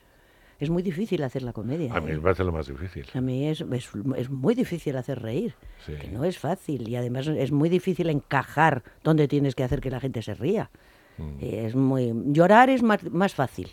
[0.58, 1.94] Es muy difícil hacer la comedia.
[1.94, 2.16] A mí ¿eh?
[2.16, 3.06] me parece lo más difícil.
[3.14, 5.54] A mí es, es, es muy difícil hacer reír,
[5.86, 5.94] Sí.
[5.94, 9.88] que no es fácil y además es muy difícil encajar donde tienes que hacer que
[9.90, 10.68] la gente se ría.
[11.16, 11.36] Mm.
[11.40, 13.70] Es muy llorar es más, más fácil.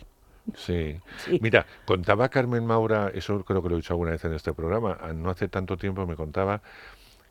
[0.54, 0.98] Sí.
[1.24, 1.38] Sí.
[1.42, 4.98] Mira, contaba Carmen Maura, eso creo que lo he dicho alguna vez en este programa,
[5.14, 6.62] no hace tanto tiempo me contaba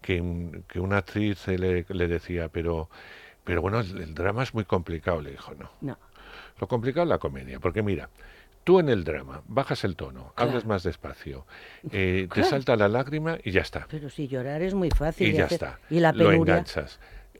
[0.02, 2.89] que, un- que una actriz le, le decía, pero,
[3.44, 5.22] pero bueno, el, el drama es muy complicado.
[5.22, 5.69] Le dijo, no.
[5.81, 5.98] No.
[6.60, 8.10] Lo complicado es la comedia, porque mira,
[8.64, 11.45] tú en el drama bajas el tono, hablas más despacio,
[11.91, 13.88] eh, te salta la lágrima y ya está.
[13.89, 15.27] Pero sí, llorar es muy fácil.
[15.30, 15.56] Y ya hacer.
[15.64, 15.80] está.
[15.89, 16.53] Y la Lo penuria.
[16.53, 16.99] enganchas.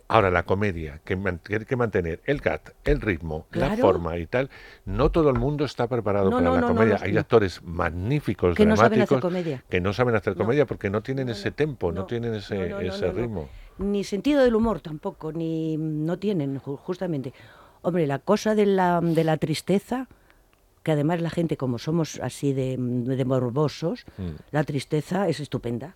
[0.09, 4.49] Ahora, la comedia, que tiene que mantener el gat, el ritmo, la forma y tal,
[4.85, 6.97] no todo el mundo está preparado No, para no, la no, comedia.
[7.01, 9.63] Hay actores magníficos, Que no saben dramáticos, hacer comedia.
[9.69, 13.49] que no saben hacer comedia porque no tienen ese tempo, no, tienen ese, ese ritmo.
[13.79, 17.34] Ni sentido del humor tampoco, ni no tienen, ju- justamente.
[17.81, 20.07] Hombre, la cosa de la, de la tristeza,
[20.84, 24.29] que además la gente, como somos así de, de morbosos, Mm.
[24.51, 25.95] la tristeza es estupenda.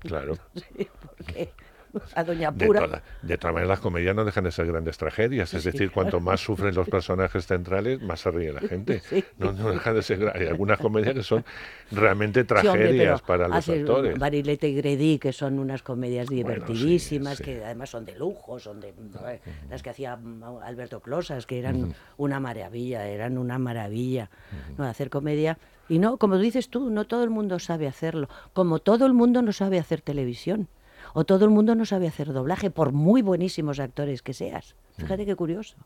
[0.00, 0.34] Claro.
[0.76, 1.52] Sí, porque
[2.14, 2.80] a Doña De, Pura.
[2.80, 5.52] toda- de todas maneras, las comedias no dejan de ser grandes tragedias.
[5.54, 9.00] Es Sí, decir, cuanto más sufren los personajes centrales, más se ríe la gente.
[9.00, 9.24] Sí.
[9.38, 10.32] No, no dejan de ser.
[10.34, 11.44] Hay algunas comedias que son
[11.90, 14.18] realmente hombre, tragedias para los actores.
[14.18, 18.88] Barilete y Gredi, que son unas comedias divertidísimas, que además son de lujo, son de
[18.90, 19.40] eh,
[19.70, 24.30] las que hacía mm, Alberto Closas, que eran una maravilla, eran una maravilla,
[24.78, 24.84] ¿no?
[24.84, 25.58] Hacer comedia.
[25.88, 29.42] Y no, como dices tú, no todo el mundo sabe hacerlo, como todo el mundo
[29.42, 30.68] no sabe hacer televisión,
[31.14, 34.74] o todo el mundo no sabe hacer doblaje, por muy buenísimos actores que seas.
[34.98, 35.76] Fíjate qué curioso.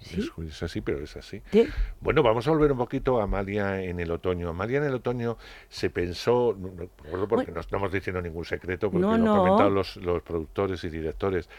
[0.00, 1.42] Es, es así, pero es así.
[1.52, 1.68] Sí.
[2.00, 4.48] Bueno, vamos a volver un poquito a Amalia en el otoño.
[4.48, 5.36] Amalia en el otoño
[5.68, 9.32] se pensó, recuerdo porque no estamos diciendo ningún secreto, porque No, lo no.
[9.34, 11.50] han comentado los, los productores y directores.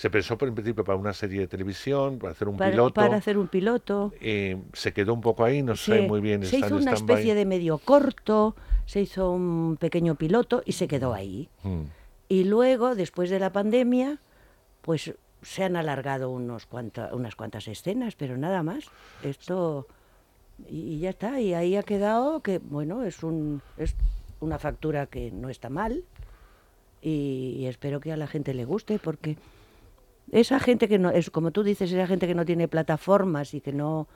[0.00, 2.94] Se pensó por en principio para una serie de televisión, para hacer un Para, piloto.
[2.94, 4.14] para hacer un piloto.
[4.22, 6.42] eh, se quedó un poco ahí, no sé muy bien.
[6.46, 8.56] se hizo una especie de medio corto,
[8.86, 11.50] se hizo un pequeño piloto y se quedó ahí.
[11.64, 11.82] Mm.
[12.30, 14.20] Y luego, después de la pandemia,
[14.80, 15.12] pues
[15.42, 18.84] se han alargado unos cuanta- unas cuantas escenas, pero nada más.
[19.22, 19.86] Esto
[20.66, 21.40] y, y ya está.
[21.42, 23.94] Y ahí ha quedado que bueno es un es
[24.40, 26.04] una factura que no está mal
[27.02, 29.36] y, y espero que a la gente le guste porque
[30.32, 33.60] esa gente que no es como tú dices esa gente que no tiene plataformas y
[33.60, 34.08] que no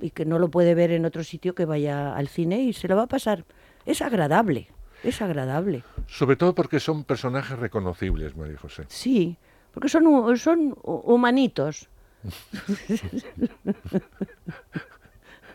[0.00, 2.88] y que no lo puede ver en otro sitio que vaya al cine y se
[2.88, 3.44] lo va a pasar.
[3.86, 4.68] Es agradable,
[5.04, 5.84] es agradable.
[6.08, 8.84] Sobre todo porque son personajes reconocibles, María José.
[8.88, 9.36] Sí,
[9.72, 11.88] porque son, son hu- humanitos.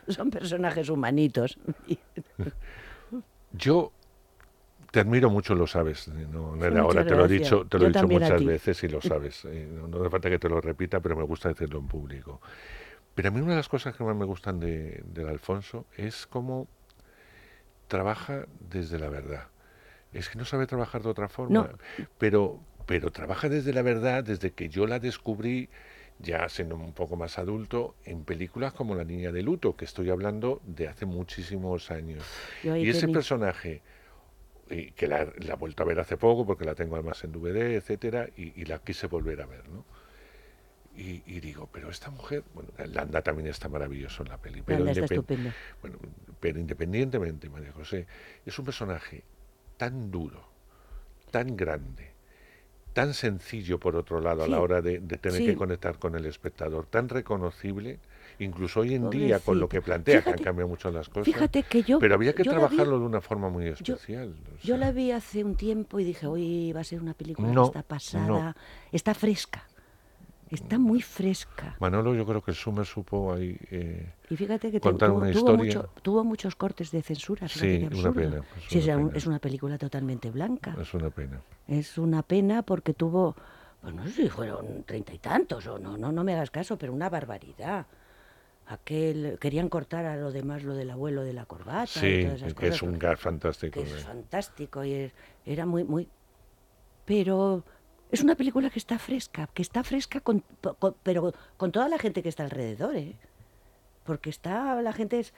[0.07, 1.57] son personajes humanitos.
[3.51, 3.91] Yo
[4.91, 6.07] te admiro mucho, lo sabes.
[6.07, 8.87] eh, No, era ahora, te lo he dicho, te lo he dicho muchas veces y
[8.87, 9.45] lo sabes.
[9.45, 12.41] No, no hace falta que te lo repita, pero me gusta decirlo en público.
[13.15, 16.27] Pero a mí una de las cosas que más me gustan de, del Alfonso es
[16.27, 16.67] cómo
[17.87, 19.47] trabaja desde la verdad.
[20.13, 21.79] Es que no sabe trabajar de otra forma, No.
[22.17, 25.69] pero, pero trabaja desde la verdad, desde que yo la descubrí
[26.19, 30.09] ya siendo un poco más adulto, en películas como La Niña de Luto, que estoy
[30.09, 32.23] hablando de hace muchísimos años.
[32.63, 33.81] Y ese personaje,
[34.69, 37.31] y que la, la he vuelto a ver hace poco, porque la tengo además en
[37.31, 39.85] DVD, etcétera, y, y la quise volver a ver, ¿no?
[40.95, 44.83] Y, y digo, pero esta mujer, bueno, Landa también está maravilloso en la peli, pero,
[44.83, 45.53] Landa está indepen- estupendo.
[45.81, 45.97] bueno,
[46.39, 48.07] pero independientemente, María José,
[48.45, 49.23] es un personaje
[49.77, 50.49] tan duro,
[51.31, 52.11] tan grande,
[52.93, 55.45] tan sencillo por otro lado a la hora de, de tener sí.
[55.45, 57.99] que conectar con el espectador, tan reconocible,
[58.39, 61.25] incluso hoy en día con lo que plantea, que Fíjate- han cambiado mucho las cosas.
[61.25, 64.29] fíjate que yo- Pero había que yo la vi- trabajarlo de una forma muy especial.
[64.29, 64.77] o Yo sea.
[64.77, 67.67] la vi hace un tiempo y dije, hoy va a ser una película No, que
[67.79, 68.53] está pasada, no.
[68.91, 69.63] está fresca,
[70.49, 71.75] está muy fresca.
[71.79, 75.17] Manolo, yo creo que el Sumer supo ahí eh, Y fíjate que te- contar tuvo,
[75.19, 75.65] una tuvo historia.
[75.65, 77.47] mucho- tuvo muchos cortes de censura.
[77.47, 79.17] Sí, una pena, es Sí, una un- pena.
[79.17, 80.75] es una película totalmente blanca.
[80.81, 81.41] Es una pena.
[81.67, 83.35] Es una pena porque tuvo,
[83.81, 86.77] pues no sé si fueron treinta y tantos o no, no, no me hagas caso,
[86.77, 87.85] pero una barbaridad.
[88.71, 92.37] Aquel, querían cortar a lo demás lo del abuelo de la corbata y Sí, todas
[92.37, 93.73] esas que es cosas, un gas fantástico.
[93.81, 95.13] que es fantástico y es-
[95.43, 96.07] era muy, muy...
[97.05, 97.63] Pero
[98.11, 100.43] es una película que está fresca, que está fresca con,
[100.77, 103.15] con- pero con toda la gente que está alrededor, ¿eh?
[104.05, 105.33] Porque está, la gente es...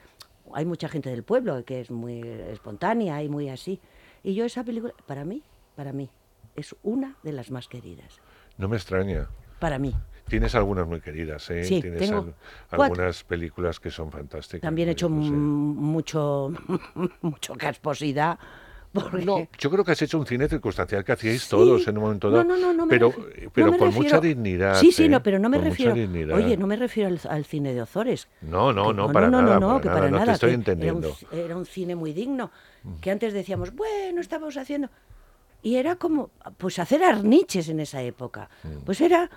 [0.54, 3.80] Hay mucha gente del pueblo que es muy espontánea y muy así.
[4.22, 5.42] Y yo esa película, para mí,
[5.74, 6.10] para mí,
[6.54, 8.20] es una de las más queridas.
[8.58, 9.28] No me extraña.
[9.58, 9.94] para mí.
[10.28, 11.64] Tienes algunas muy queridas, ¿eh?
[11.64, 12.18] Sí, Tienes tengo
[12.70, 14.62] al- algunas películas que son fantásticas.
[14.62, 15.14] También he hecho sé.
[15.14, 16.52] m- mucho,
[17.22, 18.38] mucho casposidad.
[18.92, 22.04] porque- No, yo creo que has hecho un cine circunstancial que hacíais todos en un
[22.04, 24.74] momento No, dado, no, no, no me pero, refi- pero no con refiero- mucha dignidad.
[24.76, 25.08] Sí, sí, ¿eh?
[25.08, 25.92] no, pero no me refiero.
[26.34, 28.28] Oye, no me refiero al, al cine de Ozores.
[28.42, 30.20] No, no, Que no, para no, nada, no, no, para que nada, para no te
[30.20, 30.32] nada.
[30.34, 31.08] estoy entendiendo.
[31.08, 32.50] Era un, era un cine muy digno.
[33.00, 34.88] Que antes decíamos, bueno, estábamos haciendo.
[35.62, 38.50] Y era como, pues hacer arniches en esa época.
[38.64, 38.84] Mm.
[38.84, 39.30] Pues era,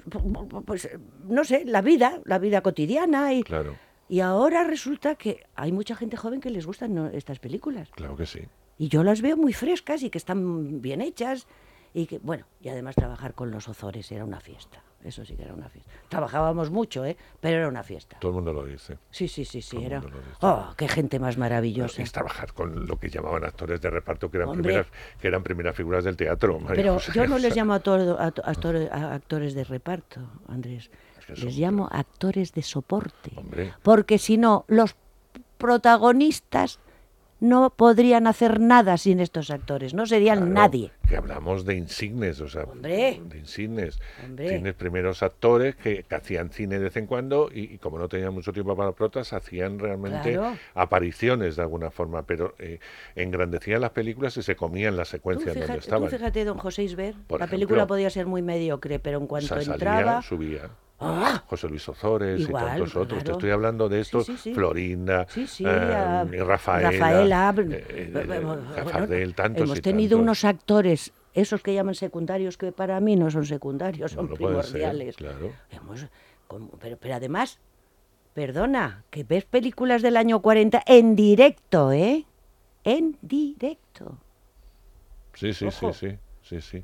[0.00, 0.90] pues, pues,
[1.24, 3.32] no sé, la vida, la vida cotidiana.
[3.34, 3.76] Y, Claro,
[4.08, 7.06] y ahora resulta que hay mucha gente joven que les gustan ¿no?
[7.06, 7.88] estas películas.
[7.92, 8.40] claro que sí.
[8.78, 11.46] Y yo las veo muy frescas y que están bien hechas.
[11.94, 14.82] Y que, bueno, y además trabajar con los Ozores era una fiesta.
[15.04, 15.90] Eso sí que era una fiesta.
[16.08, 17.16] Trabajábamos mucho, ¿eh?
[17.40, 18.18] Pero era una fiesta.
[18.20, 18.98] Todo el mundo lo dice.
[19.10, 19.76] Sí, sí, sí, sí.
[19.76, 20.02] Todo Era...
[20.42, 22.00] Oh, qué gente más maravillosa.
[22.02, 24.62] Es trabajar con lo que llamaban actores de reparto, que eran, Hombre.
[24.62, 24.86] primeras,
[25.20, 26.58] que eran primeras figuras del teatro.
[26.60, 27.12] María Pero José.
[27.14, 30.90] yo no les llamo a, todo- a a actores, a actores de reparto, Andrés.
[31.28, 33.32] Les llamo actores de soporte.
[33.36, 33.74] Hombre.
[33.82, 34.94] Porque si no, los
[35.58, 36.78] protagonistas
[37.42, 39.94] no podrían hacer nada sin estos actores.
[39.94, 40.92] No serían Claro, nadie.
[41.08, 43.20] Que hablamos de insignes, o sea, Hombre.
[43.28, 43.98] de insignes.
[44.24, 44.48] Hombre.
[44.48, 48.08] Tienes primeros actores que, que hacían cine de vez en cuando y, y como no
[48.08, 50.56] tenían mucho tiempo para protas, hacían realmente Claro.
[50.74, 52.78] apariciones de alguna forma, pero eh,
[53.16, 56.08] engrandecían las películas y se comían las Tú secuencias donde tú estaban.
[56.10, 57.50] fíjate, don José Isber, Por la ejemplo.
[57.66, 60.22] película podía ser muy mediocre, pero en cuanto salía, entraba...
[60.22, 60.70] subía.
[61.04, 61.42] ¡Ah!
[61.46, 63.24] José Luis Ozores Igual, y tantos otros.
[63.24, 64.54] Te estoy hablando de estos, sí, sí.
[64.54, 70.22] Florinda, eh, a- Rafaela, Rafaela, eh, eh, bueno, Fardel, tantos Hemos tenido tantos.
[70.22, 74.62] unos actores, esos que llaman secundarios, que para mí no son secundarios, son No puede
[74.62, 75.16] ser, primordiales.
[75.16, 75.52] claro.
[75.70, 76.06] Hemos-
[76.80, 77.58] pero, pero además,
[78.34, 82.26] perdona, que ves películas del año 40 en directo, ¿eh?
[82.84, 84.18] En directo.
[85.34, 85.92] Sí, sí, Ojo.
[85.92, 86.82] sí, sí, sí, sí.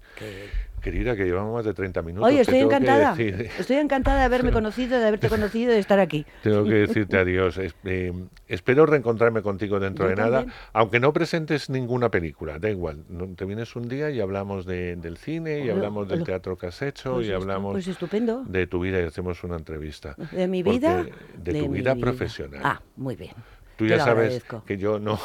[0.80, 2.28] Querida, que llevamos más de 30 minutos.
[2.28, 3.14] Oye, estoy encantada.
[3.16, 6.24] decir- Estoy encantada de haberme conocido, de haberte conocido, de estar aquí.
[6.44, 7.58] Tengo que decirte adiós.
[7.58, 8.12] Es- eh,
[8.46, 13.04] espero reencontrarme contigo dentro Yo de nada, aunque no presentes ninguna película, da igual.
[13.36, 16.80] Te vienes un día y hablamos de- del cine, y hablamos del teatro que has
[16.82, 18.44] hecho, Pues y hablamos pues estupendo.
[18.46, 20.14] de tu vida y hacemos una entrevista.
[20.30, 21.02] ¿De mi Porque- vida?
[21.36, 21.96] De, De tu vida.
[21.96, 22.60] profesional.
[22.62, 23.32] Ah, muy bien.
[23.78, 24.10] Tú ya sabes
[24.42, 24.64] agradezco.
[24.66, 25.18] que yo no,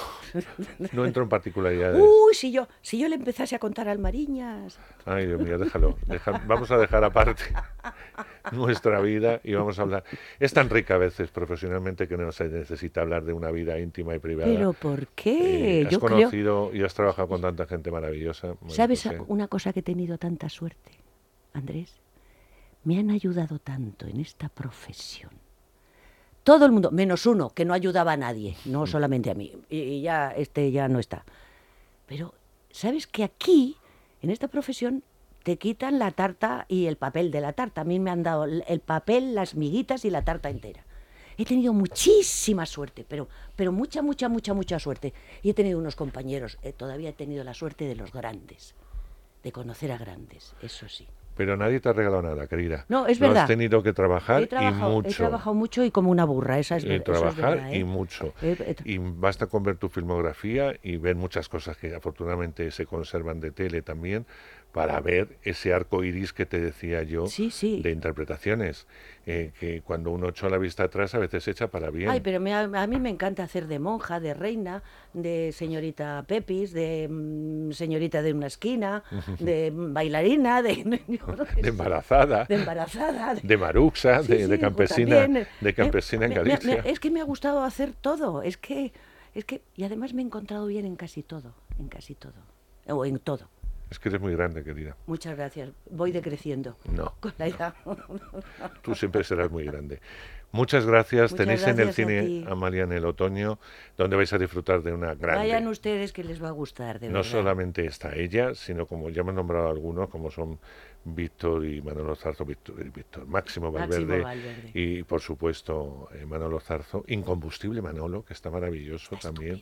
[0.91, 1.99] no entro en particularidades.
[1.99, 4.77] Uy, si yo, si yo le empezase a contar al Mariñas.
[5.05, 5.97] Ay, Dios mío, déjalo.
[6.05, 7.41] deja- vamos a dejar aparte
[8.51, 10.03] nuestra vida y vamos a hablar.
[10.39, 14.15] Es tan rica a veces profesionalmente que no se necesita hablar de una vida íntima
[14.15, 14.51] y privada.
[14.53, 15.81] Pero ¿por qué?
[15.81, 18.55] Eh, has yo creo, conocido y has trabajado con tanta gente maravillosa.
[18.67, 19.19] ¿sabes José.
[19.27, 20.91] una cosa que he tenido tanta suerte,
[21.53, 21.99] Andrés?
[22.83, 25.31] Me han ayudado tanto en esta profesión.
[26.43, 28.71] Todo el mundo, menos uno, que no ayudaba a nadie, Mm.
[28.71, 29.51] no solamente a mí.
[29.69, 31.23] Y, y ya, este ya no está.
[32.05, 32.33] Pero,
[32.69, 33.77] ¿sabes que aquí,
[34.21, 35.03] en esta profesión,
[35.43, 37.81] te quitan la tarta y el papel de la tarta?
[37.81, 40.83] A mí me han dado el el papel, las miguitas y la tarta entera.
[41.37, 45.13] He tenido muchísima suerte, pero, pero mucha, mucha, mucha, mucha suerte.
[45.41, 48.75] Y he tenido unos compañeros, eh, todavía he tenido la suerte de los grandes,
[49.43, 51.07] de conocer a grandes, eso sí.
[51.35, 52.85] Pero nadie te ha regalado nada, querida.
[52.89, 53.43] No, es Lo verdad.
[53.43, 55.15] has tenido que trabajar He y he mucho.
[55.17, 57.77] trabajado mucho y como una burra, esa es, y eso es trabajar verdad, ¿eh?
[57.79, 58.33] y mucho.
[58.41, 62.69] He- he tra- Y basta con ver tu filmografía y ver muchas cosas que afortunadamente
[62.71, 64.25] se conservan de tele también
[64.73, 67.81] para ver ese arco iris que te decía yo Sí, sí.
[67.81, 68.87] de interpretaciones.
[69.25, 72.09] eh, que cuando uno echa la vista atrás a veces echa para bien.
[72.09, 74.83] Ay, pero me- a mí me encanta hacer de monja, de reina,
[75.13, 79.01] de señorita Pepis, de mm, señorita de una esquina,
[79.39, 80.75] de bailarina, de,
[81.61, 83.35] de embarazada, de embarazada.
[83.35, 86.81] de- de maruxa, Sí, de, campesina, también, de eh, campesina en me- Galicia.
[86.83, 88.91] es que me ha gustado hacer todo, es que,
[89.35, 92.33] es que, y además me he encontrado bien en casi todo, en casi todo,
[92.87, 93.47] o en todo.
[93.93, 94.97] Es que eres muy grande, querida.
[95.05, 97.13] Muchas gracias, voy decreciendo No.
[97.19, 97.75] con la edad.
[98.81, 99.99] Tú siempre serás muy grande.
[100.51, 101.31] Muchas gracias.
[101.31, 102.45] Muchas Tenéis en el a cine ti.
[102.49, 103.59] Amalia en el otoño,
[103.95, 105.43] donde vais a disfrutar de una grande.
[105.43, 107.29] Vayan ustedes que les va a gustar, de no verdad.
[107.29, 110.57] solamente está ella, sino como ya me han nombrado algunos, como son
[111.05, 116.59] Víctor y Manolo Zarzo, Víctor, y Víctor Máximo Máximo Valverde, y por supuesto eh, Manolo
[116.59, 119.61] Zarzo, Incombustible Manolo, que está maravilloso también.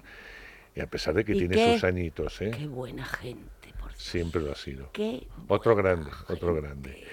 [0.74, 2.52] Y a pesar de que ¿Y tiene qué- sus añitos, ¿eh?
[2.58, 3.74] Qué buena gente.
[4.02, 4.90] Siempre lo ha sido.
[4.92, 7.04] Qué Otro grande, otro grande.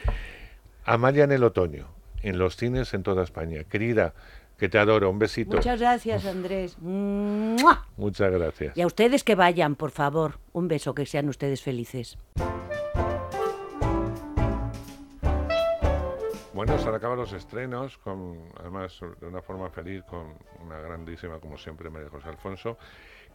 [0.85, 1.89] Amalia en el otoño,
[2.23, 3.65] en los cines en toda España.
[3.65, 4.15] Querida,
[4.57, 5.57] que te adoro, un besito.
[5.57, 6.79] Muchas gracias, Andrés.
[6.81, 7.87] ¡Mua!
[7.97, 8.77] Muchas gracias.
[8.77, 10.39] Y a ustedes que vayan, por favor.
[10.53, 12.19] Un beso, que sean ustedes felices.
[16.55, 20.35] Bueno, se han acabado los estrenos, con, además de una forma feliz, con
[20.65, 22.79] una grandísima, como siempre, María José Alfonso.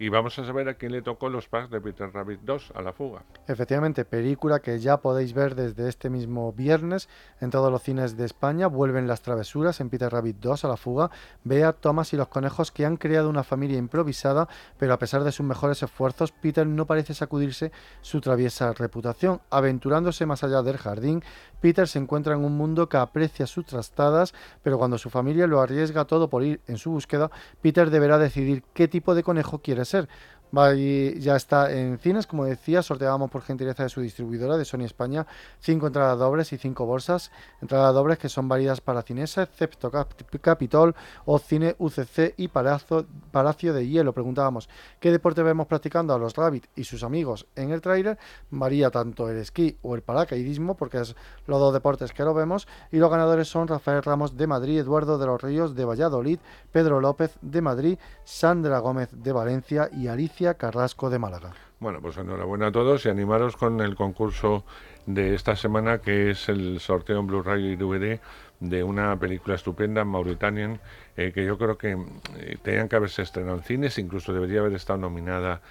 [0.04, 2.82] Y vamos a saber a quién le tocó los packs de Peter Rabbit 2 a
[2.82, 3.24] la fuga.
[3.48, 7.08] Efectivamente, película que ya podéis ver desde este mismo viernes
[7.40, 8.68] en todos los cines de España.
[8.68, 11.10] Vuelven las travesuras en Peter Rabbit 2 a la fuga.
[11.46, 15.32] Vea Thomas y los conejos que han creado una familia improvisada, pero a pesar de
[15.32, 17.72] sus mejores esfuerzos, Peter no parece sacudirse
[18.02, 19.40] su traviesa reputación.
[19.52, 21.24] Aventurándose más allá del jardín,
[21.64, 24.34] Peter se encuentra en un mundo que aprecia sus trastadas,
[24.64, 27.32] pero cuando su familia lo arriesga todo por ir en su búsqueda,
[27.62, 30.10] Peter deberá decidir qué tipo de conejo quiere ser.
[30.56, 34.84] Va ya está en cines, como decía, sorteábamos por gentileza de su distribuidora de Sony
[34.84, 35.26] España
[35.60, 39.90] cinco entradas dobles y cinco bolsas, entradas dobles que son válidas para Cinesa, excepto
[40.42, 44.14] Capitol o Cine UCC y Palacio de Hielo.
[44.14, 44.70] Preguntábamos
[45.00, 48.20] qué deporte vemos practicando a los Rabbit y sus amigos en el tráiler.
[48.52, 51.16] Varía tanto el esquí o el paracaidismo, porque es
[51.48, 52.68] los dos deportes que lo vemos.
[52.92, 56.38] Y los ganadores son Rafael Ramos de Madrid, Eduardo de los Ríos de Valladolid,
[56.72, 61.54] Pedro López de Madrid, Sandra Gómez de Valencia y Alicia Carrasco de Málaga.
[61.80, 64.66] Bueno, pues enhorabuena a todos y animaros con el concurso
[65.06, 68.20] de esta semana que es el sorteo en Blu-ray y DVD
[68.60, 70.80] de una película estupenda, Mauritanian,
[71.18, 71.98] eh, que yo creo que
[72.38, 75.62] eh, tenían que haberse estrenado en cines, incluso debería haber estado nominada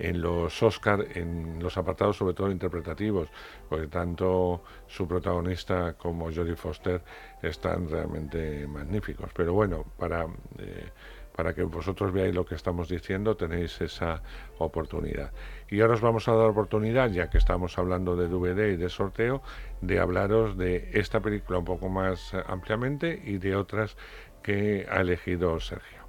[0.00, 3.28] en los Oscar, en los apartados sobre todo interpretativos,
[3.68, 7.02] porque tanto su protagonista como Jodie Foster
[7.42, 9.30] están realmente magníficos.
[9.34, 10.24] Pero bueno, para
[10.58, 10.90] eh,
[11.34, 14.22] para que vosotros veáis lo que estamos diciendo, tenéis esa
[14.58, 15.32] oportunidad.
[15.70, 18.88] Y ahora os vamos a dar oportunidad, ya que estamos hablando de DVD y de
[18.88, 19.42] sorteo,
[19.80, 23.96] de hablaros de esta película un poco más ampliamente y de otras
[24.42, 26.00] que ha elegido Sergio.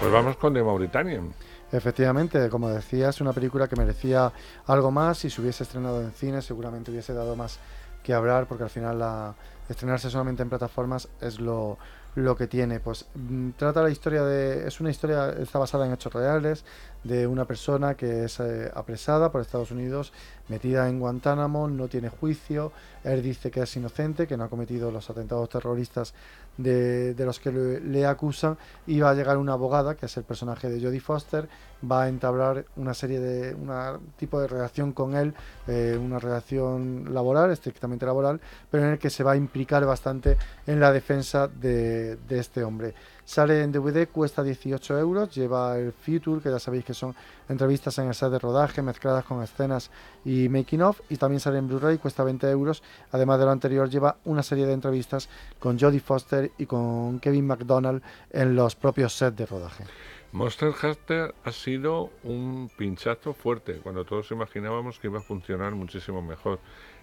[0.00, 1.32] Pues vamos con The Mauritanian.
[1.72, 4.30] Efectivamente, como decía, es una película que merecía
[4.66, 5.18] algo más.
[5.18, 7.58] Si se hubiese estrenado en cine, seguramente hubiese dado más
[8.02, 9.34] que hablar, porque al final la,
[9.68, 11.78] estrenarse solamente en plataformas es lo,
[12.14, 12.78] lo que tiene.
[12.80, 14.66] Pues mm, trata la historia de.
[14.66, 16.64] Es una historia, está basada en hechos reales,
[17.04, 20.12] de una persona que es eh, apresada por Estados Unidos,
[20.48, 22.72] metida en Guantánamo, no tiene juicio.
[23.04, 26.14] Él dice que es inocente, que no ha cometido los atentados terroristas
[26.56, 30.68] de, los que le, acusan y va a llegar una abogada, que es el personaje
[30.68, 31.48] de Jodie Foster,
[31.90, 33.70] va a entablar una serie de, un
[34.16, 35.34] tipo de relación con él,
[35.66, 40.36] eh, una relación laboral, estrictamente laboral, pero en el que se va a implicar bastante
[40.66, 42.94] en la defensa de, de este hombre.
[43.24, 47.14] Sale en DVD, cuesta 18 euros, lleva el Future, que ya sabéis que son
[47.48, 49.90] entrevistas en el set de rodaje mezcladas con escenas
[50.24, 52.82] y making of, y también sale en Blu-ray, cuesta 20 euros.
[53.12, 55.28] Además de lo anterior, lleva una serie de entrevistas
[55.58, 59.84] con Jodie Foster y con Kevin McDonald en los propios sets de rodaje.
[60.32, 66.22] Monster Hunter ha sido un pinchazo fuerte, cuando todos imaginábamos que iba a funcionar muchísimo
[66.22, 66.58] mejor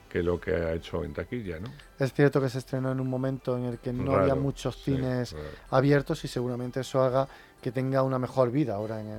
[0.10, 1.70] que lo que ha hecho en taquilla, ¿no?
[2.00, 5.36] Es cierto que se estrenó en un momento en el que no había muchos cines
[5.70, 7.28] abiertos y seguramente eso haga
[7.62, 9.10] que tenga una mejor vida ahora en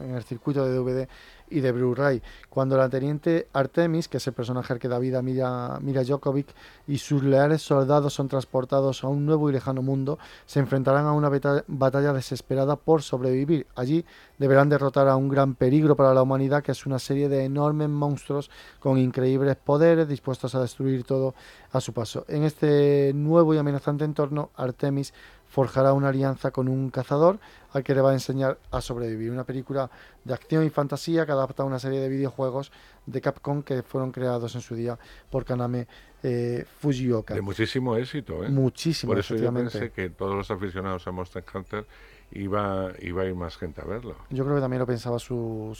[0.00, 1.08] el, circuito de DVD
[1.50, 2.22] y de Blu-ray.
[2.48, 6.48] Cuando la teniente Artemis, que es el personaje que da vida Mira, Mira Jokovic,
[6.86, 11.12] y sus leales soldados son transportados a un nuevo y lejano mundo, se enfrentarán a
[11.12, 11.30] una
[11.66, 13.66] batalla desesperada por sobrevivir.
[13.74, 14.04] Allí
[14.38, 17.88] deberán derrotar a un gran peligro para la humanidad, que es una serie de enormes
[17.88, 18.50] monstruos
[18.80, 21.34] con increíbles poderes dispuestos a destruir todo
[21.72, 22.24] a su paso.
[22.28, 25.12] En este nuevo y amenazante entorno, Artemis
[25.54, 27.38] forjará una alianza con un cazador
[27.72, 29.30] al que le va a enseñar a sobrevivir.
[29.30, 29.88] Una película
[30.24, 32.72] de acción y fantasía que adapta a una serie de videojuegos
[33.06, 34.98] de Capcom que fueron creados en su día
[35.30, 35.86] por Kaname
[36.24, 37.34] eh, Fujioka.
[37.34, 38.48] De muchísimo éxito, ¿eh?
[38.48, 41.86] Muchísimo, Por eso yo pensé que todos los aficionados a Monster Hunter
[42.32, 44.16] iba, iba a ir más gente a verlo.
[44.30, 45.70] Yo creo que también lo pensaba su,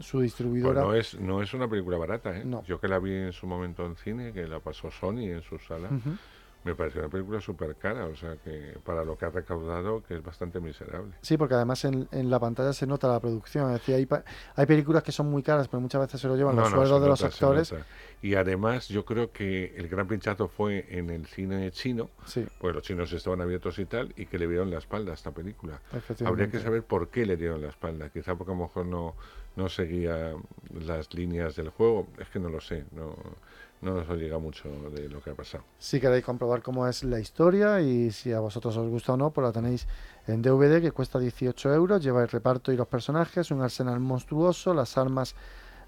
[0.00, 0.84] su, distribuidora.
[0.84, 2.44] Pues no, es, no es una película barata, ¿eh?
[2.66, 5.58] Yo que la vi en su momento en cine, que la pasó Sony en su
[5.58, 5.88] sala
[6.64, 10.16] me pareció una película súper cara, o sea que para lo que ha recaudado, que
[10.16, 11.12] es bastante miserable.
[11.20, 14.08] Sí, porque además en, en la pantalla se nota la producción, es decir, hay,
[14.56, 17.08] hay películas que son muy caras, pero muchas veces se lo llevan los sueldos de
[17.08, 17.74] los actores.
[18.22, 22.46] Y además yo creo que el gran pinchazo fue en el cine chino, sí.
[22.58, 25.32] pues los chinos estaban abiertos y tal, y que le dieron la espalda a esta
[25.32, 25.80] película.
[26.24, 29.14] Habría que saber por qué le dieron la espalda, quizá porque a lo mejor no,
[29.56, 30.32] no seguía
[30.86, 33.14] las líneas del juego, es que no lo sé, no
[33.84, 35.62] no nos llega mucho de lo que ha pasado.
[35.78, 39.30] Si queréis comprobar cómo es la historia y si a vosotros os gusta o no,
[39.30, 39.86] pues la tenéis
[40.26, 44.74] en DVD que cuesta 18 euros, lleva el reparto y los personajes, un arsenal monstruoso,
[44.74, 45.34] las armas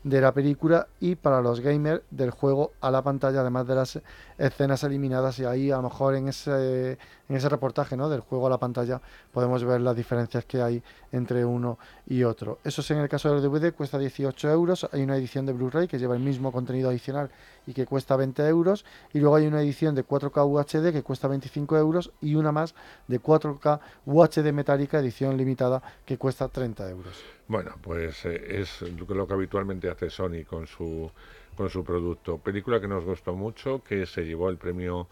[0.04, 4.00] de la película y para los gamers del juego a la pantalla, además de las
[4.38, 6.98] escenas eliminadas y ahí a lo mejor en ese
[7.28, 8.08] en ese reportaje ¿no?
[8.08, 9.00] del juego a la pantalla
[9.32, 10.82] podemos ver las diferencias que hay
[11.12, 12.58] entre uno y otro.
[12.64, 14.88] Eso es en el caso del DVD, cuesta 18 euros.
[14.92, 17.30] Hay una edición de Blu-ray que lleva el mismo contenido adicional
[17.66, 18.84] y que cuesta 20 euros.
[19.12, 22.74] Y luego hay una edición de 4K UHD que cuesta 25 euros y una más
[23.08, 27.24] de 4K UHD metálica, edición limitada, que cuesta 30 euros.
[27.48, 31.10] Bueno, pues eh, es lo que habitualmente hace Sony con su,
[31.56, 32.38] con su producto.
[32.38, 35.08] Película que nos gustó mucho, que se llevó el premio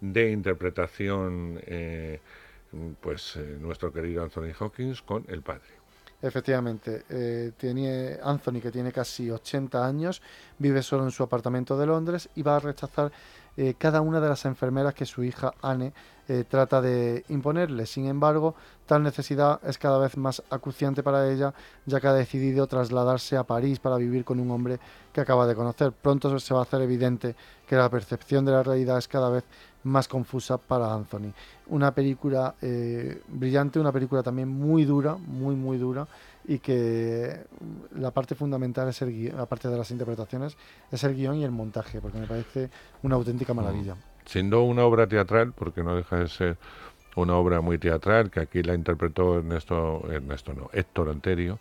[0.00, 2.20] de interpretación, eh,
[3.00, 5.76] pues eh, nuestro querido Anthony Hawkins con El Padre.
[6.20, 10.22] Efectivamente, eh, tiene Anthony, que tiene casi 80 años,
[10.58, 13.12] vive solo en su apartamento de Londres y va a rechazar
[13.78, 15.94] cada una de las enfermeras que su hija Anne
[16.46, 17.86] trata de imponerle.
[17.86, 18.54] Sin embargo,
[18.84, 21.54] tal necesidad es cada vez más acuciante para ella,
[21.86, 24.78] ya que ha decidido trasladarse a París para vivir con un hombre
[25.10, 25.92] que acaba de conocer.
[25.92, 27.34] Pronto se va a hacer evidente
[27.66, 29.44] que la percepción de la realidad es cada vez
[29.86, 31.32] más confusa para Anthony.
[31.68, 36.06] Una película eh, brillante, una película también muy dura, muy, muy dura,
[36.44, 37.44] y que
[37.96, 40.56] la parte fundamental es el guion, aparte de las interpretaciones,
[40.90, 42.68] es el guion y el montaje, porque me parece
[43.02, 43.56] una auténtica mm.
[43.56, 43.96] maravilla.
[44.24, 46.58] Siendo una obra teatral, porque no deja de ser
[47.14, 51.58] una obra muy teatral, que aquí la interpretó Ernesto, Ernesto no, Héctor Anterio,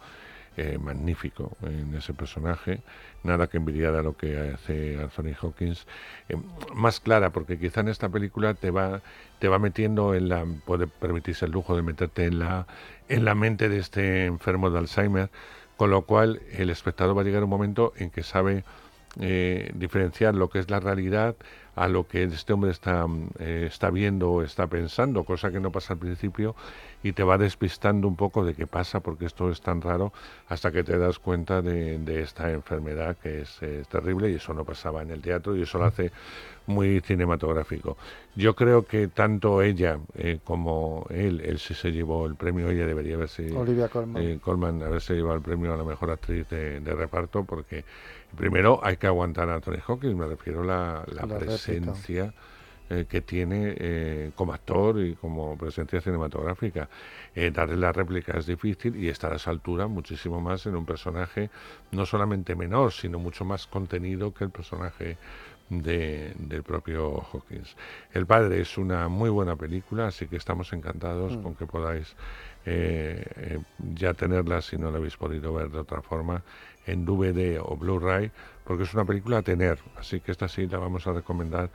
[0.57, 2.81] eh, magnífico en ese personaje,
[3.23, 5.85] nada que envidiar a lo que hace Anthony Hawkins,
[6.29, 6.37] eh,
[6.73, 9.01] más clara, porque quizá en esta película te va,
[9.39, 12.67] te va metiendo en la, puede permitirse el lujo de meterte en la,
[13.09, 15.29] en la mente de este enfermo de Alzheimer,
[15.77, 18.63] con lo cual el espectador va a llegar un momento en que sabe
[19.19, 21.35] eh, diferenciar lo que es la realidad
[21.75, 23.05] a lo que este hombre está,
[23.39, 26.55] eh, está viendo o está pensando, cosa que no pasa al principio
[27.03, 30.11] y te va despistando un poco de qué pasa porque esto es tan raro
[30.47, 35.01] hasta que te das cuenta de, esta enfermedad que es, terrible y eso no pasaba
[35.03, 36.11] en el teatro y eso lo hace
[36.67, 37.95] muy cinematográfico.
[38.35, 42.87] Yo creo que tanto ella eh, como él, él sí se llevó el premio, ella
[42.87, 44.23] debería haberse, Olivia Colman.
[44.23, 47.85] Eh, Colman haberse llevado el premio a la mejor actriz de, reparto porque
[48.35, 52.33] primero hay que aguantar a Anthony Hawkins, me refiero a la, presencia.
[52.87, 56.87] Eh, que tiene eh, como actor y como presencia cinematográfica.
[57.33, 60.85] Eh, darle la réplica es difícil y estar a esa altura muchísimo más en un
[60.85, 61.49] personaje
[61.91, 65.17] no solamente menor, sino mucho más contenido que el personaje
[65.69, 67.75] de, del propio Hawkins.
[68.13, 71.41] El padre es una muy buena película, así que estamos encantados mm.
[71.41, 72.15] con que podáis
[73.93, 76.41] ya tenerla si no la habéis podido ver de otra forma
[76.87, 78.31] en DVD o Blu-ray,
[78.63, 81.69] porque es una película a tener, así que esta sí la vamos a recomendar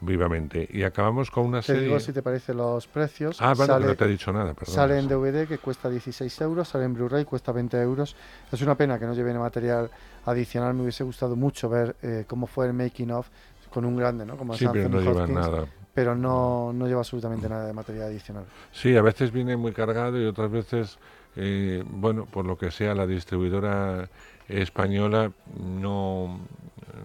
[0.00, 0.68] vivamente.
[0.70, 1.82] Y acabamos con una te serie...
[1.82, 3.40] digo si te parece los precios.
[3.40, 4.74] Ah, vale, no te he dicho nada, perdón.
[4.74, 8.16] Sale en DVD que cuesta 16 euros, sale en Blu-ray cuesta 20 euros.
[8.50, 9.90] Es una pena que no lleve material
[10.24, 10.74] adicional.
[10.74, 13.28] Me hubiese gustado mucho ver eh, cómo fue el making of
[13.70, 14.36] con un grande, ¿no?
[14.36, 15.66] Como sí, pero no lleva nada.
[15.92, 18.44] Pero no, no lleva absolutamente nada de material adicional.
[18.72, 20.98] Sí, a veces viene muy cargado y otras veces,
[21.36, 24.08] eh, bueno, por lo que sea, la distribuidora
[24.48, 26.38] española no,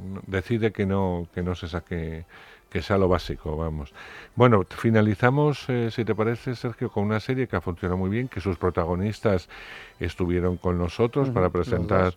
[0.03, 2.25] no decide que no que no se saque
[2.71, 3.93] que sea lo básico, vamos.
[4.33, 8.29] Bueno, finalizamos, eh, si te parece, Sergio, con una serie que ha funcionado muy bien,
[8.29, 9.49] que sus protagonistas
[9.99, 12.13] estuvieron con nosotros para presentar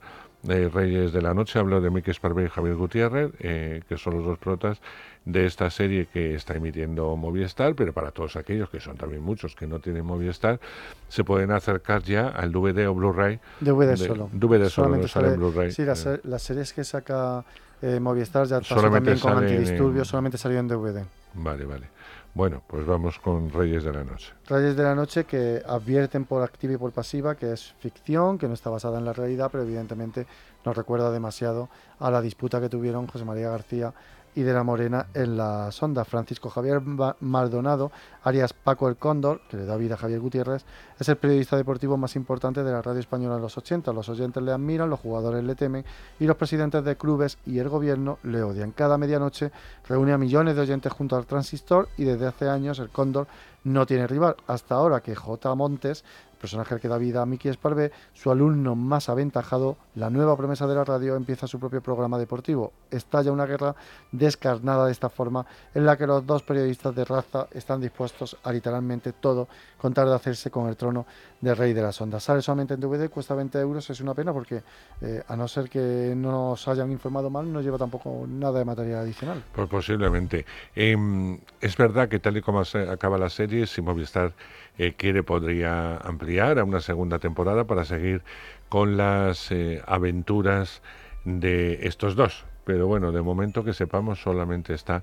[0.48, 1.58] eh, Reyes de la Noche.
[1.58, 4.80] Hablo de Mike Sparvé y Javier Gutiérrez, eh, que son los dos protas
[5.24, 9.56] de esta serie que está emitiendo Movistar, pero para todos aquellos, que son también muchos
[9.56, 10.60] que no tienen Movistar,
[11.08, 13.40] se pueden acercar ya al DVD o Blu-ray.
[13.58, 14.30] DVD solo.
[14.32, 15.72] DVD solo, sale, en Blu-ray.
[15.72, 17.44] Sí, las, las series que saca
[17.84, 21.04] eh, Movistar ya pasó también con Antidisturbios, solamente salió en DVD.
[21.34, 21.88] Vale, vale.
[22.32, 24.32] Bueno, pues vamos con Reyes de la Noche.
[24.48, 28.48] Reyes de la Noche que advierten por activa y por pasiva que es ficción, que
[28.48, 30.26] no está basada en la realidad, pero evidentemente
[30.64, 31.68] nos recuerda demasiado
[32.00, 33.92] a la disputa que tuvieron José María García
[34.34, 36.04] y de la Morena en la sonda.
[36.04, 36.80] Francisco Javier
[37.20, 37.92] Maldonado,
[38.22, 40.64] alias Paco el Cóndor, que le da vida a Javier Gutiérrez,
[40.98, 43.92] es el periodista deportivo más importante de la radio española en los 80.
[43.92, 45.84] Los oyentes le admiran, los jugadores le temen
[46.18, 48.72] y los presidentes de clubes y el gobierno le odian.
[48.72, 49.52] Cada medianoche
[49.88, 53.26] reúne a millones de oyentes junto al transistor y desde hace años el Cóndor
[53.64, 54.36] no tiene rival.
[54.46, 55.54] Hasta ahora que J.
[55.54, 56.04] Montes
[56.44, 60.66] personaje al que da vida a Miki Esparvé, su alumno más aventajado, la nueva promesa
[60.66, 62.74] de la radio, empieza su propio programa deportivo.
[62.90, 63.74] Estalla una guerra
[64.12, 68.52] descarnada de esta forma, en la que los dos periodistas de raza están dispuestos a
[68.52, 71.06] literalmente todo, con tal de hacerse con el trono
[71.40, 72.22] de rey de las ondas.
[72.22, 74.62] Sale solamente en DVD, cuesta 20 euros, es una pena porque,
[75.00, 78.66] eh, a no ser que no nos hayan informado mal, no lleva tampoco nada de
[78.66, 79.42] material adicional.
[79.54, 80.44] Pues posiblemente.
[80.74, 84.32] Em, es verdad que tal y como acaba la serie, si Movistar
[84.76, 88.22] eh, quiere, podría ampliar a una segunda temporada para seguir
[88.68, 90.82] con las eh, aventuras
[91.24, 92.44] de estos dos.
[92.64, 95.02] Pero bueno, de momento que sepamos solamente está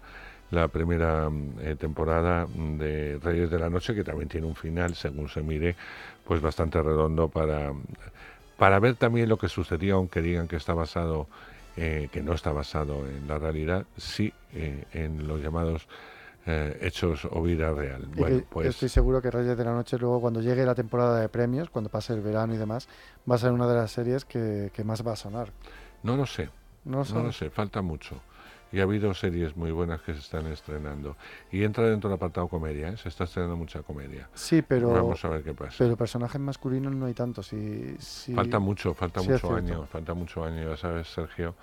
[0.49, 4.95] la primera mm, eh, temporada de Reyes de la Noche, que también tiene un final,
[4.95, 5.75] según se mire,
[6.25, 7.71] pues bastante redondo para,
[8.57, 11.27] para ver también lo que sucedió, aunque digan que está basado,
[11.75, 15.87] que no está basado en la realidad, sí en los llamados
[16.45, 18.07] hechos o vida real.
[18.15, 21.30] Bueno, pues estoy seguro que Reyes de la Noche luego cuando llegue la temporada de
[21.30, 22.88] premios, cuando pase el verano y demás,
[23.30, 25.51] va a ser una de las series que, más va a sonar.
[26.03, 26.49] No lo sé.
[26.84, 28.19] No, no lo sé, falta mucho
[28.72, 31.18] y ha habido series muy buenas que se están estrenando.
[31.51, 32.97] Y entra dentro del apartado comedia, ¿eh?
[32.97, 34.30] se está estrenando mucha comedia.
[34.34, 34.91] Sí, pero.
[34.91, 35.76] Vamos a ver qué pasa.
[35.77, 37.47] Pero personajes masculinos no hay tantos.
[37.47, 41.55] Si, Falta mucho, falta mucho año, falta mucho año, ya sabes, Sergio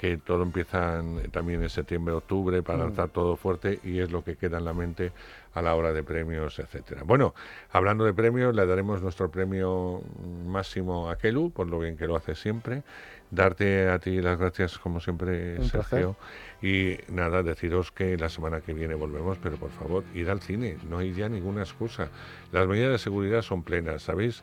[0.00, 3.10] que todo empieza también en septiembre, octubre, para mm.
[3.12, 5.12] todo fuerte y es lo que queda en la mente
[5.52, 7.02] a la hora de premios, etcétera.
[7.04, 7.34] Bueno,
[7.70, 10.00] hablando de premios, le daremos nuestro premio
[10.46, 12.82] máximo a Kelu, por lo bien que lo hace siempre.
[13.30, 16.16] Darte a ti las gracias, como siempre, Sergio.
[16.62, 20.78] Y nada, deciros que la semana que viene volvemos, pero por favor, ir al cine,
[20.88, 22.08] no hay ya ninguna excusa.
[22.52, 24.42] Las medidas de seguridad son plenas, ¿sabéis?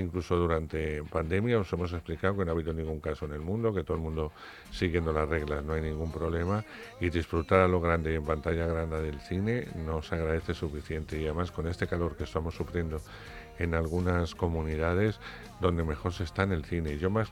[0.00, 3.72] Incluso durante pandemia os hemos explicado que no ha habido ningún caso en el mundo,
[3.74, 4.32] que todo el mundo
[4.70, 6.64] siguiendo las reglas, no hay ningún problema
[7.00, 11.24] y disfrutar a lo grande y en pantalla grande del cine nos agradece suficiente y
[11.24, 13.00] además con este calor que estamos sufriendo
[13.58, 15.18] en algunas comunidades
[15.60, 16.98] donde mejor se está en el cine.
[16.98, 17.28] Yo más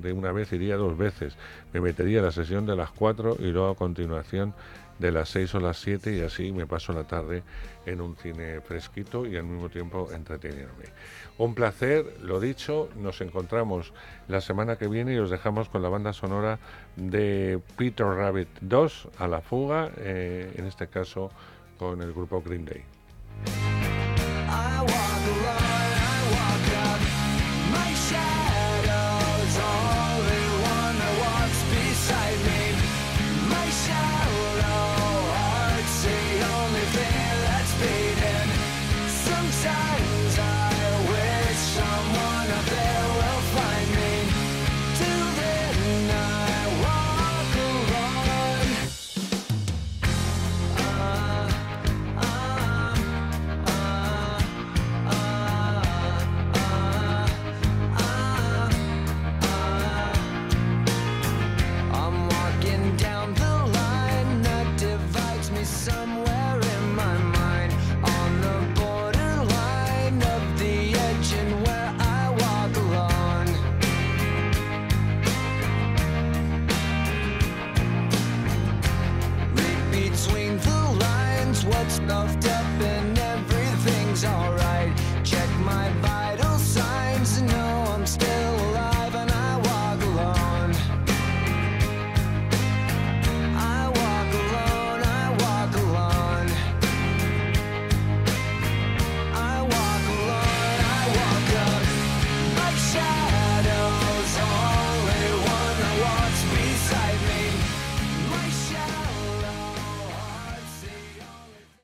[0.00, 1.36] de una vez iría dos veces.
[1.72, 4.54] Me metería la sesión de las cuatro y luego a continuación
[4.98, 7.42] de las 6 o las 7 y así me paso la tarde
[7.86, 10.86] en un cine fresquito y al mismo tiempo entreteniéndome.
[11.38, 13.92] Un placer, lo dicho, nos encontramos
[14.26, 16.58] la semana que viene y os dejamos con la banda sonora
[16.96, 21.30] de Peter Rabbit 2 a la fuga, eh, en este caso
[21.78, 22.84] con el grupo Green Day.